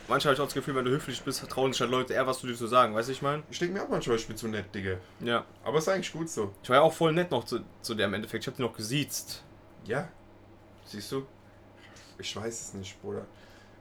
Manchmal 0.07 0.31
habe 0.31 0.33
ich 0.35 0.39
auch 0.41 0.45
das 0.45 0.53
Gefühl, 0.53 0.75
wenn 0.75 0.85
du 0.85 0.91
höflich 0.91 1.21
bist, 1.23 1.47
trauen 1.49 1.73
sich 1.73 1.81
halt 1.81 1.91
Leute 1.91 2.13
eher 2.13 2.27
was 2.27 2.39
zu 2.39 2.47
dir 2.47 2.55
zu 2.55 2.67
sagen, 2.67 2.93
weißt 2.93 3.09
du, 3.09 3.13
ich 3.13 3.21
meine? 3.21 3.43
Ich 3.49 3.57
denke 3.57 3.73
mir 3.73 3.83
auch 3.83 3.89
manchmal, 3.89 4.17
ich 4.17 4.27
bin 4.27 4.37
zu 4.37 4.47
nett, 4.47 4.73
Digga. 4.73 4.97
Ja. 5.19 5.45
Aber 5.63 5.79
ist 5.79 5.89
eigentlich 5.89 6.13
gut 6.13 6.29
so. 6.29 6.53
Ich 6.61 6.69
war 6.69 6.77
ja 6.77 6.81
auch 6.83 6.93
voll 6.93 7.11
nett 7.11 7.31
noch 7.31 7.43
zu, 7.43 7.61
zu 7.81 7.95
der 7.95 8.05
im 8.07 8.13
Endeffekt. 8.13 8.43
Ich 8.43 8.47
habe 8.47 8.57
die 8.57 8.63
noch 8.63 8.75
gesiezt. 8.75 9.43
Ja. 9.85 10.07
Siehst 10.85 11.11
du? 11.11 11.25
Ich 12.19 12.35
weiß 12.35 12.61
es 12.61 12.73
nicht, 12.75 13.01
Bruder. 13.01 13.25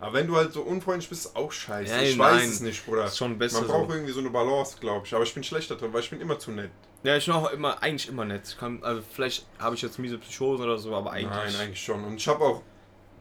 Aber 0.00 0.14
wenn 0.14 0.26
du 0.26 0.36
halt 0.36 0.52
so 0.52 0.62
unfreundlich 0.62 1.08
bist, 1.08 1.26
ist 1.26 1.36
auch 1.36 1.52
scheiße. 1.52 1.92
Ja, 1.92 2.02
ich 2.02 2.16
nein. 2.16 2.36
weiß 2.36 2.48
es 2.48 2.60
nicht, 2.60 2.84
Bruder. 2.84 3.04
Ist 3.06 3.16
schon 3.16 3.38
Beste 3.38 3.60
Man 3.60 3.68
braucht 3.68 3.88
so. 3.88 3.94
irgendwie 3.94 4.12
so 4.12 4.20
eine 4.20 4.30
Balance, 4.30 4.76
glaube 4.80 5.06
ich. 5.06 5.14
Aber 5.14 5.24
ich 5.24 5.32
bin 5.32 5.44
schlechter 5.44 5.76
drin, 5.76 5.92
weil 5.92 6.00
ich 6.00 6.10
bin 6.10 6.20
immer 6.20 6.38
zu 6.38 6.50
nett. 6.50 6.70
Ja, 7.04 7.16
ich 7.16 7.26
bin 7.26 7.34
auch 7.34 7.50
immer, 7.50 7.82
eigentlich 7.82 8.08
immer 8.08 8.24
nett. 8.24 8.56
Kann, 8.58 8.82
also 8.82 9.02
vielleicht 9.12 9.46
habe 9.58 9.74
ich 9.76 9.82
jetzt 9.82 9.98
miese 9.98 10.18
Psychosen 10.18 10.64
oder 10.64 10.78
so, 10.78 10.94
aber 10.94 11.12
eigentlich. 11.12 11.54
Nein, 11.54 11.56
eigentlich 11.60 11.82
schon. 11.82 12.02
Und 12.04 12.16
ich 12.16 12.26
habe 12.26 12.42
auch, 12.42 12.62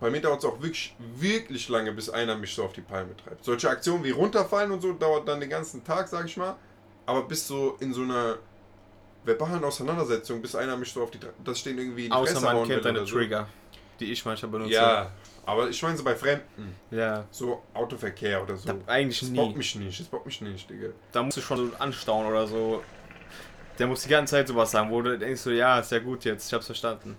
bei 0.04 0.10
mir 0.10 0.20
dauert 0.20 0.40
es 0.40 0.46
auch 0.46 0.62
wirklich, 0.62 0.94
wirklich 1.16 1.70
lange, 1.70 1.94
bis 1.94 2.10
einer 2.10 2.36
mich 2.36 2.54
so 2.54 2.66
auf 2.66 2.74
die 2.74 2.82
Palme 2.82 3.16
treibt. 3.16 3.42
Solche 3.42 3.70
Aktionen 3.70 4.04
wie 4.04 4.10
runterfallen 4.12 4.70
und 4.70 4.82
so 4.82 4.92
dauert 4.92 5.26
dann 5.30 5.40
den 5.40 5.50
ganzen 5.50 5.82
Tag, 5.82 6.10
sag 6.10 6.26
ich 6.26 6.36
mal. 6.36 6.58
Aber 7.06 7.24
bis 7.24 7.48
so 7.48 7.78
in 7.80 7.94
so 7.94 8.02
einer 8.02 8.36
verbalen 9.24 9.64
Auseinandersetzung, 9.64 10.42
bis 10.42 10.56
einer 10.56 10.76
mich 10.76 10.92
so 10.92 11.04
auf 11.04 11.12
die, 11.12 11.20
das 11.46 11.58
stehen 11.58 11.78
irgendwie 11.78 12.08
in 12.08 12.12
die 12.12 12.18
Außer 12.18 12.34
Fresse 12.34 12.46
man 12.46 12.68
kennt 12.68 12.84
deine 12.84 13.06
so. 13.06 13.16
Trigger, 13.16 13.48
die 13.98 14.12
ich 14.12 14.26
manchmal 14.26 14.52
benutze. 14.52 14.74
Ja, 14.74 15.10
aber 15.46 15.70
ich 15.70 15.82
meine 15.82 15.96
so 15.96 16.04
bei 16.04 16.16
Fremden. 16.16 16.76
Ja. 16.92 17.24
So 17.32 17.64
Autoverkehr 17.74 18.44
oder 18.44 18.58
so. 18.58 18.74
Da, 18.74 18.76
eigentlich 18.92 19.22
Das 19.22 19.30
nie. 19.30 19.38
bockt 19.38 19.56
mich 19.56 19.74
nicht, 19.76 20.02
das 20.02 20.08
bockt 20.08 20.26
mich 20.26 20.42
nicht, 20.42 20.70
Digga. 20.70 20.90
Da 21.14 21.24
musst 21.24 21.38
du 21.38 21.42
schon 21.42 21.70
so 21.70 21.78
anstauen 21.80 22.28
oder 22.28 22.46
so. 22.46 22.84
Der 23.80 23.88
muss 23.88 24.04
die 24.04 24.10
ganze 24.10 24.32
Zeit 24.32 24.50
sowas 24.50 24.70
sagen, 24.70 24.92
wo 24.92 25.02
du 25.02 25.18
denkst 25.18 25.40
so, 25.40 25.50
ja, 25.50 25.80
ist 25.80 25.94
ja 25.94 26.00
gut 26.00 26.26
jetzt, 26.26 26.48
ich 26.48 26.54
hab's 26.54 26.66
verstanden. 26.66 27.16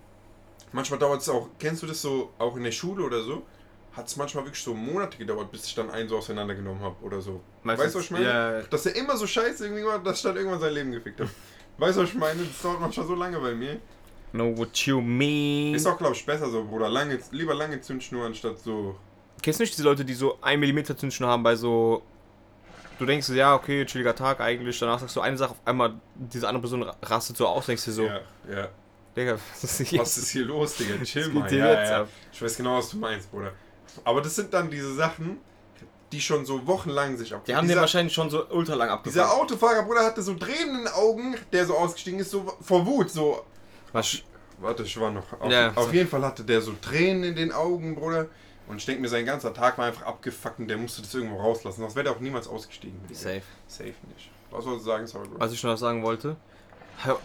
Manchmal 0.75 0.99
dauert 0.99 1.21
es 1.21 1.29
auch, 1.29 1.51
kennst 1.61 1.85
du 1.85 1.87
das 1.87 2.03
so, 2.03 2.33
auch 2.37 2.57
in 2.57 2.65
der 2.65 2.73
Schule 2.73 3.05
oder 3.05 3.23
so? 3.23 3.45
Hat 3.93 4.09
es 4.09 4.17
manchmal 4.17 4.45
wirklich 4.45 4.61
so 4.61 4.75
Monate 4.75 5.17
gedauert, 5.17 5.53
bis 5.53 5.67
ich 5.67 5.75
dann 5.77 5.89
einen 5.89 6.09
so 6.09 6.19
auseinandergenommen 6.19 6.83
habe 6.83 6.97
oder 7.01 7.21
so. 7.21 7.41
Meinst 7.63 7.81
weißt 7.85 7.95
du, 7.95 7.99
du, 7.99 8.01
was 8.01 8.05
ich 8.07 8.11
meine? 8.11 8.25
Ja, 8.25 8.63
Dass 8.63 8.85
er 8.85 8.97
immer 8.97 9.17
so 9.17 9.25
scheiße 9.25 9.67
irgendwie 9.67 9.85
war, 9.85 10.01
dass 10.01 10.17
ich 10.17 10.25
dann 10.25 10.37
irgendwann 10.37 10.59
sein 10.59 10.75
Leben 10.75 10.91
gefickt 10.91 11.21
habe. 11.21 11.31
Weißt 11.79 11.97
du, 11.97 12.03
was 12.03 12.09
ich 12.09 12.15
meine? 12.17 12.43
Das 12.43 12.61
dauert 12.61 12.81
manchmal 12.81 13.07
so 13.07 13.15
lange 13.15 13.39
bei 13.39 13.55
mir. 13.55 13.79
know 14.33 14.57
what 14.57 14.77
you 14.79 15.01
mean. 15.01 15.75
Ist 15.77 15.87
auch, 15.87 15.97
glaube 15.97 16.15
ich, 16.15 16.27
besser 16.27 16.51
so, 16.51 16.65
Bruder. 16.65 16.89
Lange, 16.89 17.21
lieber 17.31 17.55
lange 17.55 17.81
Zündschnur 17.81 18.27
anstatt 18.27 18.59
so. 18.59 18.97
Kennst 19.43 19.61
du 19.61 19.63
nicht 19.63 19.75
diese 19.75 19.85
Leute, 19.85 20.05
die 20.05 20.15
so 20.15 20.39
1 20.41 20.61
mm 20.61 20.97
Zündschnur 20.97 21.29
haben 21.29 21.45
bei 21.45 21.55
so. 21.55 22.03
Du 22.99 23.07
denkst 23.07 23.29
ja, 23.29 23.55
okay, 23.55 23.85
chilliger 23.87 24.15
Tag 24.17 24.41
eigentlich. 24.41 24.77
Danach 24.79 24.99
sagst 24.99 25.15
du 25.15 25.21
eine 25.21 25.37
Sache, 25.37 25.53
auf 25.53 25.61
einmal 25.65 25.95
diese 26.15 26.49
andere 26.49 26.63
Person 26.63 26.83
rastet 27.03 27.37
so 27.37 27.47
aus, 27.47 27.67
denkst 27.67 27.85
dir 27.85 27.93
so, 27.93 28.07
Ja, 28.07 28.21
ja. 28.51 28.69
Digga, 29.17 29.39
was 29.63 29.81
ist 29.81 29.99
Was 29.99 30.19
ist 30.19 30.31
hier 30.31 30.45
los, 30.45 30.77
Digga? 30.77 31.03
Chill 31.05 31.29
mal. 31.29 31.49
hier 31.49 31.59
Ja, 31.59 31.83
ja. 32.01 32.09
Ich 32.33 32.43
weiß 32.43 32.57
genau, 32.57 32.79
was 32.79 32.91
du 32.91 32.97
meinst, 32.99 33.31
Bruder. 33.31 33.53
Aber 34.03 34.21
das 34.21 34.35
sind 34.35 34.53
dann 34.53 34.71
diese 34.71 34.93
Sachen, 34.95 35.39
die 36.11 36.21
schon 36.21 36.45
so 36.45 36.67
wochenlang 36.67 37.17
sich 37.17 37.33
ab. 37.35 37.45
Die 37.45 37.55
haben 37.55 37.65
den 37.65 37.69
dieser, 37.71 37.81
wahrscheinlich 37.83 38.13
schon 38.13 38.29
so 38.31 38.47
ultra 38.51 38.75
lang 38.75 38.89
dieser 39.05 39.25
abgefangen. 39.25 39.43
Autofahrer, 39.43 39.83
Bruder, 39.85 40.05
hatte 40.05 40.23
so 40.23 40.35
Tränen 40.35 40.79
in 40.79 40.85
den 40.85 40.89
Augen, 40.89 41.37
der 41.53 41.67
so 41.67 41.77
ausgestiegen 41.77 42.21
ist, 42.21 42.31
so 42.31 42.53
vor 42.61 42.85
Wut, 42.87 43.11
so. 43.11 43.45
Was, 43.93 44.19
Warte, 44.59 44.85
ich 44.85 45.01
war 45.01 45.11
noch. 45.11 45.33
Auf, 45.41 45.51
Ja. 45.51 45.73
auf 45.75 45.93
jeden 45.93 46.09
Fall 46.09 46.23
hatte 46.25 46.45
der 46.45 46.61
so 46.61 46.73
Tränen 46.81 47.25
in 47.25 47.35
den 47.35 47.53
Augen, 47.53 47.95
Bruder. 47.95 48.27
Und 48.67 48.77
ich 48.79 48.87
denke 48.87 49.03
mir, 49.03 49.09
sein 49.09 49.27
ganzer 49.27 49.53
Tag 49.53 49.77
war 49.77 49.87
einfach 49.87 50.03
abgefuckt 50.07 50.59
und 50.59 50.69
der 50.69 50.79
musste 50.79 51.03
das 51.03 51.13
irgendwo 51.15 51.37
rauslassen. 51.37 51.81
Sonst 51.83 51.95
wäre 51.97 52.05
der 52.05 52.13
auch 52.15 52.21
niemals 52.21 52.49
ausgestiegen. 52.49 52.99
Digga. 53.09 53.15
safe. 53.19 53.43
Safe 53.67 53.95
nicht. 54.15 54.31
Was 54.51 54.65
sollst 54.65 54.81
du 54.83 54.91
sagen, 54.91 55.07
sorry, 55.07 55.29
Bro? 55.29 55.41
Was 55.41 55.53
ich 55.53 55.63
noch 55.63 55.77
sagen 55.77 56.03
wollte, 56.03 56.37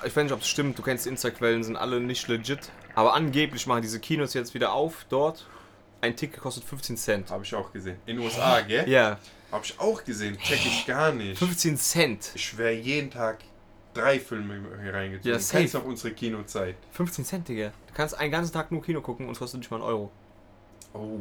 ich 0.05 0.15
weiß 0.15 0.23
nicht, 0.23 0.33
ob 0.33 0.41
es 0.41 0.47
stimmt, 0.47 0.77
du 0.77 0.81
kennst 0.83 1.07
Insta-Quellen, 1.07 1.63
sind 1.63 1.75
alle 1.77 1.99
nicht 1.99 2.27
legit, 2.27 2.71
aber 2.95 3.13
angeblich 3.13 3.65
machen 3.67 3.81
diese 3.81 3.99
Kinos 3.99 4.33
jetzt 4.33 4.53
wieder 4.53 4.73
auf 4.73 5.05
dort. 5.09 5.45
Ein 6.01 6.15
Ticket 6.15 6.39
kostet 6.39 6.63
15 6.63 6.97
Cent. 6.97 7.29
Habe 7.31 7.43
ich 7.43 7.53
auch 7.53 7.71
gesehen. 7.73 7.97
In 8.05 8.17
den 8.17 8.25
USA, 8.25 8.61
gell? 8.61 8.87
Ja, 8.89 9.17
Habe 9.51 9.65
ich 9.65 9.77
auch 9.79 10.03
gesehen. 10.03 10.37
Check 10.37 10.65
ich 10.65 10.85
gar 10.85 11.11
nicht. 11.11 11.37
15 11.37 11.77
Cent. 11.77 12.31
Ich 12.35 12.57
wäre 12.57 12.71
jeden 12.73 13.11
Tag 13.11 13.39
drei 13.93 14.19
Filme 14.19 14.61
hier 14.81 14.93
reingezogen. 14.93 15.31
Ja, 15.31 15.39
safe. 15.39 15.57
Kennst 15.59 15.73
noch 15.73 15.83
unsere 15.83 16.13
Kinozeit. 16.13 16.75
15 16.91 17.25
Cent, 17.25 17.47
Digga. 17.49 17.73
Du 17.87 17.93
kannst 17.93 18.17
einen 18.17 18.31
ganzen 18.31 18.53
Tag 18.53 18.71
nur 18.71 18.81
Kino 18.81 19.01
gucken 19.01 19.25
und 19.25 19.33
es 19.33 19.39
kostet 19.39 19.59
nicht 19.59 19.71
mal 19.71 19.77
einen 19.77 19.85
Euro. 19.85 20.11
Oh. 20.93 21.19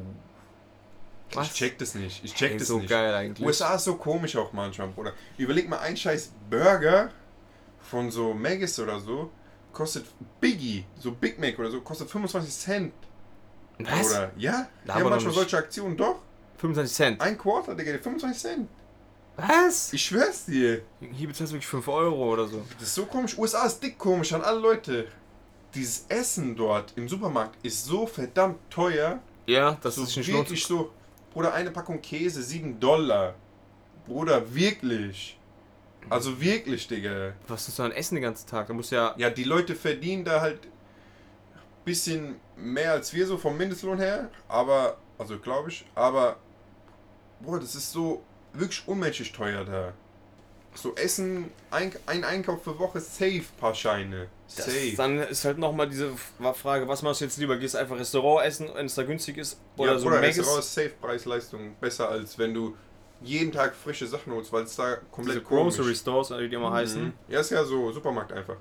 Was? 1.32 1.48
Ich 1.48 1.54
check 1.54 1.78
das 1.78 1.94
nicht. 1.94 2.24
Ich 2.24 2.34
check 2.34 2.52
Ey, 2.52 2.58
das 2.58 2.68
so 2.68 2.78
nicht. 2.78 2.88
geil 2.88 3.12
eigentlich. 3.14 3.46
USA 3.46 3.74
ist 3.74 3.84
so 3.84 3.96
komisch 3.96 4.36
auch 4.36 4.52
manchmal, 4.52 4.88
Bruder. 4.88 5.12
Überleg 5.36 5.68
mal, 5.68 5.78
ein 5.80 5.96
scheiß 5.96 6.32
Burger 6.48 7.10
von 7.80 8.10
so 8.10 8.34
Maggis 8.34 8.78
oder 8.78 9.00
so 9.00 9.30
kostet 9.72 10.06
Biggie, 10.40 10.84
so 10.98 11.12
Big 11.12 11.38
Mac 11.38 11.58
oder 11.58 11.70
so, 11.70 11.80
kostet 11.80 12.10
25 12.10 12.52
Cent. 12.52 12.92
Was? 13.78 14.10
Oder? 14.10 14.32
Ja? 14.36 14.68
Da 14.84 14.94
haben 14.94 15.04
noch 15.04 15.10
manchmal 15.10 15.32
solche 15.32 15.56
Aktionen, 15.56 15.96
doch. 15.96 16.20
25 16.56 16.96
Cent. 16.96 17.20
Ein 17.20 17.38
Quarter, 17.38 17.74
Digga, 17.76 17.92
25 17.98 18.42
Cent. 18.42 18.68
Was? 19.36 19.92
Ich 19.92 20.04
schwör's 20.04 20.46
dir. 20.46 20.82
Hier 21.12 21.28
bezahlst 21.28 21.52
du 21.52 21.56
wirklich 21.56 21.68
5 21.68 21.86
Euro 21.86 22.32
oder 22.32 22.48
so. 22.48 22.64
Das 22.78 22.88
ist 22.88 22.94
so 22.96 23.06
komisch. 23.06 23.38
USA 23.38 23.66
ist 23.66 23.80
dick 23.80 23.96
komisch 23.96 24.32
an 24.32 24.42
alle 24.42 24.58
Leute. 24.58 25.06
Dieses 25.74 26.06
Essen 26.08 26.56
dort 26.56 26.92
im 26.96 27.08
Supermarkt 27.08 27.56
ist 27.64 27.84
so 27.84 28.04
verdammt 28.04 28.58
teuer. 28.68 29.20
Ja, 29.46 29.78
das 29.80 29.94
so 29.94 30.02
ist 30.02 30.16
nicht 30.16 30.32
wirklich 30.32 30.64
so. 30.66 30.90
Bruder, 31.32 31.54
eine 31.54 31.70
Packung 31.70 32.02
Käse, 32.02 32.42
7 32.42 32.80
Dollar. 32.80 33.36
Bruder, 34.06 34.52
wirklich. 34.52 35.37
Also 36.10 36.40
wirklich, 36.40 36.88
Digga. 36.88 37.34
Was 37.46 37.68
ist 37.68 37.78
du 37.78 37.82
an 37.82 37.92
Essen 37.92 38.16
den 38.16 38.22
ganzen 38.22 38.48
Tag? 38.48 38.66
Da 38.66 38.72
musst 38.74 38.92
ja. 38.92 39.14
Ja, 39.18 39.30
die 39.30 39.44
Leute 39.44 39.74
verdienen 39.74 40.24
da 40.24 40.40
halt 40.40 40.60
bisschen 41.88 42.36
mehr 42.56 42.92
als 42.92 43.14
wir 43.14 43.26
so 43.26 43.38
vom 43.38 43.56
Mindestlohn 43.56 43.98
her. 43.98 44.30
Aber, 44.46 44.98
also 45.18 45.38
glaube 45.38 45.70
ich, 45.70 45.86
aber, 45.94 46.36
Bruder, 47.40 47.60
das 47.60 47.74
ist 47.74 47.92
so 47.92 48.22
wirklich 48.52 48.86
unmenschlich 48.86 49.32
teuer 49.32 49.64
da. 49.64 49.92
So 50.74 50.94
Essen, 50.94 51.50
ein, 51.70 51.92
ein 52.06 52.24
Einkauf 52.24 52.62
für 52.62 52.78
Woche, 52.78 53.00
safe, 53.00 53.44
paar 53.58 53.74
Scheine. 53.74 54.28
Das, 54.54 54.66
Safe. 54.66 54.94
dann 54.96 55.18
ist 55.18 55.44
halt 55.44 55.58
nochmal 55.58 55.88
diese 55.88 56.10
Frage, 56.54 56.86
was 56.88 57.02
machst 57.02 57.20
du 57.20 57.24
jetzt 57.24 57.36
lieber? 57.38 57.56
Gehst 57.56 57.74
du 57.74 57.78
einfach 57.78 57.98
Restaurant 57.98 58.46
essen, 58.46 58.68
wenn 58.74 58.86
es 58.86 58.94
da 58.94 59.02
günstig 59.02 59.38
ist? 59.38 59.58
Oder 59.76 59.92
ja, 59.92 59.98
so? 59.98 60.08
Restaurant 60.08 60.60
ist 60.60 60.74
safe 60.74 60.92
Preis-Leistung 61.00 61.74
besser 61.80 62.08
als 62.08 62.38
wenn 62.38 62.54
du 62.54 62.76
jeden 63.20 63.52
Tag 63.52 63.74
frische 63.74 64.06
Sachen 64.06 64.32
holst, 64.32 64.52
weil 64.52 64.64
es 64.64 64.76
da 64.76 64.96
komplett 65.10 65.36
Diese 65.36 65.44
Grocery 65.46 65.82
komisch. 65.82 65.98
Stores, 65.98 66.30
wie 66.30 66.48
die 66.48 66.54
immer 66.54 66.72
heißen. 66.72 67.04
Mhm. 67.04 67.12
Ja, 67.28 67.40
ist 67.40 67.50
ja 67.50 67.64
so 67.64 67.92
Supermarkt 67.92 68.32
einfach. 68.32 68.56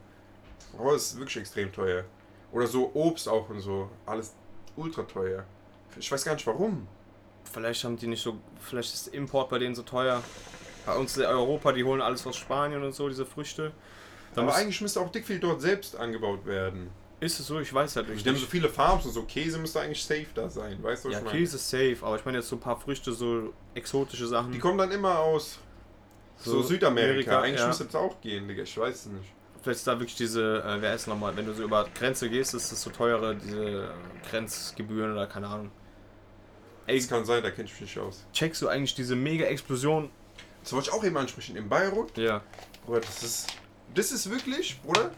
Rohr 0.77 0.95
ist 0.95 1.17
wirklich 1.17 1.37
extrem 1.37 1.71
teuer. 1.71 2.03
Oder 2.51 2.67
so 2.67 2.91
Obst 2.93 3.27
auch 3.27 3.49
und 3.49 3.59
so. 3.61 3.89
Alles 4.05 4.33
ultra 4.75 5.03
teuer. 5.03 5.43
Ich 5.99 6.11
weiß 6.11 6.23
gar 6.23 6.33
nicht 6.33 6.47
warum. 6.47 6.87
Vielleicht 7.51 7.83
haben 7.83 7.97
die 7.97 8.07
nicht 8.07 8.21
so. 8.21 8.37
Vielleicht 8.59 8.93
ist 8.93 9.07
Import 9.09 9.49
bei 9.49 9.59
denen 9.59 9.75
so 9.75 9.83
teuer. 9.83 10.21
Bei 10.85 10.95
uns 10.95 11.17
in 11.17 11.25
Europa, 11.25 11.71
die 11.71 11.83
holen 11.83 12.01
alles 12.01 12.25
aus 12.25 12.35
Spanien 12.37 12.83
und 12.83 12.93
so, 12.93 13.09
diese 13.09 13.25
Früchte. 13.25 13.71
Dann 14.33 14.45
Aber 14.45 14.55
eigentlich 14.55 14.79
müsste 14.81 15.01
auch 15.01 15.11
dick 15.11 15.25
viel 15.25 15.39
dort 15.39 15.61
selbst 15.61 15.95
angebaut 15.95 16.45
werden. 16.45 16.89
Ist 17.19 17.39
es 17.39 17.47
so, 17.47 17.59
ich 17.59 17.73
weiß 17.73 17.95
halt 17.95 18.07
Ich 18.09 18.15
nicht. 18.15 18.25
nehme 18.25 18.37
so 18.37 18.45
viele 18.45 18.69
Farms 18.69 19.05
und 19.05 19.11
so. 19.13 19.23
Käse 19.23 19.57
müsste 19.57 19.81
eigentlich 19.81 20.03
safe 20.03 20.27
da 20.35 20.49
sein. 20.49 20.81
Weißt 20.83 21.03
du, 21.05 21.09
was 21.09 21.13
ja, 21.13 21.19
ich 21.19 21.25
meine? 21.25 21.37
Käse 21.39 21.55
ist 21.55 21.69
safe, 21.69 21.97
aber 22.01 22.15
ich 22.17 22.25
meine 22.25 22.37
jetzt 22.37 22.49
so 22.49 22.55
ein 22.55 22.59
paar 22.59 22.79
Früchte, 22.79 23.11
so 23.13 23.53
exotische 23.73 24.27
Sachen. 24.27 24.51
Die 24.51 24.59
kommen 24.59 24.77
dann 24.77 24.91
immer 24.91 25.17
aus 25.19 25.57
so, 26.37 26.61
So 26.61 26.63
Südamerika. 26.63 27.09
Amerika, 27.37 27.41
eigentlich 27.41 27.61
ja. 27.61 27.67
müsste 27.67 27.85
es 27.85 27.95
auch 27.95 28.21
gehen, 28.21 28.47
Digga. 28.47 28.61
Ich 28.63 28.77
weiß 28.77 28.95
es 28.95 29.05
nicht. 29.07 29.25
Vielleicht 29.63 29.79
ist 29.79 29.87
da 29.87 29.99
wirklich 29.99 30.15
diese, 30.15 30.61
äh, 30.63 30.79
wer 30.81 30.93
ist 30.93 31.07
nochmal, 31.07 31.35
wenn 31.35 31.47
du 31.47 31.53
so 31.53 31.63
über 31.63 31.87
Grenze 31.95 32.29
gehst, 32.29 32.53
ist 32.53 32.71
das 32.71 32.81
so 32.81 32.91
teure, 32.91 33.35
diese 33.35 33.91
Grenzgebühren 34.29 35.11
oder 35.13 35.25
keine 35.27 35.47
Ahnung. 35.47 35.71
Ey, 36.85 36.99
Das 36.99 37.09
kann 37.09 37.25
sein, 37.25 37.41
da 37.43 37.49
kenne 37.49 37.65
ich 37.65 37.71
mich 37.73 37.81
nicht 37.81 37.99
aus. 37.99 38.23
checkst 38.31 38.61
du 38.61 38.67
eigentlich 38.67 38.93
diese 38.95 39.15
Mega-Explosion? 39.15 40.09
Das 40.63 40.71
wollte 40.73 40.89
ich 40.89 40.93
auch 40.93 41.03
eben 41.03 41.17
ansprechen. 41.17 41.55
In 41.57 41.67
Beirut 41.67 42.15
Ja. 42.17 42.41
Bruder, 42.85 43.01
das 43.01 43.23
ist. 43.23 43.47
Das 43.95 44.11
ist 44.11 44.29
wirklich, 44.29 44.79
Bruder, 44.81 45.11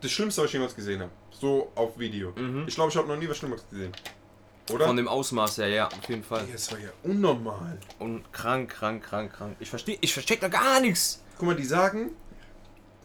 das 0.00 0.10
Schlimmste, 0.10 0.42
was 0.42 0.48
ich 0.48 0.52
jemals 0.52 0.76
gesehen 0.76 1.00
habe. 1.00 1.10
So 1.42 1.72
auf 1.74 1.98
Video. 1.98 2.32
Mhm. 2.36 2.66
Ich 2.68 2.76
glaube, 2.76 2.90
ich 2.92 2.96
habe 2.96 3.08
noch 3.08 3.16
nie 3.16 3.28
was 3.28 3.36
Schlimmeres 3.36 3.68
gesehen. 3.68 3.90
Oder? 4.70 4.86
Von 4.86 4.96
dem 4.96 5.08
Ausmaß 5.08 5.58
her, 5.58 5.66
ja, 5.70 5.88
auf 5.88 6.08
jeden 6.08 6.22
Fall. 6.22 6.46
Das 6.52 6.70
war 6.70 6.78
ja 6.78 6.90
unnormal. 7.02 7.80
Und 7.98 8.32
krank, 8.32 8.70
krank, 8.70 9.02
krank, 9.02 9.32
krank. 9.32 9.56
Ich 9.58 9.68
verstehe, 9.68 9.98
ich 10.00 10.12
versteck 10.12 10.40
da 10.40 10.46
gar 10.46 10.78
nichts. 10.78 11.20
Guck 11.36 11.48
mal, 11.48 11.56
die 11.56 11.64
sagen, 11.64 12.10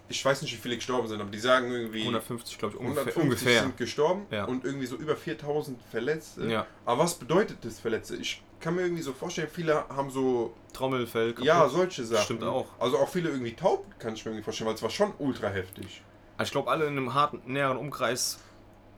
ich 0.08 0.24
weiß 0.24 0.44
nicht, 0.44 0.54
wie 0.54 0.58
viele 0.58 0.76
gestorben 0.76 1.08
sind, 1.08 1.20
aber 1.20 1.32
die 1.32 1.40
sagen 1.40 1.72
irgendwie 1.72 2.02
150, 2.02 2.60
glaube 2.60 2.76
ich, 2.76 2.80
ungefähr. 2.80 3.06
150 3.08 3.24
ungefähr. 3.24 3.62
sind 3.64 3.78
gestorben 3.78 4.28
Ja. 4.30 4.46
und 4.46 4.66
irgendwie 4.66 4.86
so 4.86 4.98
über 4.98 5.16
4000 5.16 5.80
Verletzte. 5.90 6.46
Ja. 6.48 6.68
Aber 6.86 7.06
was 7.06 7.16
bedeutet 7.16 7.58
das 7.66 7.80
Verletzte? 7.80 8.18
Ich 8.18 8.44
kann 8.60 8.76
mir 8.76 8.84
irgendwie 8.84 9.02
so 9.02 9.14
vorstellen, 9.14 9.50
viele 9.52 9.90
haben 9.90 10.12
so, 10.12 10.54
Trommelfell. 10.74 11.32
kaputt. 11.32 11.44
ja, 11.48 11.68
solche 11.70 12.04
Sachen. 12.06 12.24
Stimmt 12.24 12.44
auch. 12.44 12.68
Also 12.78 13.00
auch 13.00 13.10
viele 13.10 13.30
irgendwie 13.30 13.56
taub, 13.56 13.84
kann 13.98 14.14
ich 14.14 14.24
mir 14.26 14.30
irgendwie 14.30 14.44
vorstellen, 14.44 14.68
weil 14.68 14.76
es 14.76 14.84
war 14.84 14.92
schon 14.92 15.12
ultra 15.18 15.48
heftig. 15.48 16.04
Also 16.38 16.50
ich 16.50 16.52
glaube, 16.52 16.70
alle 16.70 16.86
in 16.86 16.92
einem 16.98 17.14
harten, 17.14 17.42
näheren 17.46 17.78
Umkreis, 17.78 18.40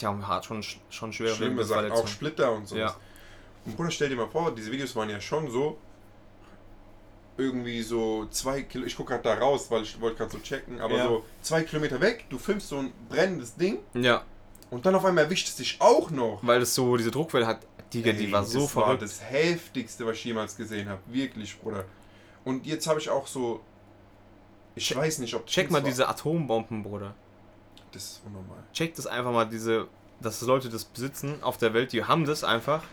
die 0.01 0.05
haben 0.05 0.27
hart 0.27 0.45
schon, 0.45 0.63
schon 0.89 1.13
schwere 1.13 1.35
Schlimme 1.35 1.63
Sachen, 1.63 1.91
auch. 1.91 2.07
Splitter 2.07 2.51
und 2.51 2.67
so. 2.67 2.75
Ja. 2.77 2.95
Und 3.65 3.75
Bruder, 3.77 3.91
stell 3.91 4.09
dir 4.09 4.15
mal 4.15 4.27
vor, 4.29 4.53
diese 4.53 4.71
Videos 4.71 4.95
waren 4.95 5.09
ja 5.09 5.19
schon 5.21 5.49
so 5.49 5.77
irgendwie 7.37 7.81
so 7.81 8.25
zwei 8.27 8.63
Kilo. 8.63 8.85
Ich 8.85 8.95
gucke 8.97 9.11
gerade 9.13 9.23
da 9.23 9.33
raus, 9.35 9.67
weil 9.71 9.83
ich 9.83 9.99
wollte 10.01 10.17
gerade 10.17 10.31
so 10.31 10.39
checken, 10.39 10.81
aber 10.81 10.95
Ja. 10.97 11.03
so 11.07 11.25
zwei 11.41 11.63
Kilometer 11.63 12.01
weg, 12.01 12.25
du 12.29 12.37
filmst 12.37 12.67
so 12.67 12.77
ein 12.79 12.91
brennendes 13.07 13.55
Ding 13.55 13.79
Ja, 13.93 14.23
und 14.69 14.85
dann 14.85 14.93
auf 14.95 15.05
einmal 15.05 15.23
erwischt 15.25 15.47
es 15.47 15.55
dich 15.55 15.77
auch 15.79 16.09
noch. 16.11 16.39
weil 16.41 16.61
es 16.61 16.75
so 16.75 16.97
diese 16.97 17.11
Druckwelle 17.11 17.47
hat. 17.47 17.59
Digga, 17.93 18.11
die 18.11 18.31
war 18.31 18.43
so 18.43 18.59
das 18.61 18.75
war 18.75 18.83
verrückt. 18.83 19.01
das 19.01 19.23
heftigste, 19.23 20.05
was 20.05 20.17
ich 20.17 20.25
jemals 20.25 20.55
gesehen 20.55 20.87
habe. 20.89 20.99
Wirklich, 21.07 21.59
Bruder. 21.59 21.85
Und 22.45 22.65
jetzt 22.67 22.85
habe 22.85 22.99
ich 22.99 23.09
auch 23.09 23.25
so. 23.25 23.61
Ich 24.75 24.95
weiß 24.95 25.17
nicht, 25.19 25.33
ob 25.33 25.47
Check 25.47 25.71
mal 25.71 25.81
war. 25.81 25.89
diese 25.89 26.07
Atombomben, 26.07 26.83
Bruder. 26.83 27.15
Das 27.91 28.03
ist 28.03 28.21
unnormal. 28.25 28.57
Check 28.73 28.95
das 28.95 29.07
einfach 29.07 29.31
mal, 29.31 29.45
diese, 29.45 29.87
dass 30.21 30.41
Leute 30.41 30.69
das 30.69 30.85
besitzen 30.85 31.41
auf 31.43 31.57
der 31.57 31.73
Welt, 31.73 31.91
die 31.93 32.03
haben 32.05 32.25
das 32.25 32.43
einfach. 32.43 32.83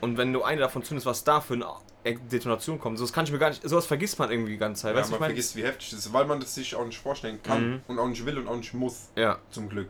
Und 0.00 0.16
wenn 0.18 0.32
du 0.32 0.42
eine 0.42 0.60
davon 0.60 0.82
zündest, 0.82 1.06
was 1.06 1.24
da 1.24 1.40
für 1.40 1.54
eine 1.54 2.18
Detonation 2.30 2.78
kommt, 2.78 2.98
so 2.98 3.04
das 3.04 3.12
kann 3.12 3.24
ich 3.24 3.32
mir 3.32 3.38
gar 3.38 3.48
nicht, 3.48 3.66
sowas 3.68 3.86
vergisst 3.86 4.18
man 4.18 4.30
irgendwie 4.30 4.52
die 4.52 4.58
ganze 4.58 4.82
Zeit. 4.82 4.94
Ja, 4.94 5.00
weißt 5.00 5.08
du, 5.08 5.12
man 5.12 5.16
ich 5.16 5.20
meine? 5.20 5.30
vergisst, 5.34 5.56
wie 5.56 5.64
heftig 5.64 5.90
das 5.90 6.00
ist, 6.00 6.12
weil 6.12 6.24
man 6.26 6.38
das 6.40 6.54
sich 6.54 6.74
auch 6.74 6.84
nicht 6.84 6.98
vorstellen 6.98 7.42
kann 7.42 7.70
Mhm. 7.70 7.80
und 7.88 7.98
auch 7.98 8.06
nicht 8.08 8.24
will 8.24 8.38
und 8.38 8.46
auch 8.48 8.56
nicht 8.56 8.74
muss. 8.74 9.08
Ja, 9.16 9.38
Zum 9.50 9.68
Glück. 9.68 9.88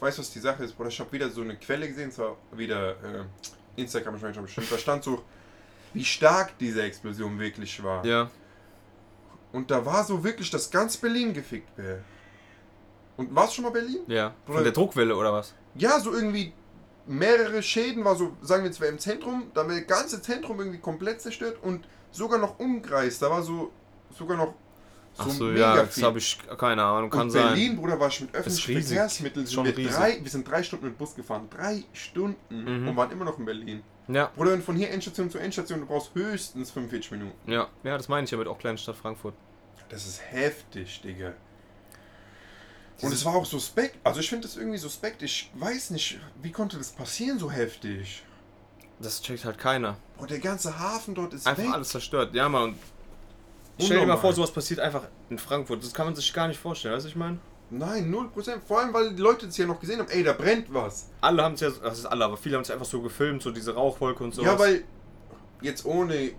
Weißt 0.00 0.18
du, 0.18 0.22
was 0.22 0.30
die 0.30 0.38
Sache 0.38 0.62
ist, 0.62 0.74
Bruder? 0.76 0.90
Ich 0.90 1.00
habe 1.00 1.10
wieder 1.10 1.28
so 1.28 1.40
eine 1.40 1.56
Quelle 1.56 1.88
gesehen, 1.88 2.12
zwar 2.12 2.36
wieder 2.52 2.90
äh, 2.92 3.24
Instagram 3.76 4.12
wahrscheinlich 4.14 4.36
schon 4.36 4.44
bestimmt. 4.44 4.70
Da 4.70 4.78
stand 4.78 5.02
so, 5.02 5.24
wie 5.92 6.04
stark 6.04 6.56
diese 6.58 6.82
Explosion 6.82 7.38
wirklich 7.38 7.82
war. 7.82 8.04
ja. 8.04 8.30
Und 9.50 9.70
da 9.70 9.84
war 9.84 10.04
so 10.04 10.22
wirklich, 10.22 10.50
dass 10.50 10.70
ganz 10.70 10.98
Berlin 10.98 11.32
gefickt 11.32 11.76
wäre. 11.78 12.00
Und 13.18 13.34
war 13.34 13.44
es 13.44 13.52
schon 13.54 13.64
mal 13.64 13.70
Berlin? 13.70 13.98
Ja. 14.06 14.34
Von 14.46 14.62
der 14.64 14.72
Druckwelle 14.72 15.14
oder 15.14 15.32
was? 15.32 15.52
Ja, 15.74 16.00
so 16.00 16.12
irgendwie 16.14 16.52
mehrere 17.06 17.62
Schäden, 17.62 18.04
war 18.04 18.14
so, 18.16 18.36
sagen 18.42 18.62
wir 18.62 18.70
jetzt, 18.70 18.80
wäre 18.80 18.90
im 18.92 18.98
Zentrum, 18.98 19.50
da 19.54 19.68
wäre 19.68 19.80
das 19.82 19.86
ganze 19.98 20.22
Zentrum 20.22 20.58
irgendwie 20.58 20.78
komplett 20.78 21.20
zerstört 21.20 21.58
und 21.62 21.86
sogar 22.10 22.38
noch 22.38 22.58
Umkreis, 22.58 23.18
da 23.18 23.30
war 23.30 23.42
so, 23.42 23.70
sogar 24.16 24.36
noch 24.36 24.54
Ach 25.20 25.28
so, 25.30 25.50
ja, 25.50 25.82
das 25.82 26.00
habe 26.00 26.18
ich 26.18 26.38
keine 26.58 26.82
Ahnung, 26.84 27.10
kann 27.10 27.22
und 27.22 27.30
sein. 27.30 27.46
Berlin, 27.48 27.76
Bruder, 27.76 27.98
war 27.98 28.06
ich 28.06 28.20
mit 28.20 28.32
öffentlichen. 28.36 28.82
Verkehrsmitteln. 28.84 29.46
Sind 29.46 29.54
Schon 29.54 29.64
wir, 29.64 29.76
riesig. 29.76 29.96
drei, 29.96 30.18
wir 30.22 30.30
sind 30.30 30.48
drei 30.48 30.62
Stunden 30.62 30.84
mit 30.86 30.96
Bus 30.98 31.12
gefahren. 31.16 31.48
Drei 31.50 31.82
Stunden 31.92 32.36
Mhm. 32.82 32.88
und 32.88 32.96
waren 32.96 33.10
immer 33.10 33.24
noch 33.24 33.36
in 33.36 33.44
Berlin. 33.44 33.82
Ja, 34.06 34.30
Bruder, 34.36 34.52
wenn 34.52 34.62
von 34.62 34.76
hier 34.76 34.90
Endstation 34.90 35.28
zu 35.28 35.38
Endstation, 35.38 35.80
du 35.80 35.86
brauchst 35.86 36.14
höchstens 36.14 36.70
45 36.70 37.10
Minuten. 37.10 37.50
ja, 37.50 37.66
ja, 37.82 37.96
das 37.96 38.08
meine 38.08 38.26
ich 38.26 38.30
ja 38.30 38.38
mit 38.38 38.46
auch 38.46 38.58
kleinen 38.58 38.78
Stadt 38.78 38.94
Frankfurt. 38.96 39.34
Das 39.88 40.06
ist 40.06 40.20
heftig, 40.30 41.00
Digga. 41.02 41.32
Und 43.02 43.12
es 43.12 43.24
war 43.24 43.34
auch 43.34 43.46
suspekt. 43.46 43.96
Also 44.04 44.20
ich 44.20 44.28
finde 44.28 44.46
das 44.46 44.56
irgendwie 44.56 44.78
suspekt. 44.78 45.22
Ich 45.22 45.50
weiß 45.54 45.90
nicht, 45.90 46.18
wie 46.42 46.50
konnte 46.50 46.78
das 46.78 46.90
passieren 46.90 47.38
so 47.38 47.50
heftig? 47.50 48.22
Das 49.00 49.22
checkt 49.22 49.44
halt 49.44 49.58
keiner. 49.58 49.96
Und 50.16 50.30
der 50.30 50.40
ganze 50.40 50.78
Hafen 50.78 51.14
dort 51.14 51.32
ist 51.32 51.46
Einfach 51.46 51.62
weg. 51.62 51.72
alles 51.72 51.90
zerstört. 51.90 52.34
Ja, 52.34 52.48
Mann. 52.48 52.70
und 52.70 52.76
Stell 53.84 54.00
dir 54.00 54.06
mal 54.06 54.16
vor, 54.16 54.32
sowas 54.32 54.50
passiert 54.50 54.80
einfach 54.80 55.04
in 55.30 55.38
Frankfurt. 55.38 55.82
Das 55.84 55.94
kann 55.94 56.06
man 56.06 56.16
sich 56.16 56.32
gar 56.32 56.48
nicht 56.48 56.58
vorstellen, 56.58 56.94
weißt 56.94 57.04
du, 57.04 57.10
ich 57.10 57.16
meine? 57.16 57.38
Nein, 57.70 58.12
0%. 58.12 58.60
Vor 58.66 58.80
allem, 58.80 58.92
weil 58.92 59.14
die 59.14 59.22
Leute 59.22 59.46
das 59.46 59.56
ja 59.56 59.66
noch 59.66 59.78
gesehen 59.78 60.00
haben. 60.00 60.08
Ey, 60.08 60.24
da 60.24 60.32
brennt 60.32 60.72
was. 60.72 61.10
Alle 61.20 61.44
haben 61.44 61.54
es 61.54 61.60
ja, 61.60 61.70
das 61.70 61.98
ist 61.98 62.06
alle, 62.06 62.24
aber 62.24 62.36
viele 62.36 62.56
haben 62.56 62.62
es 62.62 62.70
einfach 62.70 62.86
so 62.86 63.00
gefilmt, 63.02 63.42
so 63.42 63.52
diese 63.52 63.74
Rauchwolke 63.74 64.24
und 64.24 64.34
so. 64.34 64.42
Ja, 64.42 64.58
weil 64.58 64.84
jetzt 65.60 65.84
ohne... 65.84 66.32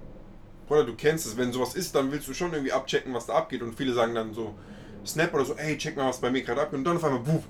Bruder, 0.67 0.83
du 0.83 0.95
kennst 0.95 1.25
es. 1.25 1.37
Wenn 1.37 1.51
sowas 1.53 1.73
ist, 1.75 1.95
dann 1.95 2.11
willst 2.11 2.27
du 2.27 2.33
schon 2.33 2.51
irgendwie 2.51 2.73
abchecken, 2.73 3.13
was 3.13 3.25
da 3.27 3.35
abgeht. 3.35 3.61
Und 3.61 3.75
viele 3.75 3.93
sagen 3.93 4.13
dann 4.13 4.33
so, 4.33 4.53
Snap 5.09 5.33
oder 5.33 5.45
so, 5.45 5.55
ey, 5.55 5.77
check 5.77 5.95
mal, 5.97 6.07
was 6.07 6.19
bei 6.21 6.31
mir 6.31 6.41
gerade 6.41 6.61
abgeht. 6.61 6.77
Und 6.77 6.85
dann 6.85 6.97
auf 6.97 7.03
einmal, 7.03 7.25
wuff. 7.25 7.43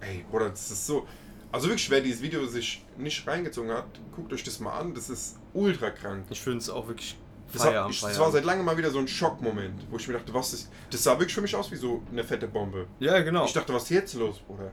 Ey, 0.00 0.24
Bruder, 0.30 0.50
das 0.50 0.70
ist 0.70 0.86
so... 0.86 1.06
Also 1.50 1.68
wirklich, 1.68 1.90
wer 1.90 2.00
dieses 2.00 2.22
Video 2.22 2.46
sich 2.46 2.82
nicht 2.96 3.26
reingezogen 3.26 3.70
hat, 3.70 3.84
guckt 4.16 4.32
euch 4.32 4.42
das 4.42 4.58
mal 4.58 4.78
an. 4.78 4.94
Das 4.94 5.10
ist 5.10 5.36
ultra 5.52 5.90
krank. 5.90 6.24
Ich 6.30 6.40
finde 6.40 6.58
es 6.60 6.70
auch 6.70 6.88
wirklich 6.88 7.18
Das, 7.52 7.62
Feierabend, 7.62 7.94
ich, 7.94 8.00
das 8.00 8.18
war 8.18 8.32
seit 8.32 8.44
langem 8.44 8.64
mal 8.64 8.76
wieder 8.78 8.90
so 8.90 8.98
ein 8.98 9.06
Schockmoment, 9.06 9.86
wo 9.90 9.96
ich 9.96 10.08
mir 10.08 10.14
dachte, 10.14 10.32
was 10.32 10.54
ist. 10.54 10.70
Das 10.90 11.02
sah 11.02 11.18
wirklich 11.18 11.34
für 11.34 11.42
mich 11.42 11.54
aus 11.54 11.70
wie 11.70 11.76
so 11.76 12.02
eine 12.10 12.24
fette 12.24 12.48
Bombe. 12.48 12.86
Ja, 13.00 13.20
genau. 13.20 13.44
Ich 13.44 13.52
dachte, 13.52 13.74
was 13.74 13.82
ist 13.82 13.90
jetzt 13.90 14.14
los, 14.14 14.38
Bruder? 14.40 14.72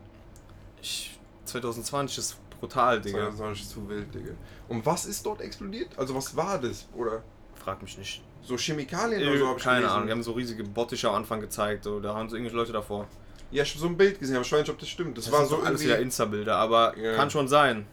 Ich, 0.81 1.19
2020 1.43 2.17
ist 2.17 2.37
brutal, 2.59 3.01
Digga. 3.01 3.25
Das 3.25 3.39
war 3.39 3.49
nicht 3.49 3.69
zu 3.69 3.87
wild, 3.89 4.15
Digga. 4.15 4.31
Und 4.69 4.85
was 4.85 5.05
ist 5.05 5.25
dort 5.25 5.41
explodiert? 5.41 5.89
Also, 5.97 6.15
was 6.15 6.33
war 6.33 6.59
das, 6.61 6.83
Bruder? 6.83 7.23
Frag 7.55 7.81
mich 7.81 7.97
nicht. 7.97 8.23
So 8.49 8.57
Chemikalien 8.57 9.21
oder 9.29 9.37
so 9.37 9.47
hab 9.47 9.57
ich 9.57 9.63
Keine 9.63 9.75
gelesen. 9.81 9.93
Ahnung, 9.93 10.07
die 10.07 10.11
haben 10.11 10.23
so 10.23 10.31
riesige 10.31 10.63
Bottiche 10.63 11.07
am 11.09 11.15
Anfang 11.17 11.39
gezeigt, 11.39 11.83
so, 11.83 11.99
da 11.99 12.15
haben 12.15 12.27
so 12.29 12.35
irgendwelche 12.35 12.57
Leute 12.57 12.71
davor. 12.71 13.07
Ja, 13.51 13.61
ich 13.61 13.69
habe 13.69 13.79
so 13.79 13.85
ein 13.85 13.95
Bild 13.95 14.19
gesehen, 14.19 14.37
aber 14.37 14.43
ich 14.45 14.51
weiß 14.51 14.61
nicht, 14.61 14.69
ob 14.71 14.79
das 14.79 14.89
stimmt. 14.89 15.15
Das, 15.19 15.31
war 15.31 15.45
sind 15.45 15.49
so 15.49 15.63
alles 15.63 15.83
wieder 15.83 15.99
Insta-Bilder, 15.99 16.55
aber 16.55 16.97
Ja. 16.97 17.13
kann 17.15 17.29
schon 17.29 17.47
sein. 17.47 17.85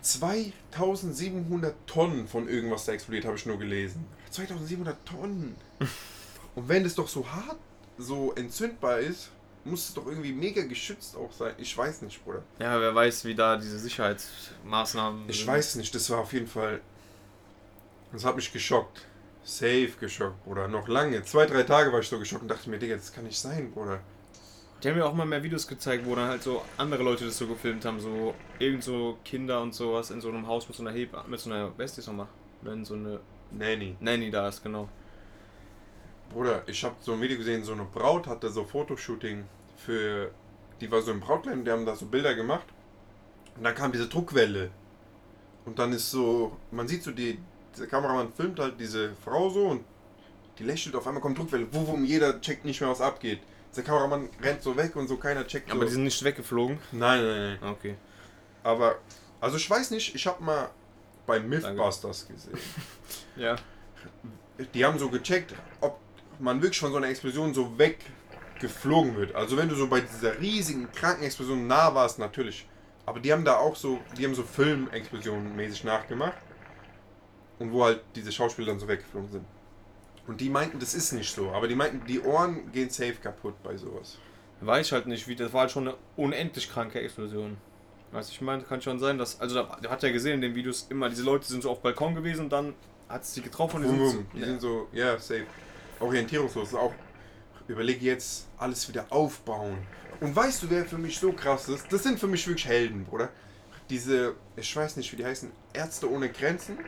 2700 0.00 1.74
Tonnen 1.86 2.26
von 2.26 2.48
irgendwas 2.48 2.86
da 2.86 2.92
explodiert, 2.92 3.26
habe 3.26 3.36
ich 3.36 3.44
nur 3.44 3.58
gelesen. 3.58 4.06
2700 4.30 4.96
Tonnen. 5.06 5.56
Und 6.54 6.68
wenn 6.68 6.82
das 6.84 6.94
doch 6.94 7.08
so 7.08 7.26
hart, 7.28 7.58
so 7.98 8.32
entzündbar 8.34 8.98
ist, 9.00 9.30
muss 9.64 9.88
es 9.88 9.94
doch 9.94 10.06
irgendwie 10.06 10.32
mega 10.32 10.62
geschützt 10.62 11.16
auch 11.16 11.32
sein. 11.32 11.52
Ich 11.58 11.76
weiß 11.76 12.00
nicht, 12.02 12.24
Bruder. 12.24 12.42
Ja, 12.58 12.80
wer 12.80 12.94
weiß, 12.94 13.24
wie 13.26 13.34
da 13.34 13.56
diese 13.56 13.78
Sicherheitsmaßnahmen 13.78 15.28
Ich 15.28 15.38
sind. 15.40 15.46
weiß 15.48 15.74
nicht, 15.76 15.94
das 15.94 16.08
war 16.10 16.20
auf 16.20 16.32
jeden 16.32 16.46
Fall. 16.46 16.80
Das 18.12 18.24
hat 18.24 18.36
mich 18.36 18.50
geschockt. 18.52 19.06
Safe 19.44 19.92
geschockt, 20.00 20.42
Bruder. 20.44 20.68
Noch 20.68 20.88
lange. 20.88 21.22
Zwei, 21.22 21.46
drei 21.46 21.62
Tage 21.62 21.92
war 21.92 22.00
ich 22.00 22.08
so 22.08 22.18
geschockt 22.18 22.42
und 22.42 22.48
dachte 22.48 22.70
mir, 22.70 22.78
Digga, 22.78 22.96
das 22.96 23.12
kann 23.12 23.24
nicht 23.24 23.38
sein, 23.38 23.70
Bruder. 23.70 24.00
Die 24.82 24.88
haben 24.88 24.96
mir 24.96 25.06
auch 25.06 25.14
mal 25.14 25.26
mehr 25.26 25.42
Videos 25.42 25.66
gezeigt, 25.66 26.04
wo 26.06 26.14
dann 26.14 26.28
halt 26.28 26.42
so 26.42 26.62
andere 26.76 27.02
Leute 27.02 27.24
das 27.24 27.38
so 27.38 27.46
gefilmt 27.46 27.84
haben, 27.84 28.00
so 28.00 28.34
irgend 28.58 28.84
so 28.84 29.18
Kinder 29.24 29.62
und 29.62 29.74
sowas 29.74 30.10
in 30.10 30.20
so 30.20 30.28
einem 30.28 30.46
Haus 30.46 30.66
mit 30.68 30.76
so 30.76 30.82
einer 30.82 30.92
Heb 30.92 31.28
mit 31.28 31.40
so 31.40 31.50
einer 31.50 31.76
Weste 31.78 32.00
nochmal. 32.02 32.28
Wenn 32.62 32.84
so 32.84 32.94
eine 32.94 33.20
Nanny. 33.50 33.96
Nanny 34.00 34.30
da 34.30 34.48
ist, 34.48 34.62
genau. 34.62 34.88
Bruder, 36.30 36.62
ich 36.66 36.82
habe 36.82 36.96
so 37.00 37.12
ein 37.12 37.20
Video 37.20 37.36
gesehen, 37.36 37.64
so 37.64 37.72
eine 37.72 37.84
Braut 37.84 38.26
hatte 38.26 38.48
so 38.50 38.64
Fotoshooting 38.64 39.44
für. 39.76 40.30
Die 40.80 40.90
war 40.90 41.00
so 41.02 41.12
im 41.12 41.20
Brautkleid 41.20 41.66
die 41.66 41.70
haben 41.70 41.86
da 41.86 41.94
so 41.94 42.06
Bilder 42.06 42.34
gemacht. 42.34 42.66
Und 43.56 43.64
dann 43.64 43.74
kam 43.74 43.92
diese 43.92 44.08
Druckwelle. 44.08 44.70
Und 45.64 45.78
dann 45.78 45.92
ist 45.92 46.10
so. 46.10 46.56
Man 46.70 46.88
sieht 46.88 47.02
so, 47.04 47.12
die, 47.12 47.38
dieser 47.74 47.86
Kameramann 47.86 48.32
filmt 48.32 48.58
halt 48.58 48.78
diese 48.78 49.14
Frau 49.24 49.50
so 49.50 49.66
und 49.66 49.84
die 50.58 50.64
lächelt, 50.64 50.94
auf 50.94 51.06
einmal 51.06 51.20
kommt 51.20 51.38
Druckwelle. 51.38 51.66
Wum, 51.72 52.04
jeder 52.04 52.40
checkt 52.40 52.64
nicht 52.64 52.80
mehr, 52.80 52.90
was 52.90 53.00
abgeht. 53.00 53.40
Der 53.76 53.82
Kameramann 53.82 54.28
rennt 54.40 54.62
so 54.62 54.76
weg 54.76 54.94
und 54.94 55.08
so 55.08 55.16
keiner 55.16 55.44
checkt 55.46 55.68
so. 55.68 55.74
Aber 55.74 55.84
die 55.84 55.90
sind 55.90 56.04
nicht 56.04 56.22
weggeflogen. 56.22 56.78
Nein, 56.92 57.24
nein, 57.24 57.58
nein. 57.60 57.70
Okay. 57.72 57.96
Aber, 58.62 58.98
also 59.40 59.56
ich 59.56 59.68
weiß 59.68 59.90
nicht, 59.90 60.14
ich 60.14 60.26
habe 60.26 60.42
mal 60.42 60.70
bei 61.26 61.40
Mythbusters 61.40 62.28
gesehen. 62.28 62.58
Ja. 63.36 63.56
Die 64.72 64.84
haben 64.84 64.96
so 64.96 65.08
gecheckt, 65.08 65.52
ob 65.80 65.98
man 66.38 66.62
wirklich 66.62 66.78
von 66.78 66.92
so 66.92 66.98
einer 66.98 67.08
Explosion 67.08 67.52
so 67.52 67.76
weggeflogen 67.76 69.16
wird. 69.16 69.34
Also 69.34 69.56
wenn 69.56 69.68
du 69.68 69.74
so 69.74 69.88
bei 69.88 70.02
dieser 70.02 70.38
riesigen 70.38 70.92
Krankenexplosion 70.92 71.66
nah 71.66 71.92
warst, 71.92 72.20
natürlich. 72.20 72.68
Aber 73.06 73.18
die 73.18 73.32
haben 73.32 73.44
da 73.44 73.56
auch 73.56 73.74
so, 73.74 73.98
die 74.16 74.24
haben 74.24 74.36
so 74.36 74.44
Filmexplosionen 74.44 75.56
mäßig 75.56 75.82
nachgemacht. 75.82 76.38
Und 77.64 77.72
wo 77.72 77.84
halt 77.84 78.02
diese 78.14 78.30
Schauspieler 78.30 78.68
dann 78.68 78.78
so 78.78 78.86
weggeflogen 78.88 79.30
sind. 79.30 79.44
Und 80.26 80.40
die 80.40 80.50
meinten, 80.50 80.78
das 80.78 80.94
ist 80.94 81.12
nicht 81.12 81.34
so. 81.34 81.50
Aber 81.50 81.68
die 81.68 81.74
meinten, 81.74 82.06
die 82.06 82.20
Ohren 82.20 82.70
gehen 82.72 82.90
safe 82.90 83.14
kaputt 83.14 83.54
bei 83.62 83.76
sowas. 83.76 84.18
Weiß 84.60 84.86
ich 84.86 84.92
halt 84.92 85.06
nicht, 85.06 85.26
wie 85.28 85.34
das 85.34 85.52
war 85.52 85.62
halt 85.62 85.70
schon 85.70 85.88
eine 85.88 85.96
unendlich 86.16 86.70
kranke 86.70 87.00
Explosion. 87.00 87.56
Weißt 88.12 88.30
du, 88.30 88.32
ich 88.34 88.40
meine, 88.40 88.62
kann 88.62 88.80
schon 88.80 88.98
sein, 88.98 89.18
dass. 89.18 89.40
Also, 89.40 89.54
da, 89.56 89.90
hat 89.90 90.02
ja 90.02 90.12
gesehen 90.12 90.34
in 90.34 90.40
den 90.40 90.54
Videos 90.54 90.86
immer, 90.88 91.08
diese 91.08 91.22
Leute 91.22 91.46
sind 91.46 91.62
so 91.62 91.70
auf 91.70 91.82
Balkon 91.82 92.14
gewesen 92.14 92.42
und 92.42 92.52
dann 92.52 92.74
hat 93.08 93.22
es 93.22 93.34
die 93.34 93.42
getroffen 93.42 93.84
und 93.84 93.92
die 93.92 93.98
Boom, 93.98 94.10
sind, 94.10 94.30
boom. 94.30 94.32
so, 94.32 94.38
Die 94.38 94.44
sind 94.44 94.60
so, 94.60 94.88
ja, 94.92 95.18
safe. 95.18 95.46
Orientierungslos. 96.00 96.74
Auch 96.74 96.94
überlege 97.68 98.04
jetzt 98.04 98.48
alles 98.58 98.88
wieder 98.88 99.06
aufbauen. 99.10 99.78
Und 100.20 100.34
weißt 100.34 100.62
du, 100.62 100.70
wer 100.70 100.84
für 100.84 100.98
mich 100.98 101.18
so 101.18 101.32
krass 101.32 101.68
ist? 101.68 101.92
Das 101.92 102.02
sind 102.02 102.18
für 102.18 102.26
mich 102.26 102.46
wirklich 102.46 102.66
Helden, 102.66 103.04
Bruder. 103.04 103.30
Diese, 103.90 104.34
ich 104.56 104.74
weiß 104.74 104.96
nicht, 104.96 105.12
wie 105.12 105.16
die 105.16 105.24
heißen, 105.24 105.50
Ärzte 105.72 106.10
ohne 106.10 106.30
Grenzen. 106.30 106.78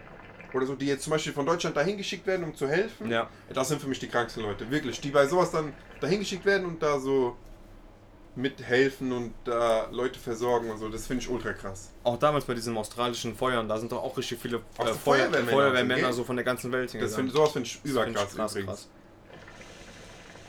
Oder 0.53 0.67
so, 0.67 0.75
die 0.75 0.87
jetzt 0.87 1.05
zum 1.05 1.11
Beispiel 1.13 1.33
von 1.33 1.45
Deutschland 1.47 1.77
dahin 1.77 1.97
geschickt 1.97 2.27
werden, 2.27 2.45
um 2.45 2.55
zu 2.55 2.69
helfen. 2.69 3.11
Ja. 3.11 3.29
Das 3.53 3.69
sind 3.69 3.81
für 3.81 3.89
mich 3.89 3.99
die 3.99 4.09
kranksten 4.09 4.43
Leute, 4.43 4.71
wirklich. 4.71 5.01
Die 5.01 5.11
bei 5.11 5.27
sowas 5.27 5.51
dann 5.51 5.73
dahin 6.01 6.21
geschickt 6.21 6.45
werden 6.45 6.67
und 6.67 6.83
da 6.83 6.99
so 6.99 7.37
mithelfen 8.37 9.13
und 9.13 9.33
da 9.45 9.89
Leute 9.91 10.19
versorgen 10.21 10.71
und 10.71 10.79
so. 10.79 10.89
Das 10.89 11.07
finde 11.07 11.23
ich 11.23 11.31
ultra 11.31 11.53
krass. 11.53 11.91
Auch 12.05 12.19
damals 12.19 12.45
bei 12.45 12.55
diesen 12.55 12.77
australischen 12.77 13.35
Feuern, 13.35 13.69
da 13.69 13.79
sind 13.79 13.93
doch 13.93 14.03
auch 14.03 14.17
richtig 14.17 14.39
viele 14.39 14.59
äh, 14.59 14.61
so 14.79 14.85
Feuer, 14.85 14.95
Feuerwehrmänner 14.95 15.51
Feuerwehrmänner, 15.53 16.13
so 16.13 16.23
von 16.25 16.37
der 16.37 16.45
ganzen 16.45 16.71
Welt 16.71 16.87
Das 16.89 16.93
hingegangen. 16.93 17.17
find, 17.25 17.33
sowas 17.33 17.53
finde 17.53 17.67
ich 17.67 17.73
Das 17.75 17.83
find 17.83 17.97
ich 17.97 18.13
überkrass 18.13 18.35
krass, 18.35 18.55
krass. 18.55 18.89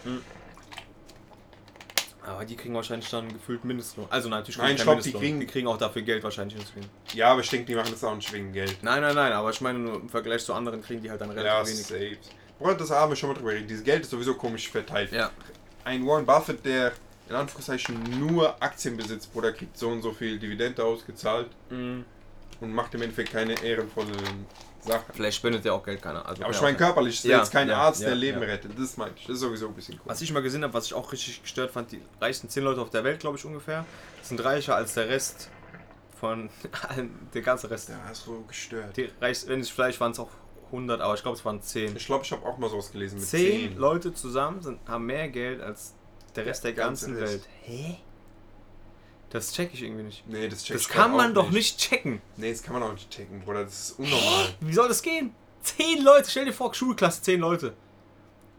Hm. 0.03 0.21
Aber 2.27 2.43
die 2.45 2.55
kriegen 2.57 2.73
wahrscheinlich 2.75 3.09
dann 3.09 3.31
gefühlt 3.31 3.63
Mindestlohn. 3.63 4.05
Also 4.09 4.27
nein, 4.27 4.39
natürlich 4.41 4.57
Nein, 4.57 4.75
glaub, 4.75 5.01
die 5.01 5.13
kriegen- 5.13 5.39
die 5.39 5.45
kriegen 5.47 5.67
auch 5.67 5.77
dafür 5.77 6.01
Geld 6.01 6.23
wahrscheinlich 6.23 6.59
deswegen. 6.59 6.85
Ja, 7.13 7.31
aber 7.31 7.39
ich 7.41 7.49
denke, 7.49 7.65
die 7.67 7.75
machen 7.75 7.89
das 7.91 8.03
auch 8.03 8.15
nicht 8.15 8.31
wegen 8.33 8.51
Geld. 8.51 8.77
Nein, 8.81 9.01
nein, 9.01 9.15
nein, 9.15 9.31
aber 9.31 9.49
ich 9.49 9.61
meine 9.61 9.79
nur 9.79 9.95
im 10.01 10.09
Vergleich 10.09 10.43
zu 10.43 10.53
anderen 10.53 10.81
kriegen 10.81 11.01
die 11.01 11.09
halt 11.09 11.21
dann 11.21 11.29
Ja, 11.35 11.41
relativ 11.59 11.89
wenig. 11.89 12.17
safe. 12.17 12.35
Bruder, 12.59 12.75
das 12.75 12.91
haben 12.91 13.11
wir 13.11 13.15
schon 13.15 13.29
mal 13.29 13.35
drüber 13.35 13.51
geredet. 13.51 13.69
Dieses 13.69 13.83
Geld 13.83 14.01
ist 14.01 14.09
sowieso 14.09 14.33
komisch 14.35 14.69
verteilt. 14.69 15.11
Ja. 15.11 15.31
Ein 15.85 16.05
Warren 16.05 16.25
Buffett, 16.25 16.65
der 16.65 16.91
in 17.29 17.35
Anführungszeichen 17.35 17.97
nur 18.19 18.61
Aktien 18.61 18.97
besitzt, 18.97 19.31
Bruder, 19.31 19.51
kriegt 19.53 19.77
so 19.77 19.87
und 19.89 20.01
so 20.01 20.11
viel 20.11 20.37
Dividende 20.39 20.83
ausgezahlt 20.83 21.47
Mhm. 21.69 22.03
und 22.59 22.73
macht 22.73 22.93
im 22.95 23.01
Endeffekt 23.03 23.31
keine 23.31 23.53
ehrenvollen 23.63 24.11
Sachen. 24.81 25.13
Vielleicht 25.13 25.37
spendet 25.37 25.65
ja 25.65 25.73
auch 25.73 25.83
Geld 25.83 26.01
keiner. 26.01 26.25
Also 26.25 26.43
Aber 26.43 26.53
ich 26.53 26.61
meine 26.61 26.77
körperlich, 26.77 27.15
ist 27.15 27.25
Ja, 27.25 27.39
jetzt 27.39 27.51
kein 27.51 27.67
ja, 27.69 27.77
Arzt, 27.77 28.01
ja, 28.01 28.07
der 28.07 28.15
Leben 28.15 28.41
ja. 28.41 28.47
rettet. 28.47 28.71
Das 28.77 28.97
meinte 28.97 29.15
ich. 29.19 29.25
Das 29.25 29.35
ist 29.35 29.41
sowieso 29.41 29.67
ein 29.67 29.73
bisschen 29.73 29.95
cool. 29.95 30.01
Was 30.05 30.21
ich 30.21 30.31
mal 30.31 30.41
gesehen 30.41 30.63
habe, 30.63 30.73
was 30.73 30.85
ich 30.85 30.93
auch 30.93 31.11
richtig 31.11 31.41
gestört 31.41 31.71
fand, 31.71 31.91
die 31.91 32.01
reichsten 32.21 32.49
10 32.49 32.63
Leute 32.63 32.81
auf 32.81 32.89
der 32.89 33.03
Welt, 33.03 33.19
glaube 33.19 33.37
ich 33.37 33.45
ungefähr, 33.45 33.85
sind 34.21 34.43
reicher 34.43 34.75
als 34.75 34.93
der 34.93 35.09
Rest 35.09 35.49
von 36.19 36.49
allen, 36.89 37.27
der 37.33 37.41
ganze 37.41 37.69
Rest. 37.69 37.89
Ja, 37.89 38.09
ist 38.11 38.23
so 38.23 38.43
gestört. 38.47 38.95
Die 38.97 39.09
reichsten, 39.21 39.49
wenn 39.49 39.59
es 39.59 39.69
vielleicht 39.69 39.99
waren 39.99 40.11
es 40.11 40.19
auch 40.19 40.29
100, 40.67 40.99
aber 41.01 41.13
ich 41.13 41.21
glaube 41.21 41.37
es 41.37 41.45
waren 41.45 41.61
10. 41.61 41.95
Ich 41.95 42.05
glaube, 42.05 42.23
ich 42.25 42.31
habe 42.31 42.45
auch 42.45 42.57
mal 42.57 42.69
sowas 42.69 42.91
gelesen 42.91 43.19
mit 43.19 43.27
10 43.27 43.69
10. 43.71 43.77
Leute 43.77 44.13
zusammen 44.13 44.61
sind, 44.61 44.79
haben 44.87 45.05
mehr 45.05 45.29
Geld 45.29 45.61
als 45.61 45.93
der 46.35 46.45
Rest 46.45 46.63
der, 46.63 46.73
Der 46.73 46.83
ganze 46.85 47.07
ganzen 47.07 47.23
Rest. 47.23 47.33
Welt. 47.33 47.49
Hä? 47.63 47.97
Das 49.29 49.51
check 49.53 49.73
ich 49.73 49.83
irgendwie 49.83 50.03
nicht. 50.03 50.27
Nee, 50.27 50.47
das 50.47 50.63
check 50.63 50.75
Das 50.77 50.83
ich 50.83 50.89
kann 50.89 51.11
grad 51.11 51.17
man 51.17 51.33
doch 51.33 51.49
nicht 51.51 51.77
checken. 51.77 52.21
Nee, 52.37 52.51
das 52.51 52.63
kann 52.63 52.73
man 52.73 52.83
auch 52.83 52.93
nicht 52.93 53.09
checken, 53.09 53.41
Bruder. 53.41 53.63
Das 53.65 53.89
ist 53.89 53.99
unnormal. 53.99 54.55
Wie 54.61 54.73
soll 54.73 54.87
das 54.87 55.01
gehen? 55.01 55.35
10 55.63 56.03
Leute, 56.03 56.29
stell 56.29 56.45
dir 56.45 56.53
vor, 56.53 56.73
Schulklasse 56.73 57.21
10 57.21 57.39
Leute. 57.41 57.73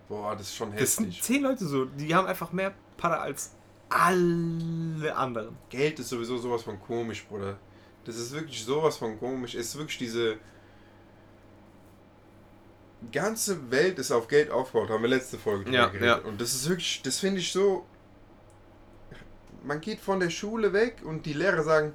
Boah, 0.08 0.32
das 0.36 0.48
ist 0.48 0.56
schon 0.56 0.76
Das 0.76 0.96
sind. 0.96 1.12
10 1.22 1.42
Leute 1.42 1.66
so, 1.66 1.86
die 1.86 2.14
haben 2.14 2.26
einfach 2.26 2.52
mehr 2.52 2.74
Pada 2.98 3.16
als 3.20 3.52
alle 3.88 5.14
anderen. 5.16 5.56
Geld 5.70 5.98
ist 5.98 6.10
sowieso 6.10 6.36
sowas 6.36 6.62
von 6.62 6.78
komisch, 6.80 7.24
Bruder. 7.26 7.56
Das 8.04 8.16
ist 8.16 8.32
wirklich 8.32 8.62
sowas 8.62 8.98
von 8.98 9.18
komisch. 9.18 9.54
Es 9.54 9.68
ist 9.68 9.78
wirklich 9.78 9.96
diese 9.98 10.36
ganze 13.12 13.70
Welt 13.70 13.98
ist 13.98 14.10
auf 14.10 14.28
Geld 14.28 14.50
aufgebaut. 14.50 14.90
Haben 14.90 15.02
wir 15.02 15.08
letzte 15.08 15.38
Folge 15.38 15.64
drüber 15.64 15.76
Ja, 15.76 15.86
geredet. 15.86 16.06
ja. 16.24 16.28
Und 16.28 16.40
das 16.40 16.54
ist 16.54 16.68
wirklich, 16.68 17.00
das 17.02 17.18
finde 17.20 17.40
ich 17.40 17.52
so. 17.52 17.86
Man 19.68 19.80
geht 19.82 20.00
von 20.00 20.18
der 20.18 20.30
Schule 20.30 20.72
weg 20.72 21.02
und 21.04 21.26
die 21.26 21.34
Lehrer 21.34 21.62
sagen, 21.62 21.94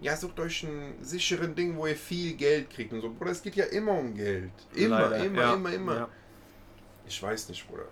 ja, 0.00 0.16
sucht 0.16 0.40
euch 0.40 0.66
einen 0.66 1.02
sicheren 1.04 1.54
Ding, 1.54 1.76
wo 1.76 1.86
ihr 1.86 1.94
viel 1.94 2.34
Geld 2.34 2.68
kriegt 2.70 2.92
und 2.92 3.00
so. 3.00 3.10
Bruder, 3.10 3.30
es 3.30 3.40
geht 3.42 3.54
ja 3.54 3.64
immer 3.66 3.92
um 3.92 4.12
Geld. 4.14 4.50
Immer, 4.74 5.02
Leider. 5.08 5.24
immer, 5.24 5.40
Ja, 5.42 5.54
immer, 5.54 5.72
immer. 5.72 5.94
ja. 5.94 6.08
Ich 7.06 7.22
weiß 7.22 7.48
nicht, 7.48 7.68
Bruder. 7.68 7.84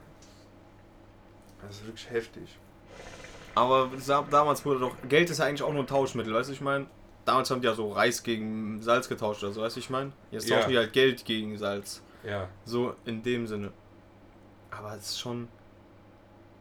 Das 1.62 1.76
ist 1.76 1.86
wirklich 1.86 2.10
heftig. 2.10 2.58
Aber 3.54 3.88
damals 4.30 4.64
wurde 4.64 4.80
doch. 4.80 4.96
Geld 5.08 5.30
ist 5.30 5.38
ja 5.38 5.44
eigentlich 5.44 5.62
auch 5.62 5.72
nur 5.72 5.82
ein 5.84 5.86
Tauschmittel, 5.86 6.34
weißt 6.34 6.48
du, 6.48 6.52
ich 6.54 6.60
meine? 6.60 6.86
Damals 7.24 7.50
haben 7.50 7.60
die 7.60 7.66
ja 7.68 7.74
so 7.74 7.92
Reis 7.92 8.22
gegen 8.24 8.82
Salz 8.82 9.08
getauscht 9.08 9.44
oder 9.44 9.52
so, 9.52 9.60
weißt 9.62 9.76
du, 9.76 9.80
ich 9.80 9.90
meine? 9.90 10.10
Jetzt 10.32 10.48
Ja. 10.48 10.56
tauschen 10.56 10.70
die 10.70 10.78
halt 10.78 10.92
Geld 10.92 11.24
gegen 11.24 11.56
Salz. 11.56 12.02
Ja. 12.24 12.48
So 12.64 12.94
in 13.04 13.22
dem 13.22 13.46
Sinne. 13.46 13.70
Aber 14.72 14.94
es 14.96 15.10
ist 15.10 15.20
schon. 15.20 15.46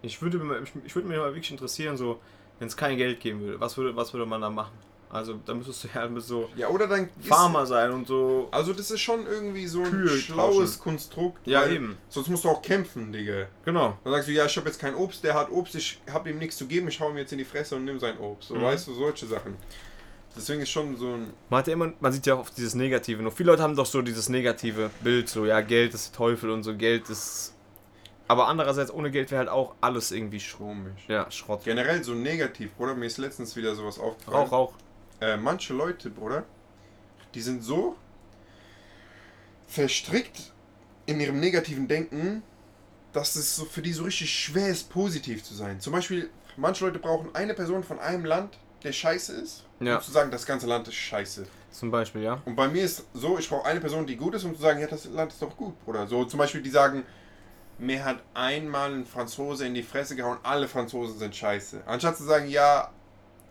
Ich 0.04 0.22
würde, 0.22 0.38
ich, 0.64 0.72
ich 0.86 0.96
würde 0.96 1.08
mir 1.08 1.18
mal 1.18 1.34
wirklich 1.34 1.50
interessieren, 1.52 1.98
so, 1.98 2.20
wenn 2.60 2.68
es 2.68 2.78
kein 2.78 2.98
Geld 2.98 3.20
geben 3.20 3.40
würde, 3.42 3.60
was 3.60 3.78
würde, 3.78 3.96
was 3.96 4.14
würde 4.14 4.26
man 4.26 4.42
da 4.42 4.50
machen? 4.50 4.74
Also, 5.12 5.40
da 5.44 5.56
müsstest 5.56 5.86
du 5.86 5.88
ja 5.92 6.08
so 6.20 6.50
Ja, 6.56 6.68
oder 6.70 6.86
dann. 6.88 7.10
Farmer 7.22 7.66
sein 7.66 7.90
und 7.92 8.06
so. 8.08 8.48
Also, 8.52 8.74
das 8.74 8.92
ist 8.92 9.02
schon 9.02 9.26
irgendwie 9.26 9.66
so 9.66 9.82
ein 9.84 9.90
Kühe 9.90 10.08
schlaues 10.20 10.74
tauschen. 10.78 10.84
Konstrukt. 10.84 11.48
Ja, 11.48 11.66
eben. 11.66 11.98
Sonst 12.10 12.28
musst 12.28 12.44
du 12.44 12.50
auch 12.50 12.62
kämpfen, 12.62 13.12
Digga. 13.12 13.48
Genau. 13.66 13.98
Dann 14.04 14.14
sagst 14.14 14.28
du, 14.28 14.34
ja, 14.34 14.46
ich 14.46 14.56
habe 14.56 14.68
jetzt 14.68 14.80
kein 14.80 14.94
Obst, 14.94 15.24
der 15.24 15.34
hat 15.34 15.50
Obst, 15.50 15.74
ich 15.74 16.00
habe 16.12 16.30
ihm 16.30 16.38
nichts 16.38 16.58
zu 16.58 16.68
geben, 16.68 16.88
ich 16.90 17.00
hau 17.00 17.10
ihm 17.10 17.18
jetzt 17.18 17.32
in 17.32 17.40
die 17.40 17.46
Fresse 17.46 17.76
und 17.76 17.86
nimm 17.86 18.00
sein 18.00 18.20
Obst. 18.20 18.50
So, 18.50 18.56
Mhm. 18.56 18.62
weißt 18.62 18.88
du, 18.88 18.94
solche 18.94 19.26
Sachen. 19.26 19.56
Deswegen 20.36 20.62
ist 20.62 20.70
schon 20.70 20.96
so 20.96 21.08
ein. 21.08 21.34
Man 21.50 21.58
hat 21.58 21.66
ja 21.68 21.74
immer, 21.74 21.92
man 22.00 22.12
sieht 22.14 22.28
ja 22.28 22.36
oft 22.36 22.56
dieses 22.56 22.76
Negative. 22.76 23.20
Nur 23.24 23.32
viele 23.32 23.50
Leute 23.50 23.64
haben 23.64 23.76
doch 23.76 23.88
so 23.88 24.04
dieses 24.04 24.30
negative 24.30 24.92
Bild, 25.02 25.28
so 25.28 25.44
ja, 25.48 25.60
Geld 25.62 25.96
ist 25.96 26.14
Teufel 26.14 26.52
und 26.52 26.62
so, 26.62 26.76
Geld 26.76 27.10
ist. 27.10 27.56
Aber 28.30 28.48
andererseits, 28.48 28.92
ohne 28.94 29.10
Geld 29.12 29.32
wäre 29.32 29.40
halt 29.40 29.50
auch 29.50 29.74
alles 29.82 30.12
irgendwie. 30.12 30.40
Komisch. 30.56 31.02
Ja, 31.08 31.30
Schrott. 31.32 31.64
Generell 31.66 32.04
so 32.04 32.14
negativ, 32.14 32.72
Bruder. 32.76 32.94
Mir 32.94 33.08
ist 33.08 33.18
letztens 33.18 33.56
wieder 33.56 33.74
sowas 33.76 33.98
aufgefallen. 34.00 34.38
Rauch, 34.38 34.52
Rauch. 34.52 34.74
Äh, 35.20 35.36
manche 35.36 35.74
Leute, 35.74 36.12
Bruder, 36.12 36.44
die 37.34 37.42
sind 37.42 37.64
so 37.64 37.96
verstrickt 39.68 40.52
in 41.06 41.20
ihrem 41.20 41.40
negativen 41.40 41.88
Denken, 41.88 42.44
dass 43.14 43.36
es 43.36 43.56
so 43.56 43.66
für 43.66 43.82
die 43.82 43.94
so 43.94 44.04
richtig 44.04 44.32
schwer 44.32 44.68
ist, 44.70 44.90
positiv 44.90 45.44
zu 45.44 45.54
sein. 45.56 45.80
Zum 45.82 45.94
Beispiel, 45.94 46.30
manche 46.56 46.86
Leute 46.86 47.00
brauchen 47.00 47.34
eine 47.34 47.54
Person 47.56 47.84
von 47.84 48.00
einem 48.00 48.26
Land, 48.26 48.58
der 48.84 48.92
scheiße 48.94 49.34
ist, 49.34 49.66
Ja. 49.80 49.98
um 49.98 50.02
zu 50.04 50.12
sagen, 50.12 50.30
das 50.32 50.46
ganze 50.46 50.68
Land 50.68 50.88
ist 50.88 50.96
scheiße. 50.96 51.48
Zum 51.72 51.92
Beispiel, 51.92 52.22
ja. 52.24 52.42
Und 52.46 52.56
bei 52.56 52.68
mir 52.68 52.84
ist 52.84 53.06
so, 53.14 53.38
ich 53.40 53.50
brauche 53.50 53.66
eine 53.66 53.80
Person, 53.80 54.06
die 54.06 54.16
gut 54.16 54.36
ist, 54.36 54.44
um 54.44 54.56
zu 54.56 54.62
sagen, 54.62 54.80
ja, 54.80 54.88
das 54.88 55.06
Land 55.06 55.34
ist 55.34 55.42
doch 55.42 55.56
gut, 55.58 55.74
Bruder. 55.84 56.08
So 56.08 56.26
zum 56.26 56.38
Beispiel, 56.38 56.62
die 56.62 56.70
sagen, 56.70 57.04
mir 57.80 58.04
hat 58.04 58.18
einmal 58.34 58.94
ein 58.94 59.06
Franzose 59.06 59.66
in 59.66 59.74
die 59.74 59.84
Fresse 59.84 60.16
gehauen, 60.16 60.38
alle 60.44 60.68
Franzosen 60.68 61.18
sind 61.18 61.36
scheiße. 61.36 61.84
Anstatt 61.86 62.18
zu 62.18 62.24
sagen, 62.24 62.50
ja, 62.50 62.90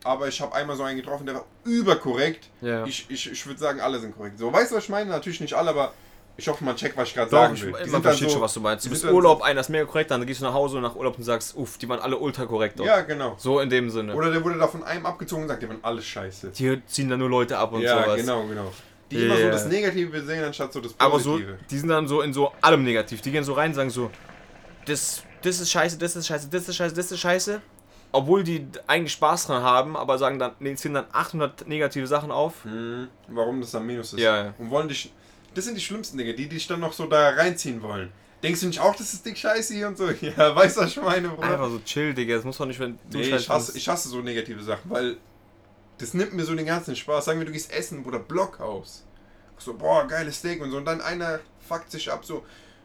aber 0.05 0.29
ich 0.29 0.41
habe 0.41 0.55
einmal 0.55 0.76
so 0.76 0.83
einen 0.83 0.97
getroffen, 0.97 1.26
der 1.26 1.37
war 1.37 1.45
überkorrekt. 1.64 2.49
Ja. 2.61 2.85
Ich, 2.85 3.07
ich, 3.09 3.33
ich 3.33 3.47
würde 3.47 3.59
sagen, 3.59 3.81
alle 3.81 3.99
sind 3.99 4.16
korrekt. 4.16 4.39
So, 4.39 4.53
weißt 4.53 4.70
du, 4.70 4.76
was 4.76 4.85
ich 4.85 4.91
meine? 4.91 5.11
Natürlich 5.11 5.41
nicht 5.41 5.55
alle, 5.55 5.70
aber 5.70 5.93
ich 6.37 6.47
hoffe, 6.47 6.62
man 6.64 6.76
checkt, 6.76 6.97
was 6.97 7.09
ich 7.09 7.14
gerade 7.14 7.31
sagen 7.31 7.55
ich, 7.55 7.64
will. 7.64 7.72
man 7.72 8.03
versteht 8.03 8.31
schon, 8.31 8.41
was 8.41 8.55
du 8.55 8.61
meinst. 8.61 8.87
Du 8.87 8.91
bist 8.91 9.05
Urlaub, 9.05 9.43
einer 9.43 9.61
ist 9.61 9.70
mega 9.70 9.85
korrekt, 9.85 10.12
dann 10.12 10.24
gehst 10.24 10.41
du 10.41 10.45
nach 10.45 10.55
Hause 10.55 10.76
und 10.76 10.85
nach 10.85 10.95
Urlaub 10.95 11.18
und 11.18 11.24
sagst, 11.24 11.57
uff, 11.57 11.79
die 11.79 11.89
waren 11.89 11.99
alle 11.99 12.16
ultra 12.16 12.47
korrekt. 12.47 12.79
So, 12.79 12.85
ja, 12.85 13.01
genau. 13.01 13.35
So 13.39 13.59
in 13.59 13.68
dem 13.68 13.91
Sinne. 13.91 14.14
Oder 14.14 14.31
der 14.31 14.45
wurde 14.45 14.57
da 14.57 14.68
von 14.68 14.85
einem 14.85 15.05
abgezogen 15.05 15.43
und 15.43 15.49
sagt, 15.49 15.62
die 15.62 15.68
waren 15.68 15.81
alle 15.83 16.01
scheiße. 16.01 16.51
Die 16.51 16.81
ziehen 16.87 17.09
dann 17.09 17.18
nur 17.18 17.29
Leute 17.29 17.59
ab 17.59 17.72
und 17.72 17.81
ja, 17.81 18.05
sowas. 18.05 18.20
genau, 18.20 18.47
genau. 18.47 18.72
Die 19.11 19.24
immer 19.24 19.36
so 19.36 19.48
das 19.50 19.66
Negative 19.66 20.22
sehen, 20.22 20.44
anstatt 20.44 20.72
so 20.72 20.80
das 20.80 20.94
Aber 20.98 21.18
so, 21.18 21.32
Positive. 21.32 21.59
die 21.70 21.78
sind 21.78 21.88
dann 21.88 22.06
so 22.06 22.20
in 22.20 22.32
so 22.32 22.52
allem 22.61 22.84
negativ. 22.84 23.20
Die 23.22 23.30
gehen 23.30 23.44
so 23.44 23.54
rein 23.54 23.70
und 23.70 23.74
sagen 23.74 23.90
so, 23.90 24.11
das, 24.84 25.22
das 25.42 25.61
ist 25.61 25.70
scheiße, 25.70 25.98
das 25.98 26.16
ist 26.16 26.26
scheiße, 26.26 26.48
das 26.50 26.68
ist 26.68 26.76
scheiße, 26.76 26.94
das 26.94 27.12
ist 27.12 27.20
scheiße. 27.20 27.61
Obwohl 28.11 28.42
die 28.42 28.66
eigentlich 28.86 29.12
Spaß 29.12 29.46
dran 29.46 29.62
haben, 29.62 29.96
aber 29.96 30.18
sagen 30.18 30.38
dann, 30.38 30.52
nee, 30.61 30.74
ziehen 30.74 30.94
dann 30.94 31.06
800 31.12 31.68
negative 31.68 32.06
Sachen 32.06 32.30
auf. 32.30 32.64
Hm, 32.64 33.09
warum 33.28 33.61
das 33.61 33.70
dann 33.70 33.86
Minus 33.86 34.14
ist. 34.14 34.20
Ja, 34.20 34.44
ja. 34.44 34.54
Und 34.59 34.70
wollen 34.70 34.88
dich. 34.88 35.12
Das 35.54 35.64
sind 35.64 35.74
die 35.74 35.80
schlimmsten 35.82 36.16
Dinge, 36.16 36.34
die 36.34 36.48
dich 36.48 36.66
dann 36.66 36.80
noch 36.80 36.92
so 36.92 37.06
da 37.06 37.30
reinziehen 37.30 37.82
wollen. 37.82 38.11
Denkst 38.42 38.61
du 38.61 38.66
nicht 38.68 38.80
auch, 38.80 38.94
das 38.94 39.12
ist 39.12 39.26
dick 39.26 39.36
scheiße 39.36 39.74
hier 39.74 39.88
und 39.88 39.98
so? 39.98 40.09
Ja, 40.20 40.54
weißt 40.54 40.76
du, 40.76 40.80
was 40.82 40.90
ich 40.90 41.02
meine, 41.02 41.28
Bruder? 41.28 41.48
Einfach 41.48 41.70
so 41.70 41.80
chill, 41.84 42.14
Digga. 42.14 42.36
Das 42.36 42.44
muss 42.44 42.59
man 42.59 42.68
nicht, 42.68 42.78
wenn 42.78 42.98
du 43.11 43.18
Nee, 43.18 43.34
ich 43.34 43.48
hasse, 43.48 43.76
ich 43.76 43.88
hasse 43.88 44.09
so 44.09 44.20
negative 44.20 44.62
Sachen, 44.62 44.88
weil 44.90 45.16
das 45.99 46.14
nimmt 46.14 46.32
mir 46.34 46.44
so 46.44 46.55
den 46.55 46.66
ganzen 46.66 46.96
Spaß. 46.96 47.24
Sagen 47.26 47.38
wir, 47.40 47.46
du 47.46 47.53
gehst 47.53 47.72
essen, 47.72 48.03
Bruder, 48.03 48.18
Blockhaus. 48.20 49.05
So, 49.59 49.74
boah, 49.74 50.07
geiles 50.07 50.38
Steak 50.38 50.62
und 50.62 50.70
so. 50.70 50.76
Und 50.76 50.84
dann 50.84 51.01
einer 51.01 51.40
fuckt 51.68 51.90
sich 51.90 52.11
ab, 52.12 52.24
so, 52.24 52.44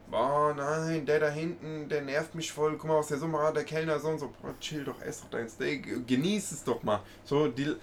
boah, 0.10 0.54
nein, 0.56 1.06
der 1.06 1.20
da 1.20 1.30
hinten, 1.30 1.88
der 1.88 2.02
nervt 2.02 2.34
mich 2.36 2.52
voll. 2.52 2.74
Guck 2.78 2.88
mal, 2.90 2.98
was 2.98 3.08
der 3.08 3.20
so 3.20 3.28
macht, 3.28 3.56
der 3.56 3.64
Kellner 3.64 4.00
so 4.00 4.10
und 4.10 4.20
so. 4.20 4.34
Boah, 4.42 4.54
chill 4.60 4.84
doch, 4.84 5.00
ess 5.02 5.22
doch 5.22 5.30
dein 5.30 5.48
Steak, 5.48 6.08
genieß 6.08 6.52
es 6.52 6.64
doch 6.64 6.82
mal. 6.84 7.02
So, 7.26 7.48
die, 7.48 7.76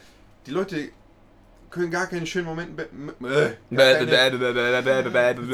die 0.47 0.51
Leute 0.51 0.91
können 1.71 1.91
gar 1.93 2.09
keine 2.09 2.27
schönen 2.27 2.47
Momente 2.47 2.73
be- 2.73 2.89
m- 2.93 3.11
äh, 3.25 3.51
gar 3.77 3.85
keine, 3.99 4.11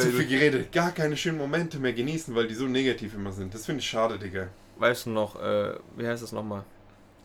zu 0.00 0.08
viel 0.12 0.26
geredet, 0.26 0.72
gar 0.72 0.90
keine 0.92 1.14
schönen 1.16 1.36
Momente 1.36 1.78
mehr 1.78 1.92
genießen, 1.92 2.34
weil 2.34 2.48
die 2.48 2.54
so 2.54 2.64
negativ 2.66 3.14
immer 3.14 3.32
sind. 3.32 3.52
Das 3.52 3.66
finde 3.66 3.80
ich 3.80 3.88
schade, 3.88 4.18
Digga. 4.18 4.48
Weißt 4.78 5.04
du 5.06 5.10
noch, 5.10 5.36
äh, 5.42 5.74
wie 5.96 6.06
heißt 6.06 6.22
das 6.22 6.32
nochmal? 6.32 6.64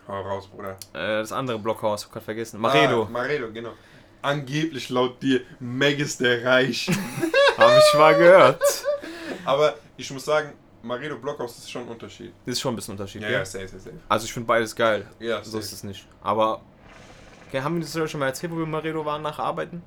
Hau 0.08 0.22
raus, 0.22 0.48
Bruder. 0.48 0.72
Äh, 0.94 1.20
das 1.22 1.32
andere 1.32 1.60
Blockhaus, 1.60 2.06
hab 2.06 2.12
grad 2.12 2.24
vergessen. 2.24 2.60
Maredo. 2.60 3.04
Ah, 3.04 3.10
Maredo, 3.10 3.52
genau. 3.52 3.72
Angeblich 4.22 4.90
laut 4.90 5.22
dir 5.22 5.42
Meg 5.60 6.00
ist 6.00 6.20
der 6.22 6.44
Reich. 6.46 6.88
Hab 7.58 7.72
ich 7.78 7.98
mal 7.98 8.16
gehört. 8.16 8.62
Aber 9.46 9.74
ich 9.98 10.10
muss 10.12 10.26
sagen, 10.26 10.54
Maredo 10.84 11.18
Blockhaus 11.18 11.58
ist 11.58 11.72
schon 11.72 11.84
ein 11.84 11.88
Unterschied. 11.90 12.32
Das 12.46 12.54
ist 12.54 12.62
schon 12.62 12.74
ein 12.74 12.76
bisschen 12.76 12.92
Unterschied, 12.94 13.22
Ja, 13.24 13.30
ja. 13.30 13.46
safe, 13.46 13.68
safe, 13.68 13.80
safe. 13.80 13.96
Also 14.08 14.26
ich 14.26 14.34
finde 14.34 14.46
beides 14.48 14.76
geil. 14.76 15.08
Ja, 15.20 15.44
So 15.44 15.52
safe. 15.52 15.64
ist 15.64 15.72
es 15.74 15.84
nicht. 15.84 16.08
Aber 16.22 16.62
okay, 17.48 17.62
haben 17.62 17.76
wir 17.76 17.82
das 18.02 18.12
schon 18.12 18.20
mal 18.20 18.28
erzählt, 18.28 18.52
wo 18.54 18.58
wir 18.58 18.66
Maredo 18.68 19.04
waren 19.06 19.22
nach 19.24 19.40
Arbeiten? 19.40 19.82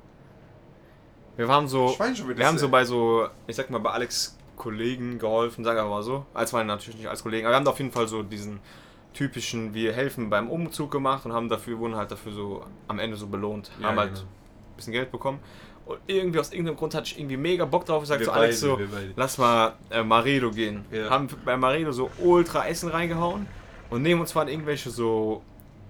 Wir 1.37 1.47
waren 1.49 1.67
so, 1.69 1.91
Ich 1.91 2.01
weiß 2.01 2.19
schon, 2.19 2.27
wie 2.27 2.31
wir 2.31 2.37
das 2.37 2.47
haben 2.47 2.59
so 2.59 2.69
bei 2.69 2.85
so, 2.85 3.29
ich 3.47 3.55
sag 3.57 3.71
mal 3.71 3.79
bei 3.79 3.91
Alex 3.91 4.37
Kollegen 4.57 5.19
geholfen, 5.19 5.65
sagen 5.65 5.79
wir 5.79 5.85
mal 5.89 6.03
so. 6.03 6.27
Als 6.35 6.53
waren 6.53 6.67
natürlich 6.67 6.99
nicht 6.99 7.09
als 7.09 7.23
Kollegen, 7.23 7.47
aber 7.47 7.53
wir 7.53 7.57
haben 7.57 7.65
da 7.65 7.71
auf 7.73 7.79
jeden 7.79 7.93
Fall 7.93 8.07
so 8.09 8.23
diesen 8.23 8.61
typischen, 9.15 9.73
wir 9.75 9.93
helfen 9.93 10.29
beim 10.29 10.51
Umzug 10.51 10.91
gemacht 10.91 11.25
und 11.25 11.33
haben 11.33 11.49
dafür, 11.49 11.79
wurden 11.79 11.97
halt 11.97 12.11
dafür 12.11 12.33
so 12.33 12.65
am 12.89 12.99
Ende 12.99 13.17
so 13.17 13.27
belohnt. 13.27 13.71
Ja, 13.81 13.89
haben 13.89 13.99
halt 13.99 14.15
genau. 14.15 14.23
ein 14.23 14.77
bisschen 14.77 14.93
Geld 14.93 15.11
bekommen. 15.11 15.39
Und 15.87 15.99
irgendwie 16.07 16.39
aus 16.39 16.51
irgendeinem 16.53 16.77
Grund 16.77 16.95
hatte 16.95 17.07
ich 17.07 17.19
irgendwie 17.19 17.37
mega 17.37 17.65
Bock 17.65 17.85
drauf. 17.85 18.03
Ich 18.03 18.09
sag 18.09 18.19
Wir 18.19 18.27
zu 18.27 18.33
Alex 18.33 18.61
so, 18.61 18.79
wir 18.79 18.89
beide. 18.89 19.13
lass 19.17 19.39
mal 19.39 19.75
äh, 19.91 20.03
Maredo 20.03 20.51
gehen. 20.51 20.85
Ja. 20.91 21.11
Haben 21.11 21.29
bei 21.45 21.57
Maredo 21.57 21.93
so 21.93 22.11
ultra 22.19 22.67
Essen 22.67 22.89
reingehauen 22.89 23.47
und 23.91 24.03
neben 24.03 24.21
uns 24.21 24.35
waren 24.35 24.49
irgendwelche 24.49 24.91
so 24.91 25.43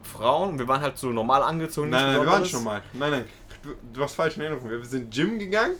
Frauen. 0.03 0.59
Wir 0.59 0.67
waren 0.67 0.81
halt 0.81 0.99
so 0.99 1.11
normal 1.11 1.43
angezogen. 1.43 1.91
Nein, 1.91 2.07
nein, 2.13 2.21
wir 2.21 2.27
waren 2.27 2.45
schon 2.45 2.65
mal. 2.65 2.83
Nein, 2.93 3.11
nein, 3.11 3.25
du, 3.63 3.71
du 3.93 4.03
hast 4.03 4.15
falsch 4.15 4.37
in 4.37 4.43
Erinnerung. 4.43 4.69
Wir 4.69 4.85
sind 4.85 5.13
Gym 5.15 5.39
gegangen, 5.39 5.77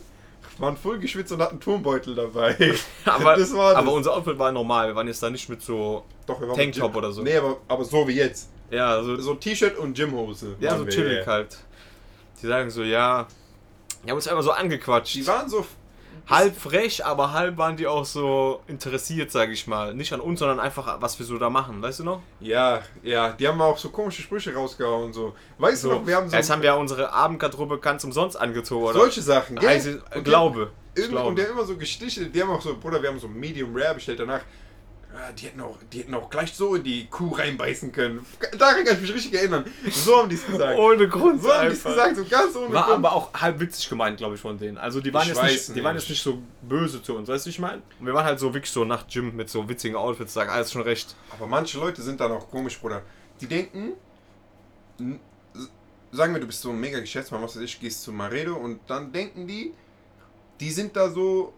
waren 0.57 0.77
voll 0.77 0.99
geschwitzt 0.99 1.31
und 1.31 1.41
hatten 1.41 1.59
Turmbeutel 1.59 2.15
dabei. 2.15 2.55
Aber, 3.05 3.37
aber 3.75 3.91
unser 3.91 4.13
Outfit 4.13 4.37
war 4.39 4.51
normal. 4.51 4.87
Wir 4.87 4.95
waren 4.95 5.07
jetzt 5.07 5.21
da 5.21 5.29
nicht 5.29 5.49
mit 5.49 5.61
so, 5.61 6.03
Doch, 6.25 6.39
wir 6.39 6.47
waren 6.47 6.55
Tanktop 6.57 6.95
oder 6.95 7.11
so. 7.11 7.21
Nee, 7.21 7.37
aber, 7.37 7.57
aber 7.67 7.83
so 7.83 8.07
wie 8.07 8.13
jetzt. 8.13 8.49
ja, 8.71 9.03
so, 9.03 9.17
So 9.17 9.35
T-Shirt 9.35 9.77
und 9.77 9.95
Gymhose. 9.95 10.55
ja, 10.59 10.77
so 10.77 10.85
chillig 10.85 11.25
halt. 11.27 11.57
Die 12.41 12.47
sagen 12.47 12.69
so, 12.69 12.83
ja, 12.83 13.27
die 14.03 14.09
haben 14.09 14.17
uns 14.17 14.27
einfach 14.27 14.43
so 14.43 14.51
angequatscht. 14.51 15.15
Die 15.15 15.25
waren 15.27 15.49
so. 15.49 15.65
Halb 16.27 16.55
frech, 16.55 17.05
aber 17.05 17.33
halb 17.33 17.57
waren 17.57 17.77
die 17.77 17.87
auch 17.87 18.05
so 18.05 18.61
interessiert, 18.67 19.31
sag 19.31 19.49
ich 19.49 19.67
mal. 19.67 19.93
Nicht 19.93 20.13
an 20.13 20.19
uns, 20.19 20.39
sondern 20.39 20.59
einfach, 20.59 21.01
was 21.01 21.17
wir 21.19 21.25
so 21.25 21.37
da 21.37 21.49
machen, 21.49 21.81
weißt 21.81 21.99
du 21.99 22.03
noch? 22.03 22.21
Ja, 22.39 22.81
ja, 23.03 23.33
die 23.33 23.47
haben 23.47 23.61
auch 23.61 23.77
so 23.77 23.89
komische 23.89 24.21
Sprüche 24.21 24.53
rausgehauen 24.53 25.05
und 25.05 25.13
so. 25.13 25.35
Weißt 25.57 25.83
du 25.83 25.89
noch, 25.89 26.07
wir 26.07 26.15
haben 26.15 26.29
so. 26.29 26.35
Jetzt 26.35 26.49
haben 26.49 26.61
wir 26.61 26.67
ja 26.67 26.75
unsere 26.75 27.11
Abendgarderobe 27.11 27.79
ganz 27.79 28.03
umsonst 28.03 28.39
angezogen, 28.39 28.85
oder? 28.85 28.99
solche 28.99 29.21
Sachen, 29.21 29.57
gell? 29.57 29.69
Also, 29.69 29.91
Und 30.13 30.23
glaube. 30.23 30.71
Ich 30.95 31.03
Irgend, 31.03 31.17
und 31.17 31.21
glaube. 31.23 31.35
der 31.35 31.49
immer 31.49 31.65
so 31.65 31.75
gestichelt, 31.75 32.33
die 32.33 32.41
haben 32.41 32.49
auch 32.49 32.61
so, 32.61 32.77
Bruder, 32.77 33.01
wir 33.01 33.09
haben 33.09 33.19
so 33.19 33.27
Medium 33.27 33.75
Rare 33.75 33.95
bestellt 33.95 34.19
danach. 34.19 34.41
Ah, 35.15 35.31
Die 35.31 35.45
hätten, 35.47 35.61
auch, 35.61 35.77
die 35.91 35.99
hätten 35.99 36.13
auch 36.13 36.29
gleich 36.29 36.53
so 36.53 36.75
in 36.75 36.83
die 36.83 37.07
Kuh 37.07 37.31
reinbeißen 37.33 37.91
können. 37.91 38.25
Daran 38.57 38.83
kann 38.83 38.95
ich 38.95 39.01
mich 39.01 39.13
richtig 39.13 39.33
erinnern. 39.33 39.65
So 39.91 40.17
haben 40.17 40.29
die 40.29 40.35
es 40.35 40.45
gesagt. 40.45 40.77
Ohne 40.77 41.07
Grund. 41.07 41.41
So 41.41 41.53
haben 41.53 41.69
die 41.69 41.73
es 41.75 41.83
gesagt, 41.83 42.15
so 42.17 42.25
ganz 42.25 42.55
ohne 42.55 42.73
War 42.73 42.83
Grund. 42.85 42.97
aber 42.97 43.13
auch 43.13 43.33
halb 43.33 43.59
witzig 43.59 43.89
gemeint, 43.89 44.17
glaube 44.17 44.35
ich, 44.35 44.41
von 44.41 44.57
denen. 44.57 44.77
Also 44.77 45.01
die 45.01 45.13
waren, 45.13 45.23
Ich 45.23 45.29
jetzt 45.29 45.41
nicht, 45.43 45.75
die 45.75 45.83
waren 45.83 45.95
nicht. 45.95 46.03
jetzt 46.03 46.09
nicht 46.09 46.23
so 46.23 46.41
böse 46.61 47.01
zu 47.01 47.15
uns, 47.15 47.27
weißt 47.29 47.45
du, 47.45 47.47
wie 47.47 47.51
ich 47.51 47.59
meine? 47.59 47.81
Und 47.99 48.05
wir 48.05 48.13
waren 48.13 48.25
halt 48.25 48.39
so 48.39 48.53
wirklich 48.53 48.71
so 48.71 48.85
nach 48.85 49.07
Gym 49.07 49.35
mit 49.35 49.49
so 49.49 49.67
witzigen 49.69 49.95
Outfits, 49.95 50.33
sagen, 50.33 50.49
alles 50.49 50.71
schon 50.71 50.81
recht. 50.81 51.15
Aber 51.31 51.47
manche 51.47 51.77
Leute 51.79 52.01
sind 52.01 52.19
dann 52.19 52.31
auch 52.31 52.49
komisch, 52.49 52.79
Bruder. 52.79 53.01
Die 53.41 53.47
denken, 53.47 53.93
sagen 56.11 56.33
wir, 56.33 56.39
du 56.39 56.47
bist 56.47 56.61
so 56.61 56.69
ein 56.69 56.79
mega 56.79 56.99
Geschäftsmann, 56.99 57.41
was 57.41 57.55
weiß 57.55 57.63
ich, 57.63 57.79
gehst 57.79 58.03
zu 58.03 58.11
Maredo 58.11 58.55
und 58.55 58.79
dann 58.87 59.11
denken 59.11 59.47
die, 59.47 59.73
die 60.59 60.71
sind 60.71 60.95
da 60.95 61.09
so, 61.09 61.53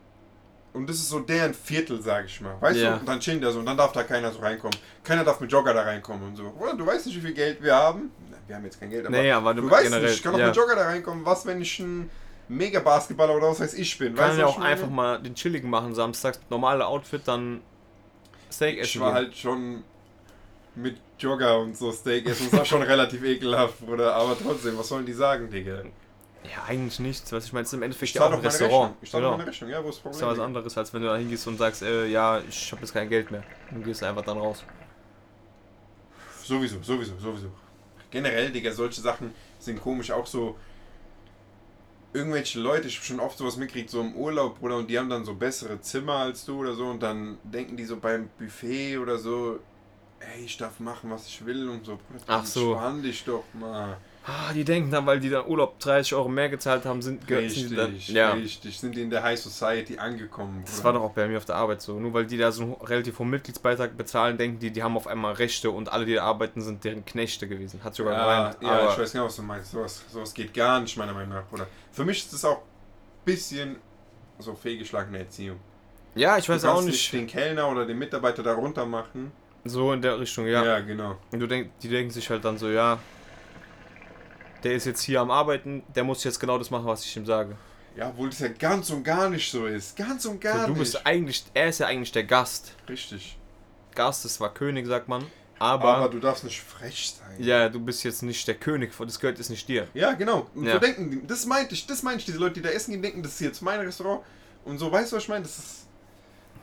und 0.78 0.90
das 0.90 0.96
ist 0.98 1.10
so 1.10 1.20
deren 1.20 1.54
Viertel, 1.54 2.02
sag 2.02 2.26
ich 2.26 2.40
mal. 2.42 2.56
Weißt 2.62 2.78
Ja. 2.80 2.94
du? 2.94 3.00
Und 3.02 3.06
dann 3.10 3.20
chillen 3.20 3.42
da 3.42 3.52
so 3.52 3.60
und 3.60 3.66
dann 3.66 3.78
darf 3.78 3.92
da 3.92 4.04
keiner 4.04 4.32
so 4.32 4.40
reinkommen. 4.40 4.78
Keiner 5.04 5.24
darf 5.24 5.40
mit 5.40 5.52
Jogger 5.52 5.74
da 5.74 5.82
reinkommen 5.82 6.28
und 6.30 6.36
so. 6.36 6.54
Du 6.78 6.86
weißt 6.86 7.06
nicht, 7.08 7.16
wie 7.18 7.22
viel 7.22 7.34
Geld 7.34 7.62
wir 7.62 7.76
haben. 7.76 8.12
Na, 8.32 8.38
Wir 8.48 8.56
haben 8.56 8.64
jetzt 8.66 8.80
kein 8.80 8.90
Geld, 8.90 9.06
aber 9.06 9.18
Nee, 9.18 9.32
aber 9.32 9.54
du 9.54 9.64
du- 9.64 9.70
weißt 9.72 9.84
generell, 9.84 10.04
nicht, 10.06 10.16
ich 10.18 10.24
kann 10.24 10.32
doch 10.34 10.40
ja. 10.40 10.48
mit 10.48 10.56
Jogger 10.56 10.76
da 10.76 10.84
reinkommen. 10.86 11.26
Was, 11.26 11.46
wenn 11.46 11.62
ich 11.62 11.80
ein 11.80 12.10
mega 12.48 12.80
Basketballer 12.80 13.36
oder 13.36 13.50
was 13.50 13.60
weiß 13.60 13.74
ich 13.74 13.98
bin? 13.98 14.16
Kann 14.16 14.30
weißt 14.30 14.40
ja 14.40 14.46
auch 14.46 14.58
meine? 14.58 14.70
einfach 14.72 14.90
mal 14.90 15.22
den 15.22 15.36
chilligen 15.36 15.70
machen, 15.70 15.94
samstags 15.94 16.40
normale 16.50 16.86
Outfit, 16.88 17.22
dann 17.26 17.62
Steak 18.52 18.78
essen 18.80 18.86
Ich 18.86 19.00
war 19.02 19.10
gehen. 19.10 19.16
halt 19.16 19.36
schon 19.38 19.84
mit 20.76 20.96
Jogger 21.20 21.60
und 21.60 21.76
so 21.76 21.92
Steak 21.92 22.26
essen. 22.30 22.48
Das 22.52 22.60
war 22.60 22.66
schon 22.66 22.82
relativ 22.84 23.24
ekelhaft, 23.24 23.80
Bruder. 23.86 24.14
Aber 24.16 24.38
trotzdem, 24.42 24.78
was 24.78 24.88
sollen 24.88 25.06
die 25.06 25.14
sagen, 25.14 25.50
Digga? 25.50 25.82
Ja, 26.50 26.64
eigentlich 26.68 27.00
nichts. 27.00 27.32
Was 27.32 27.46
ich 27.46 27.54
meine, 27.54 27.64
es 27.64 27.70
ist 27.70 27.74
im 27.74 27.84
Endeffekt 27.84 28.10
Ich 28.10 28.16
ja 28.16 28.22
auch 28.26 28.32
ein 28.32 28.40
Restaurant. 28.40 28.74
Rechnung. 28.74 28.98
Ich 29.02 29.12
zahle 29.12 29.22
Genau. 29.22 29.32
doch 29.32 29.38
meine 29.38 29.50
Rechnung, 29.52 29.70
ja, 29.70 29.84
wo 29.84 29.90
ist 29.90 29.96
das 29.96 29.98
ist 29.98 30.02
Problem? 30.04 30.22
ja 30.22 30.28
was 30.32 30.40
anderes, 30.40 30.78
als 30.78 30.94
wenn 30.94 31.02
du 31.02 31.08
da 31.08 31.18
hingehst 31.18 31.48
und 31.48 31.58
sagst, 31.58 31.82
äh, 31.82 32.06
ja, 32.08 32.40
ich 32.40 32.72
habe 32.72 32.82
jetzt 32.82 32.94
kein 32.94 33.10
Geld 33.10 33.32
mehr. 33.32 33.44
Dann 33.72 33.84
gehst 33.84 34.04
einfach 34.04 34.24
dann 34.24 34.38
raus. 34.38 34.64
Sowieso, 36.44 36.82
sowieso, 36.82 37.18
sowieso. 37.20 37.52
Generell, 38.10 38.52
Digga, 38.52 38.72
solche 38.72 39.02
Sachen 39.02 39.34
sind 39.60 39.82
komisch. 39.82 40.12
Auch 40.12 40.26
so 40.26 40.56
irgendwelche 42.14 42.60
Leute, 42.60 42.88
ich 42.88 42.96
habe 42.98 43.06
schon 43.06 43.20
oft 43.20 43.38
sowas 43.38 43.58
mitgekriegt, 43.58 43.90
so 43.90 44.00
im 44.02 44.16
Urlaub, 44.16 44.60
Bruder, 44.60 44.78
und 44.78 44.90
die 44.90 44.98
haben 44.98 45.10
dann 45.10 45.26
so 45.26 45.36
bessere 45.36 45.82
Zimmer 45.82 46.16
als 46.16 46.46
du 46.46 46.60
oder 46.62 46.74
so 46.74 46.86
und 46.88 47.04
dann 47.04 47.38
denken 47.44 47.76
die 47.76 47.86
so 47.86 47.98
beim 47.98 48.30
Buffet 48.40 48.98
oder 48.98 49.18
so, 49.18 49.60
ey, 50.20 50.46
ich 50.46 50.58
darf 50.58 50.80
machen, 50.80 51.12
was 51.12 51.28
ich 51.28 51.46
will 51.46 51.68
und 51.70 51.86
so. 51.86 51.98
Bruder, 52.10 52.24
Ach 52.28 52.46
so. 52.46 52.72
Entspann 52.74 53.04
dich 53.04 53.24
doch 53.26 53.44
mal. 53.54 53.98
Ah, 54.30 54.52
die 54.54 54.66
denken 54.66 54.92
dann, 54.92 55.06
weil 55.06 55.22
die 55.22 55.30
dann 55.30 55.48
Urlaub 55.48 55.80
30 55.80 56.14
Euro 56.16 56.28
mehr 56.28 56.50
gezahlt 56.50 56.84
haben, 56.84 57.02
sind 57.02 57.24
die 57.30 57.34
dann, 57.34 57.92
Richtig, 57.92 58.10
Ja, 58.10 58.34
richtig. 58.34 58.78
Sind 58.78 58.94
die 58.94 59.02
in 59.02 59.10
der 59.10 59.24
High 59.24 59.40
Society 59.40 59.98
angekommen. 59.98 60.64
das 60.66 60.76
Bruder. 60.76 60.84
war 60.84 60.94
doch 60.94 61.02
auch 61.04 61.12
bei 61.14 61.28
mir 61.30 61.38
auf 61.38 61.46
der 61.46 61.56
Arbeit 61.56 61.82
so. 61.82 61.98
Nur 61.98 62.14
weil 62.14 62.26
die 62.26 62.38
da 62.38 62.52
so 62.52 62.64
einen 62.64 62.74
relativ 62.74 63.20
hohen 63.20 63.30
Mitgliedsbeitrag 63.30 63.96
bezahlen, 63.96 64.38
denken 64.38 64.60
die, 64.60 64.70
die 64.72 64.84
haben 64.84 64.98
auf 64.98 65.08
einmal 65.08 65.34
Rechte 65.36 65.72
und 65.72 65.90
alle, 65.94 66.06
die 66.06 66.16
da 66.16 66.24
arbeiten, 66.24 66.60
sind 66.62 66.84
deren 66.84 67.06
Knechte 67.06 67.48
gewesen. 67.48 67.82
Hat 67.86 67.96
sogar 67.96 68.14
Ja, 68.14 68.50
gemeint. 68.52 68.64
ja 68.64 68.92
ich 68.92 69.00
weiß 69.00 69.14
genau, 69.14 69.26
was 69.26 69.38
du 69.38 69.44
meinst. 69.44 69.72
Sowas, 69.72 70.04
sowas 70.12 70.34
geht 70.34 70.54
gar 70.54 70.82
nicht, 70.82 70.98
meiner 70.98 71.14
Meinung 71.14 71.30
nach, 71.36 71.46
Bruder. 71.46 71.68
Für 71.94 72.04
mich 72.04 72.18
ist 72.18 72.34
das 72.34 72.44
auch 72.44 72.58
ein 72.58 72.64
bisschen 73.24 73.78
so 74.40 74.56
fehlgeschlagene 74.56 75.20
Erziehung. 75.20 75.58
ja, 76.16 76.38
ich 76.38 76.50
weiß 76.50 76.66
auch 76.66 76.82
nicht. 76.82 77.14
den 77.14 77.28
Kellner 77.28 77.70
oder 77.70 77.86
den 77.86 77.98
Mitarbeiter 77.98 78.44
da 78.44 78.54
runter 78.56 78.86
machen. 78.86 79.32
So 79.64 79.94
in 79.94 80.02
der 80.02 80.20
Richtung, 80.20 80.48
ja. 80.48 80.66
ja 80.66 80.80
genau. 80.82 81.16
Und 81.32 81.40
du 81.40 81.48
denk, 81.48 81.80
die 81.80 81.88
denken 81.88 82.12
sich 82.12 82.30
halt 82.30 82.44
dann 82.44 82.58
so, 82.58 82.70
ja, 82.70 83.00
der 84.64 84.74
ist 84.74 84.86
jetzt 84.86 85.02
hier 85.02 85.22
am 85.22 85.32
Arbeiten, 85.32 85.84
der 85.96 86.04
muss 86.04 86.24
jetzt 86.24 86.40
genau 86.40 86.58
das 86.58 86.70
machen, 86.72 86.86
was 86.86 87.04
ich 87.06 87.16
ihm 87.18 87.26
sage. 87.26 87.56
Ja, 87.96 88.10
obwohl 88.10 88.30
das 88.30 88.40
ja 88.40 88.50
ganz 88.50 88.90
und 88.92 89.04
gar 89.04 89.30
nicht 89.30 89.50
so 89.52 89.66
ist. 89.66 89.96
Ganz 89.96 90.26
und 90.26 90.40
gar 90.40 90.60
So, 90.62 90.68
du 90.68 90.70
nicht. 90.74 90.80
bist 90.80 91.06
eigentlich, 91.06 91.44
er 91.54 91.70
ist 91.70 91.80
ja 91.80 91.88
eigentlich 91.88 92.12
der 92.12 92.24
Gast. 92.26 92.74
Richtig. 92.88 93.38
Gast 93.96 94.24
ist 94.26 94.36
zwar 94.36 94.54
König, 94.54 94.86
sagt 94.86 95.08
man, 95.08 95.26
Aber, 95.58 95.96
aber, 95.98 96.10
du 96.10 96.20
darfst 96.20 96.44
nicht 96.44 96.62
frech 96.62 97.16
sein. 97.18 97.36
ja, 97.44 97.68
du 97.70 97.80
bist 97.80 98.04
jetzt 98.04 98.22
nicht 98.22 98.48
der 98.48 98.54
König, 98.54 98.92
das 99.00 99.20
gehört 99.20 99.40
jetzt 99.40 99.50
nicht 99.50 99.68
dir. 99.68 99.88
Ja, 99.96 100.14
genau. 100.14 100.46
Und 100.54 100.66
Ja. 100.66 100.74
so 100.74 100.80
denken 100.80 101.10
die. 101.10 101.26
Das 101.26 101.48
meinte 101.48 101.74
ich, 101.74 101.88
das 101.88 102.04
meine 102.04 102.18
ich. 102.20 102.26
Diese 102.26 102.38
Leute, 102.38 102.56
die 102.56 102.62
da 102.62 102.70
essen 102.70 102.92
gehen, 102.92 103.02
denken, 103.02 103.24
das 103.24 103.32
ist 103.34 103.40
jetzt 103.42 103.62
mein 103.64 103.80
Restaurant. 103.80 104.22
Und 104.66 104.78
so, 104.78 104.92
weißt 104.92 105.12
du, 105.12 105.16
was 105.16 105.24
ich 105.24 105.30
meine? 105.30 105.42
Das 105.44 105.58
ist. 105.58 105.88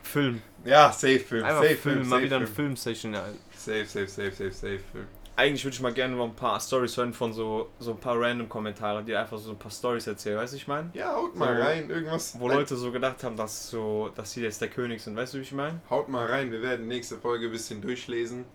Film. 0.03 0.41
Ja, 0.63 0.91
safe 0.93 1.19
Film. 1.19 1.43
Einfach 1.43 1.63
safe 1.63 1.75
Film, 1.75 1.95
Film. 1.95 2.07
mal 2.07 2.15
Safe 2.17 2.23
wieder 2.25 2.35
eine 2.37 2.45
Film. 2.45 2.55
Filmsession. 2.55 3.13
Ja. 3.13 3.25
Safe, 3.57 3.85
safe, 3.85 4.07
safe, 4.07 4.31
safe, 4.31 4.51
safe 4.53 4.79
Film. 4.91 5.07
Eigentlich 5.37 5.65
würde 5.65 5.75
ich 5.75 5.81
mal 5.81 5.93
gerne 5.93 6.15
noch 6.15 6.23
ein 6.25 6.35
paar 6.35 6.59
Stories 6.61 6.95
hören 6.95 7.13
von 7.13 7.33
so, 7.33 7.69
so 7.77 7.91
ein 7.91 7.99
paar 7.99 8.19
random 8.19 8.47
Kommentare, 8.47 9.03
die 9.03 9.13
einfach 9.15 9.37
so 9.37 9.51
ein 9.51 9.59
paar 9.59 9.71
Stories 9.71 10.07
erzählen, 10.07 10.37
weißt 10.37 10.53
du, 10.53 10.57
ich 10.57 10.67
meine? 10.67 10.89
Ja, 10.93 11.13
haut 11.13 11.35
mal 11.35 11.57
So, 11.57 11.61
rein. 11.61 11.89
Irgendwas. 11.89 12.39
Wo 12.39 12.47
Leute 12.47 12.77
so 12.77 12.91
gedacht 12.91 13.21
haben, 13.23 13.35
dass 13.35 13.69
so, 13.69 14.09
dass 14.15 14.31
sie 14.31 14.41
jetzt 14.43 14.61
der 14.61 14.69
König 14.69 15.01
sind, 15.01 15.17
weißt 15.17 15.33
du, 15.33 15.39
wie 15.39 15.41
ich 15.41 15.51
meine? 15.51 15.81
Haut 15.89 16.07
mal 16.07 16.25
rein. 16.25 16.51
Wir 16.51 16.61
werden 16.61 16.87
nächste 16.87 17.17
Folge 17.17 17.47
ein 17.47 17.51
bisschen 17.51 17.81
durchlesen 17.81 18.45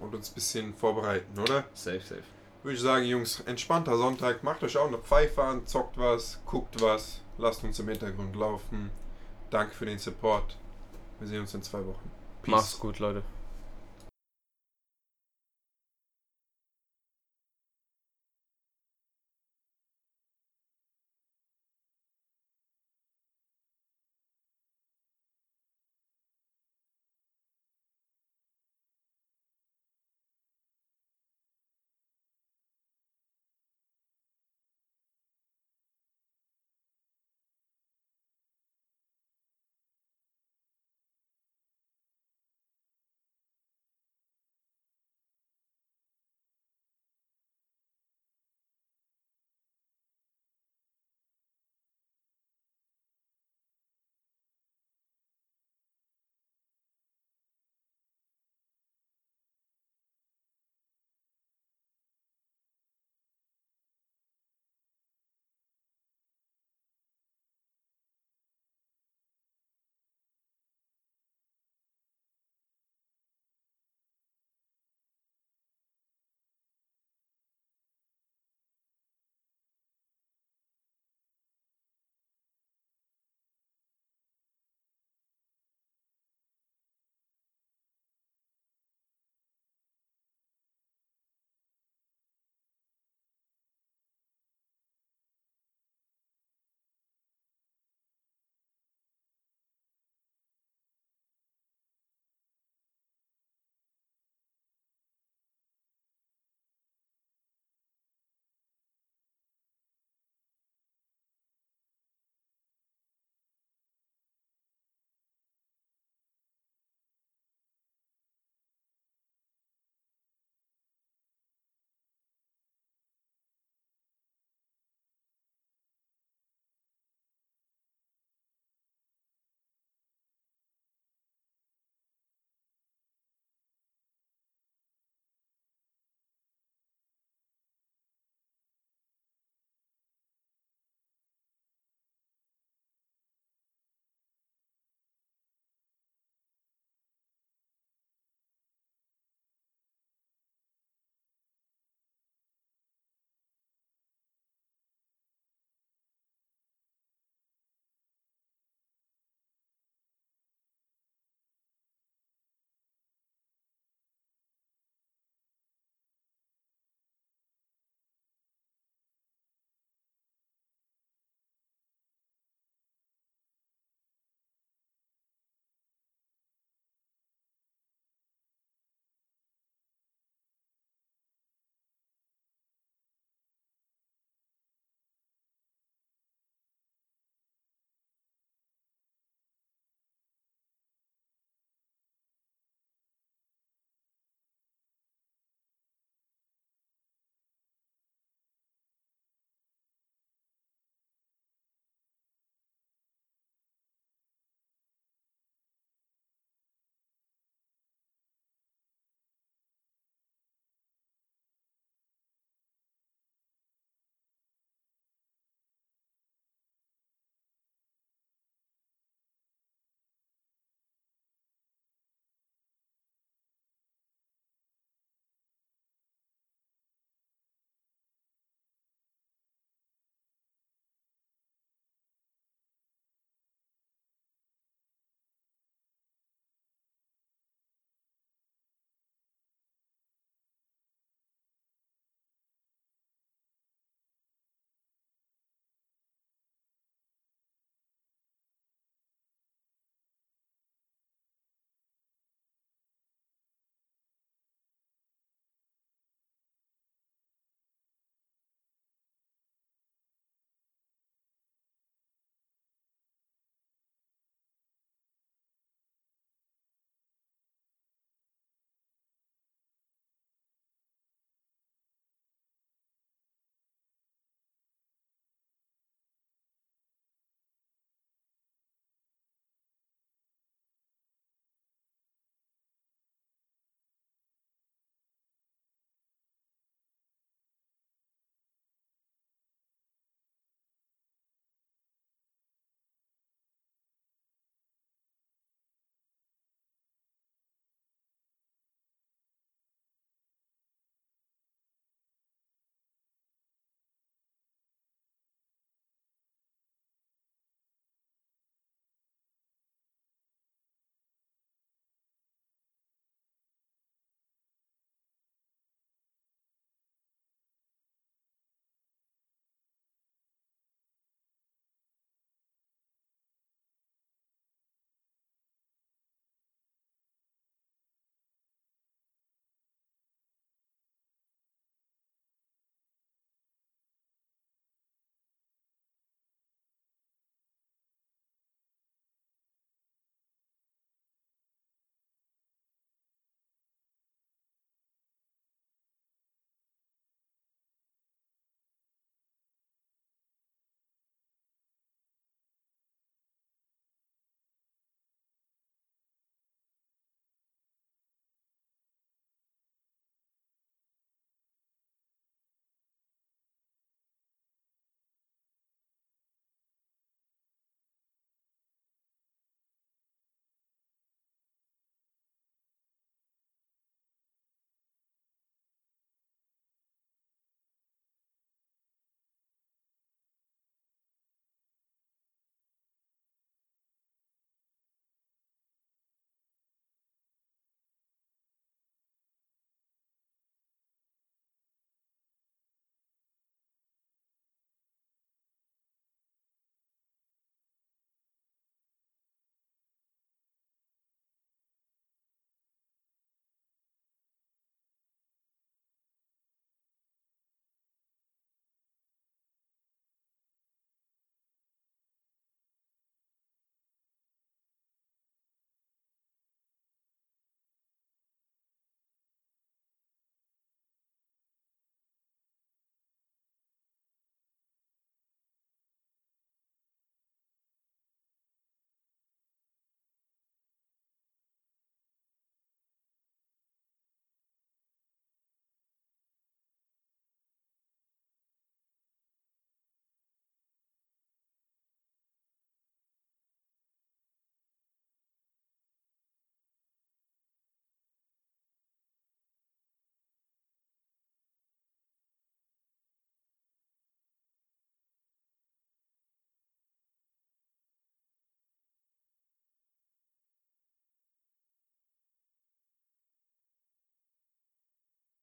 und 0.00 0.14
uns 0.14 0.30
ein 0.30 0.34
bisschen 0.34 0.74
vorbereiten, 0.74 1.38
oder? 1.38 1.64
Safe, 1.74 2.00
safe. 2.00 2.22
Würde 2.62 2.76
ich 2.76 2.80
sagen, 2.82 3.04
Jungs, 3.04 3.40
entspannter 3.40 3.98
Sonntag. 3.98 4.42
Macht 4.42 4.62
euch 4.62 4.78
auch 4.78 4.88
eine 4.88 4.96
Pfeife 4.98 5.42
an, 5.42 5.66
zockt 5.66 5.98
was, 5.98 6.40
guckt 6.46 6.80
was, 6.80 7.20
lasst 7.36 7.62
uns 7.64 7.78
im 7.78 7.88
Hintergrund 7.88 8.34
laufen. 8.34 8.90
Danke 9.50 9.74
für 9.74 9.84
den 9.84 9.98
Support. 9.98 10.56
Wir 11.20 11.28
sehen 11.28 11.40
uns 11.40 11.52
in 11.52 11.62
zwei 11.62 11.84
Wochen. 11.84 12.10
Mach's 12.46 12.78
gut, 12.78 12.98
Leute. 12.98 13.22